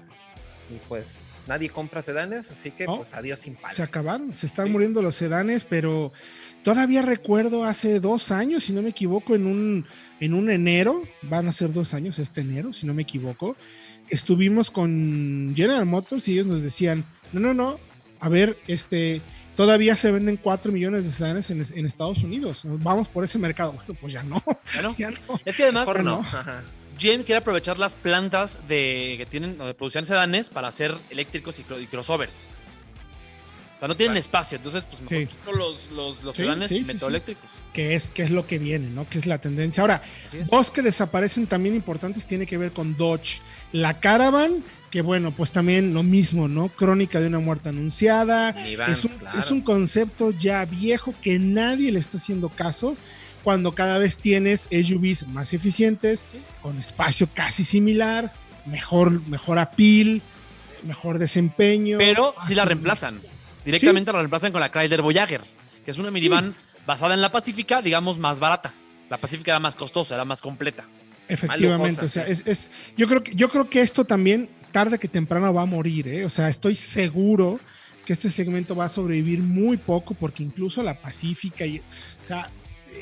Y 0.70 0.78
pues 0.88 1.26
nadie 1.48 1.70
compra 1.70 2.02
sedanes, 2.02 2.52
así 2.52 2.72
que 2.72 2.86
No. 2.86 2.98
pues 2.98 3.14
adiós 3.14 3.46
Impala. 3.48 3.74
Se 3.74 3.84
acabaron, 3.84 4.34
se 4.34 4.46
están 4.46 4.66
Sí. 4.68 4.72
muriendo 4.72 5.02
los 5.02 5.16
sedanes, 5.16 5.64
pero 5.64 6.12
todavía 6.64 7.02
recuerdo 7.02 7.64
hace 7.66 8.00
dos 8.00 8.32
años, 8.32 8.64
si 8.66 8.74
no 8.74 8.82
me 8.82 8.90
equivoco, 8.90 9.36
en 9.36 9.46
un, 9.48 9.86
en 10.20 10.34
un 10.34 10.50
enero, 10.50 11.04
van 11.24 11.48
a 11.48 11.52
ser 11.52 11.72
dos 11.74 11.94
años 11.94 12.20
este 12.20 12.42
enero, 12.42 12.74
si 12.74 12.86
no 12.86 12.94
me 12.94 13.04
equivoco, 13.04 13.56
estuvimos 14.10 14.72
con 14.72 15.54
General 15.56 15.86
Motors 15.86 16.28
y 16.28 16.34
ellos 16.34 16.48
nos 16.48 16.64
decían, 16.64 17.04
no, 17.34 17.40
no, 17.40 17.54
no, 17.54 17.80
a 18.20 18.30
ver, 18.30 18.58
este, 18.68 19.22
todavía 19.56 19.96
se 19.96 20.12
venden 20.12 20.38
4 20.38 20.72
millones 20.72 21.06
de 21.06 21.12
sedanes 21.12 21.50
en, 21.52 21.64
en 21.76 21.86
Estados 21.86 22.24
Unidos, 22.24 22.62
vamos 22.66 23.08
por 23.10 23.24
ese 23.24 23.38
mercado. 23.38 23.74
Bueno, 23.74 23.96
pues 24.00 24.14
ya 24.14 24.24
no, 24.24 24.42
Bueno, 24.74 24.96
ya 24.98 25.12
no. 25.12 25.18
es 25.46 25.56
que 25.56 25.64
además 25.64 25.88
no. 25.98 26.04
no. 26.04 26.20
Ajá. 26.22 26.64
GM 26.98 27.24
quiere 27.24 27.38
aprovechar 27.40 27.78
las 27.80 27.96
plantas 27.96 28.68
de, 28.68 29.16
que 29.18 29.26
tienen 29.30 29.58
de 29.58 29.74
producción 29.74 30.06
sedanes 30.06 30.50
para 30.50 30.68
hacer 30.68 30.96
eléctricos 31.10 31.60
y, 31.60 31.64
cro- 31.64 31.82
y 31.82 31.88
crossovers. 31.88 32.50
O 33.76 33.80
sea, 33.80 33.88
no 33.88 33.94
tienen 33.94 34.18
espacio, 34.18 34.56
entonces 34.58 34.86
pues 34.86 35.02
mejor 35.04 35.20
Sí. 35.20 35.28
quito 35.28 35.52
los, 35.54 35.92
los, 35.92 36.24
los 36.24 36.36
Sí, 36.36 36.42
sedanes 36.42 36.68
sí, 36.70 36.78
y 36.78 36.84
sí, 36.84 36.94
meto 36.94 37.06
sí. 37.06 37.10
eléctricos. 37.10 37.52
Que 37.74 37.94
es, 37.94 38.10
que 38.10 38.24
es 38.24 38.32
lo 38.32 38.48
que 38.48 38.58
viene, 38.58 38.90
¿no? 38.90 39.08
Que 39.08 39.20
es 39.20 39.28
la 39.28 39.38
tendencia. 39.38 39.82
Ahora. 39.82 40.02
Dos 40.50 40.72
que 40.72 40.82
desaparecen 40.82 41.46
también 41.46 41.76
importantes 41.76 42.26
tiene 42.26 42.48
que 42.48 42.58
ver 42.58 42.72
con 42.72 42.98
Dodge. 42.98 43.40
La 43.72 44.00
Caravan, 44.00 44.64
que 44.90 45.02
bueno, 45.04 45.30
pues 45.32 45.52
también 45.52 45.94
lo 45.94 46.02
mismo, 46.02 46.48
¿no? 46.48 46.70
Crónica 46.70 47.20
de 47.20 47.28
una 47.28 47.38
muerte 47.38 47.70
anunciada. 47.70 48.50
Es, 48.88 49.06
un, 49.06 49.12
claro. 49.12 49.38
es 49.40 49.52
un 49.52 49.62
concepto 49.62 50.32
ya 50.32 50.66
viejo 50.66 51.14
que 51.22 51.38
nadie 51.38 51.92
le 51.92 52.00
está 52.00 52.18
haciendo 52.18 52.50
caso 52.50 52.98
cuando 53.48 53.72
cada 53.74 53.98
vez 53.98 54.18
tienes 54.18 54.68
SUVs 54.70 55.26
más 55.30 55.54
eficientes, 55.54 56.26
con 56.62 56.78
espacio 56.80 57.30
casi 57.34 57.64
similar, 57.64 58.34
mejor, 58.66 59.26
mejor 59.30 59.58
apil, 59.58 60.22
mejor 60.84 61.18
desempeño. 61.18 61.98
Pero 61.98 62.36
sí 62.46 62.56
la 62.56 62.66
reemplazan. 62.66 63.22
Directamente 63.64 64.12
la 64.12 64.18
reemplazan 64.18 64.52
con 64.52 64.60
la 64.60 64.70
Chrysler 64.70 65.02
Voyager, 65.02 65.40
que 65.86 65.92
es 65.92 65.98
una 65.98 66.12
minivan 66.12 66.56
basada 66.86 67.14
en 67.14 67.22
la 67.22 67.32
Pacífica, 67.32 67.82
digamos, 67.82 68.18
más 68.18 68.42
barata. 68.42 68.74
La 69.10 69.16
Pacífica 69.16 69.52
era 69.52 69.62
más 69.62 69.78
costosa, 69.78 70.16
era 70.16 70.26
más 70.26 70.42
completa. 70.42 70.86
Efectivamente, 71.30 72.02
lujosa, 72.02 72.04
o 72.06 72.10
sea, 72.10 72.26
sí. 72.26 72.32
es, 72.34 72.48
es- 72.48 72.72
yo 72.98 73.08
creo 73.08 73.24
que 73.24 73.34
yo 73.34 73.48
creo 73.48 73.70
que 73.70 73.80
esto 73.80 74.04
también 74.04 74.50
tarde 74.74 75.00
que 75.00 75.08
temprano 75.08 75.54
va 75.54 75.62
a 75.62 75.66
morir, 75.66 76.10
¿eh? 76.10 76.26
o 76.26 76.30
sea, 76.30 76.50
estoy 76.50 76.76
seguro 76.76 77.62
que 78.04 78.12
este 78.12 78.30
segmento 78.30 78.76
va 78.76 78.84
a 78.84 78.90
sobrevivir 78.90 79.40
muy 79.40 79.78
poco 79.78 80.16
porque 80.16 80.44
incluso 80.44 80.84
la 80.84 81.00
Pacífica 81.00 81.66
y, 81.66 81.78
o 81.80 81.84
sea, 82.20 82.52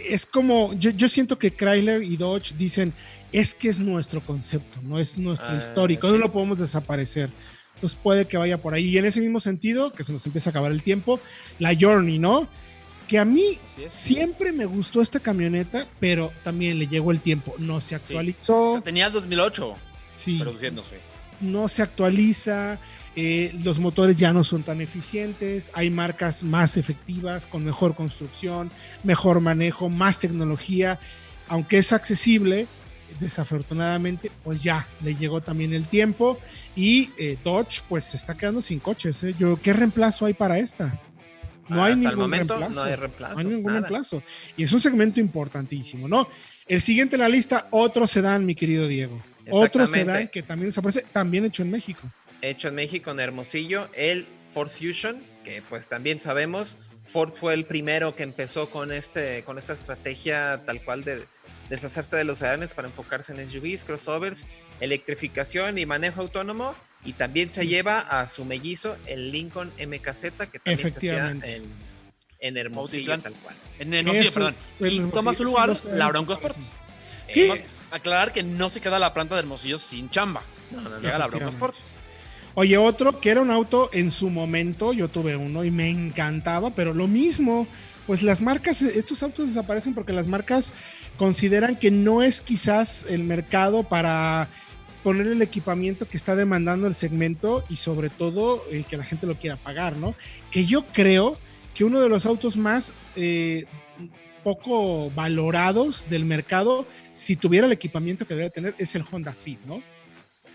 es 0.08 0.26
como 0.26 0.74
yo, 0.74 0.92
yo 0.92 1.08
siento 1.10 1.38
que 1.40 1.52
Chrysler 1.54 2.04
y 2.04 2.18
Dodge 2.18 2.56
dicen 2.58 2.94
es 3.32 3.54
que 3.56 3.68
es 3.70 3.80
nuestro 3.80 4.22
concepto, 4.22 4.80
no 4.84 4.98
es 5.00 5.18
nuestro 5.18 5.50
Ah, 5.50 5.58
histórico, 5.58 6.08
sí. 6.08 6.14
no 6.14 6.20
lo 6.20 6.32
podemos 6.32 6.58
desaparecer. 6.60 7.30
Entonces 7.76 8.00
puede 8.02 8.26
que 8.26 8.38
vaya 8.38 8.62
por 8.62 8.74
ahí. 8.74 8.86
Y 8.88 8.98
en 8.98 9.04
ese 9.06 9.20
mismo 9.20 9.42
sentido, 9.42 9.92
que 9.92 10.06
se 10.06 10.14
nos 10.14 10.26
empieza 10.26 10.50
a 10.50 10.52
acabar 10.52 10.72
el 10.72 10.82
tiempo, 10.82 11.20
la 11.60 11.76
Journey, 11.78 12.20
¿no? 12.20 12.48
Que 13.10 13.20
a 13.20 13.26
mí. 13.26 13.60
Siempre 13.88 14.54
me 14.54 14.66
gustó 14.66 15.02
esta 15.02 15.20
camioneta, 15.20 15.86
pero 16.00 16.32
también 16.46 16.80
le 16.80 16.88
llegó 16.88 17.12
el 17.12 17.20
tiempo. 17.20 17.54
No 17.58 17.82
se 17.82 17.96
O 17.96 17.98
actualizó, 17.98 18.72
sea, 18.72 18.82
tenía 18.82 19.08
el 19.08 19.12
2008 19.12 19.76
sí, 20.16 20.40
produciéndose. 20.40 21.00
no 21.42 21.68
se 21.68 21.82
actualiza, 21.82 22.80
eh, 23.16 23.52
los 23.64 23.80
motores 23.80 24.18
ya 24.18 24.34
no 24.34 24.44
son 24.44 24.64
tan 24.64 24.82
eficientes, 24.82 25.72
hay 25.74 25.90
marcas 25.90 26.44
más 26.44 26.76
efectivas, 26.76 27.48
con 27.48 27.64
mejor 27.64 27.96
construcción, 27.96 28.72
mejor 29.04 29.40
manejo, 29.40 29.90
más 29.90 30.20
tecnología, 30.20 31.00
aunque 31.48 31.78
es 31.78 31.94
accesible. 31.94 32.68
Desafortunadamente, 33.20 34.30
pues 34.44 34.62
ya 34.62 34.86
le 35.02 35.16
llegó 35.16 35.40
también 35.40 35.74
el 35.74 35.88
tiempo 35.88 36.38
y 36.76 37.12
eh, 37.18 37.38
Dodge 37.42 37.82
pues 37.88 38.04
se 38.04 38.18
está 38.18 38.36
quedando 38.36 38.62
sin 38.62 38.80
coches. 38.80 39.24
¿eh? 39.24 39.34
Yo, 39.40 39.62
¿Qué 39.62 39.72
reemplazo 39.72 40.26
hay 40.26 40.34
para 40.34 40.58
esta? 40.60 41.00
No 41.70 41.84
hay 41.84 41.94
Hasta 41.94 42.10
ningún 42.10 42.12
el 42.12 42.18
momento 42.18 42.58
reemplazo. 42.58 42.82
no 42.82 42.84
hay 42.84 42.96
reemplazo. 42.96 43.34
No 43.34 43.40
hay 43.40 43.46
ningún 43.46 43.64
nada. 43.64 43.80
reemplazo. 43.80 44.24
Y 44.58 44.64
es 44.64 44.72
un 44.74 44.82
segmento 44.82 45.22
importantísimo, 45.22 46.08
¿no? 46.10 46.28
El 46.68 46.82
siguiente 46.82 47.16
en 47.16 47.22
la 47.22 47.30
lista, 47.30 47.68
otro 47.72 48.06
sedán, 48.08 48.46
mi 48.46 48.56
querido 48.56 48.88
Diego. 48.88 49.22
Otro 49.50 49.88
sedán 49.88 50.28
que 50.28 50.44
también 50.44 50.70
desaparece, 50.70 51.06
también 51.14 51.46
hecho 51.46 51.64
en 51.64 51.72
México. 51.72 52.02
Hecho 52.42 52.68
en 52.68 52.76
México, 52.76 53.12
en 53.12 53.20
Hermosillo, 53.20 53.90
el 53.94 54.28
Ford 54.48 54.70
Fusion, 54.70 55.24
que 55.44 55.62
pues 55.62 55.90
también 55.90 56.20
sabemos, 56.20 56.80
Ford 57.06 57.34
fue 57.36 57.54
el 57.54 57.66
primero 57.66 58.16
que 58.16 58.24
empezó 58.24 58.70
con, 58.70 58.92
este, 58.92 59.44
con 59.44 59.58
esta 59.58 59.74
estrategia 59.74 60.64
tal 60.66 60.84
cual 60.84 61.04
de 61.04 61.26
deshacerse 61.70 62.18
de 62.18 62.24
los 62.24 62.40
sedanes 62.40 62.74
para 62.74 62.88
enfocarse 62.88 63.34
en 63.34 63.48
SUVs, 63.48 63.86
crossovers, 63.86 64.48
electrificación 64.80 65.78
y 65.78 65.86
manejo 65.86 66.22
autónomo. 66.22 66.76
Y 67.04 67.14
también 67.14 67.52
se 67.52 67.68
lleva 67.68 68.00
a 68.00 68.28
su 68.28 68.46
mellizo 68.46 68.98
el 69.06 69.32
Lincoln 69.32 69.72
MKZ, 69.78 70.50
que 70.52 70.60
también 70.60 70.92
se 70.92 70.98
hacía 70.98 71.30
en, 71.30 71.44
en 72.40 72.58
Hermosillo, 72.58 73.20
tal 73.20 73.34
cual. 73.34 73.56
En 73.78 73.94
Hermosillo, 73.94 74.24
Eso, 74.24 74.34
perdón. 74.34 74.56
Hermosillo, 74.80 75.10
toma 75.10 75.34
su 75.36 75.44
lugar 75.44 75.72
la 75.92 76.08
Bronco 76.08 76.34
Sport. 76.34 76.56
desaparecen. 76.58 76.86
Sí. 77.32 77.50
Además, 77.50 77.82
aclarar 77.92 78.34
que 78.34 78.42
no 78.42 78.72
se 78.72 78.82
queda 78.82 78.98
la 78.98 79.14
planta 79.14 79.36
de 79.36 79.42
Hermosillo 79.42 79.78
sin 79.78 80.10
chamba. 80.10 80.42
No, 80.72 80.82
no, 80.82 80.90
no. 80.90 81.00
Llega 81.00 81.20
la 81.20 81.28
Bronco. 81.28 81.50
Sport. 81.50 81.76
Oye, 82.58 82.78
otro 82.78 83.20
que 83.20 83.30
era 83.30 83.42
un 83.42 83.52
auto 83.52 83.90
en 83.92 84.12
su 84.12 84.30
momento, 84.30 84.94
yo 84.94 85.10
tuve 85.10 85.36
uno 85.36 85.66
y 85.66 85.72
me 85.72 85.90
encantaba, 85.90 86.74
pero 86.74 86.94
lo 86.94 87.06
mismo, 87.06 87.68
pues 88.08 88.24
las 88.24 88.42
marcas, 88.42 88.82
estos 88.82 89.22
autos 89.24 89.50
desaparecen 89.50 89.94
porque 89.94 90.14
las 90.14 90.28
marcas 90.28 90.74
consideran 91.18 91.76
que 91.76 91.92
no 91.92 92.24
es 92.24 92.40
quizás 92.40 93.08
el 93.10 93.26
mercado 93.26 93.84
para 93.84 94.48
poner 95.04 95.28
el 95.28 95.42
equipamiento 95.42 96.08
que 96.08 96.16
está 96.16 96.38
demandando 96.38 96.88
el 96.88 96.96
segmento 96.96 97.66
y 97.68 97.76
sobre 97.76 98.10
todo 98.10 98.64
eh, 98.72 98.86
que 98.90 98.96
la 98.96 99.04
gente 99.04 99.28
lo 99.28 99.38
quiera 99.38 99.58
pagar, 99.58 99.98
¿no? 99.98 100.16
Que 100.50 100.66
yo 100.66 100.88
creo 100.88 101.38
que 101.74 101.84
uno 101.84 102.00
de 102.00 102.08
los 102.08 102.26
autos 102.26 102.56
más 102.56 102.94
eh, 103.18 103.66
poco 104.46 105.12
valorados 105.12 106.08
del 106.10 106.24
mercado, 106.24 106.88
si 107.12 107.36
tuviera 107.36 107.68
el 107.68 107.74
equipamiento 107.74 108.26
que 108.26 108.34
debe 108.34 108.50
tener, 108.50 108.76
es 108.78 108.96
el 108.96 109.04
Honda 109.12 109.34
Fit, 109.34 109.60
¿no? 109.66 109.84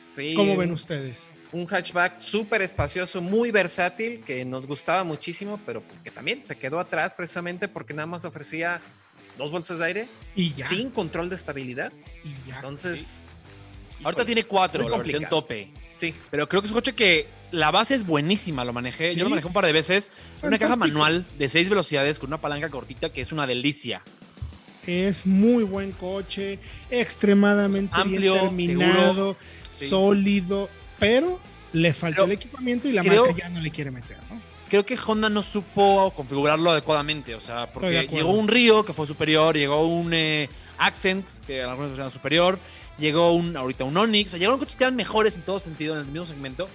Sí, 0.02 0.32
¿Cómo 0.34 0.56
ven 0.56 0.72
ustedes? 0.72 1.28
Un 1.52 1.66
hatchback 1.66 2.20
súper 2.20 2.62
espacioso, 2.62 3.20
muy 3.20 3.50
versátil, 3.50 4.20
que 4.20 4.44
nos 4.44 4.66
gustaba 4.66 5.02
muchísimo, 5.04 5.60
pero 5.66 5.82
que 6.04 6.10
también 6.10 6.44
se 6.44 6.56
quedó 6.56 6.78
atrás 6.78 7.14
precisamente 7.14 7.66
porque 7.68 7.92
nada 7.92 8.06
más 8.06 8.24
ofrecía 8.24 8.80
dos 9.36 9.50
bolsas 9.50 9.78
de 9.80 9.84
aire 9.86 10.08
Y 10.36 10.52
ya. 10.54 10.64
sin 10.64 10.90
control 10.90 11.28
de 11.28 11.34
estabilidad. 11.34 11.92
Y 12.24 12.48
ya. 12.48 12.56
Entonces, 12.56 13.24
Ahorita 14.02 14.22
híjole, 14.22 14.24
tiene 14.26 14.44
cuatro, 14.44 14.88
la 14.88 14.96
versión 14.96 15.24
tope. 15.24 15.72
Sí, 15.96 16.14
Pero 16.30 16.48
creo 16.48 16.62
que 16.62 16.66
es 16.66 16.70
un 16.72 16.76
coche 16.78 16.94
que 16.94 17.26
la 17.50 17.70
base 17.70 17.94
es 17.94 18.06
buenísima, 18.06 18.64
lo 18.64 18.72
manejé. 18.72 19.14
Yo 19.14 19.24
lo 19.24 19.26
Sí. 19.26 19.30
manejé 19.30 19.46
un 19.48 19.52
par 19.52 19.66
de 19.66 19.72
veces. 19.72 20.12
Una 20.42 20.58
caja 20.58 20.76
manual 20.76 21.26
de 21.38 21.48
seis 21.50 21.68
velocidades 21.68 22.18
con 22.18 22.28
una 22.30 22.40
palanca 22.40 22.70
cortita 22.70 23.12
que 23.12 23.20
es 23.20 23.32
una 23.32 23.46
delicia. 23.46 24.00
Es 24.86 25.26
muy 25.26 25.62
buen 25.64 25.92
coche, 25.92 26.58
extremadamente 26.90 27.92
Amplio, 27.94 28.32
bien 28.32 28.76
terminado, 28.78 29.36
Sí. 29.68 29.88
sólido, 29.88 30.70
pero 31.00 31.40
le 31.72 31.92
Pero 31.92 32.24
el 32.24 32.32
equipamiento 32.32 32.88
y 32.88 32.92
la 32.92 33.02
creo- 33.02 33.24
marca 33.26 33.36
ya 33.38 33.48
no 33.48 33.60
le 33.60 33.70
quiere 33.70 33.90
meter, 33.90 34.18
¿no? 34.30 34.40
Creo 34.68 34.86
que 34.86 34.96
Honda 35.04 35.28
no 35.28 35.42
supo 35.42 36.12
configurarlo 36.14 36.70
adecuadamente. 36.70 37.34
O 37.34 37.40
sea, 37.40 37.72
porque 37.72 38.06
llegó 38.08 38.30
un 38.32 38.46
Río 38.46 38.84
que 38.84 38.92
fue 38.92 39.04
superior, 39.06 39.56
llegó 39.56 39.84
un 39.86 40.12
eh, 40.14 40.48
Accent 40.78 41.26
que 41.46 41.62
a 41.62 41.70
algunos 41.72 41.98
era 41.98 42.08
superior, 42.10 42.56
llegó 42.96 43.32
un 43.32 43.56
ahorita 43.56 43.82
un 43.82 43.96
Onix. 43.96 44.28
O 44.28 44.32
sea, 44.32 44.38
llegaron 44.38 44.60
coches 44.60 44.76
que 44.76 44.84
eran 44.84 44.94
mejores 44.94 45.34
en 45.34 45.42
todo 45.42 45.58
sentido 45.58 45.94
en 45.94 46.00
el 46.00 46.06
mismo 46.06 46.24
segmento. 46.26 46.68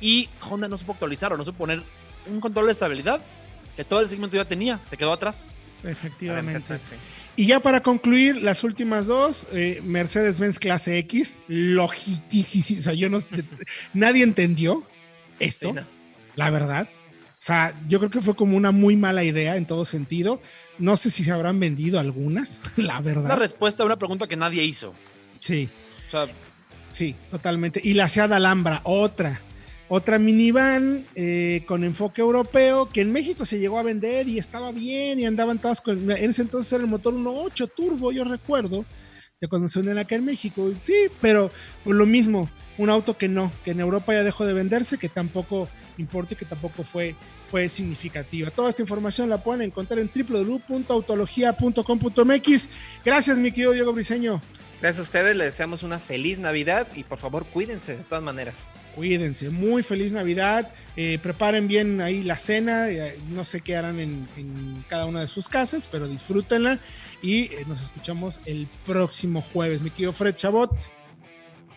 Y 0.00 0.30
Honda 0.48 0.66
no 0.66 0.78
supo 0.78 0.92
actualizar 0.92 1.32
o 1.32 1.36
no 1.36 1.44
supo 1.44 1.58
poner 1.58 1.82
un 2.26 2.40
control 2.40 2.66
de 2.66 2.72
estabilidad 2.72 3.20
que 3.76 3.84
todo 3.84 4.00
el 4.00 4.08
segmento 4.08 4.36
ya 4.36 4.46
tenía. 4.46 4.80
Se 4.88 4.96
quedó 4.96 5.12
atrás. 5.12 5.48
Efectivamente. 5.84 6.52
empezar, 6.52 6.80
sí. 6.80 6.96
Y 7.36 7.46
ya 7.46 7.60
para 7.60 7.82
concluir, 7.82 8.42
las 8.42 8.62
últimas 8.64 9.06
dos, 9.06 9.46
eh, 9.52 9.80
Mercedes-Benz 9.84 10.58
clase 10.58 10.98
X, 10.98 11.36
logiquísimo. 11.48 12.78
O 12.80 12.82
sea, 12.82 12.94
yo 12.94 13.08
no, 13.08 13.18
nadie 13.94 14.22
entendió 14.22 14.84
esto, 15.38 15.68
Sí, 15.68 15.72
no. 15.74 15.82
la 16.36 16.50
verdad. 16.50 16.88
O 16.92 17.44
sea, 17.44 17.74
yo 17.88 17.98
creo 17.98 18.10
que 18.10 18.20
fue 18.20 18.36
como 18.36 18.56
una 18.56 18.70
muy 18.70 18.94
mala 18.96 19.24
idea 19.24 19.56
en 19.56 19.66
todo 19.66 19.84
sentido. 19.84 20.40
No 20.78 20.96
sé 20.96 21.10
si 21.10 21.24
se 21.24 21.32
habrán 21.32 21.58
vendido 21.58 21.98
algunas, 21.98 22.62
la 22.76 22.98
Una 22.98 23.00
verdad. 23.00 23.36
respuesta 23.36 23.82
a 23.82 23.86
una 23.86 23.96
pregunta 23.98 24.28
que 24.28 24.36
nadie 24.36 24.62
hizo. 24.62 24.94
Sí, 25.40 25.68
O 26.06 26.10
sea, 26.12 26.28
sí, 26.88 27.16
totalmente. 27.30 27.80
Y 27.82 27.94
la 27.94 28.06
Seat 28.06 28.30
Alhambra, 28.30 28.80
otra. 28.84 29.40
Otra 29.94 30.18
minivan 30.18 31.04
eh, 31.14 31.64
con 31.66 31.84
enfoque 31.84 32.22
europeo 32.22 32.88
que 32.88 33.02
en 33.02 33.12
México 33.12 33.44
se 33.44 33.58
llegó 33.58 33.78
a 33.78 33.82
vender 33.82 34.26
y 34.26 34.38
estaba 34.38 34.72
bien 34.72 35.18
y 35.18 35.26
andaban 35.26 35.60
todas 35.60 35.82
con. 35.82 36.10
En 36.10 36.30
ese 36.30 36.40
entonces 36.40 36.72
era 36.72 36.82
el 36.82 36.88
motor 36.88 37.12
1.8 37.12 37.70
turbo, 37.76 38.10
yo 38.10 38.24
recuerdo, 38.24 38.86
de 39.38 39.48
cuando 39.48 39.68
se 39.68 39.80
unen 39.80 39.98
acá 39.98 40.14
en 40.14 40.24
México. 40.24 40.70
Sí, 40.84 40.94
pero 41.20 41.50
pues, 41.84 41.94
lo 41.94 42.06
mismo, 42.06 42.48
un 42.78 42.88
auto 42.88 43.18
que 43.18 43.28
no, 43.28 43.52
que 43.66 43.72
en 43.72 43.80
Europa 43.80 44.14
ya 44.14 44.24
dejó 44.24 44.46
de 44.46 44.54
venderse, 44.54 44.96
que 44.96 45.10
tampoco 45.10 45.68
importa 45.98 46.32
y 46.32 46.38
que 46.38 46.46
tampoco 46.46 46.84
fue, 46.84 47.14
fue 47.46 47.68
significativa. 47.68 48.50
Toda 48.50 48.70
esta 48.70 48.80
información 48.80 49.28
la 49.28 49.42
pueden 49.42 49.60
encontrar 49.60 50.00
en 50.00 50.10
www.autologia.com.mx. 50.10 52.68
Gracias, 53.04 53.38
mi 53.38 53.52
querido 53.52 53.72
Diego 53.72 53.92
Briseño. 53.92 54.40
Gracias 54.82 54.98
a 54.98 55.02
ustedes, 55.02 55.36
les 55.36 55.46
deseamos 55.46 55.84
una 55.84 56.00
feliz 56.00 56.40
Navidad 56.40 56.88
y 56.96 57.04
por 57.04 57.16
favor 57.16 57.46
cuídense 57.46 57.98
de 57.98 58.02
todas 58.02 58.24
maneras. 58.24 58.74
Cuídense, 58.96 59.48
muy 59.48 59.84
feliz 59.84 60.10
Navidad. 60.10 60.72
eh, 60.96 61.20
preparen 61.22 61.68
bien 61.68 62.00
ahí 62.00 62.24
la 62.24 62.36
cena. 62.36 62.90
eh, 62.90 63.16
no 63.28 63.44
sé 63.44 63.60
qué 63.60 63.76
harán 63.76 64.00
en, 64.00 64.28
en 64.36 64.84
cada 64.88 65.06
una 65.06 65.20
de 65.20 65.28
sus 65.28 65.48
casas, 65.48 65.86
pero 65.86 66.08
disfrútenla. 66.08 66.80
Y 67.22 67.42
eh, 67.44 67.64
nos 67.68 67.80
escuchamos 67.80 68.40
el 68.44 68.66
próximo 68.84 69.40
jueves. 69.40 69.82
Mi 69.82 69.90
querido 69.90 70.12
Fred 70.12 70.34
Chabot, 70.34 70.72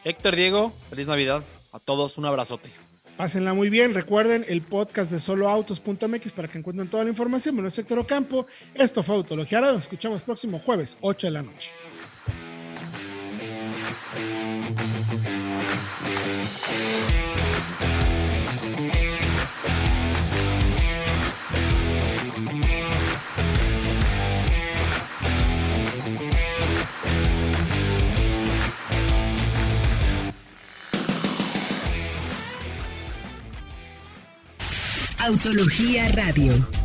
Héctor 0.04 0.36
Diego, 0.36 0.74
feliz 0.90 1.06
Navidad. 1.06 1.44
A 1.74 1.78
todos 1.80 2.18
un 2.18 2.26
abrazote. 2.26 2.70
pásenla 3.18 3.54
muy 3.54 3.70
bien. 3.70 3.94
Recuerden 3.94 4.46
el 4.48 4.64
podcast 4.64 5.12
de 5.12 5.20
soloautos.mx 5.20 6.32
para 6.32 6.48
que 6.48 6.58
encuentren 6.58 6.90
toda 6.90 7.04
la 7.04 7.10
información. 7.12 7.56
Menos 7.56 7.78
Héctor 7.78 8.00
Ocampo. 8.00 8.48
Esto 8.74 9.04
fue 9.04 9.14
Autología. 9.16 9.60
Ahora 9.60 9.74
nos 9.74 9.84
escuchamos 9.84 10.24
próximo 10.24 10.58
jueves, 10.58 10.98
8 11.02 11.28
de 11.28 11.32
la 11.32 11.44
noche. 11.44 11.72
Autología 35.26 36.08
Radio. 36.10 36.85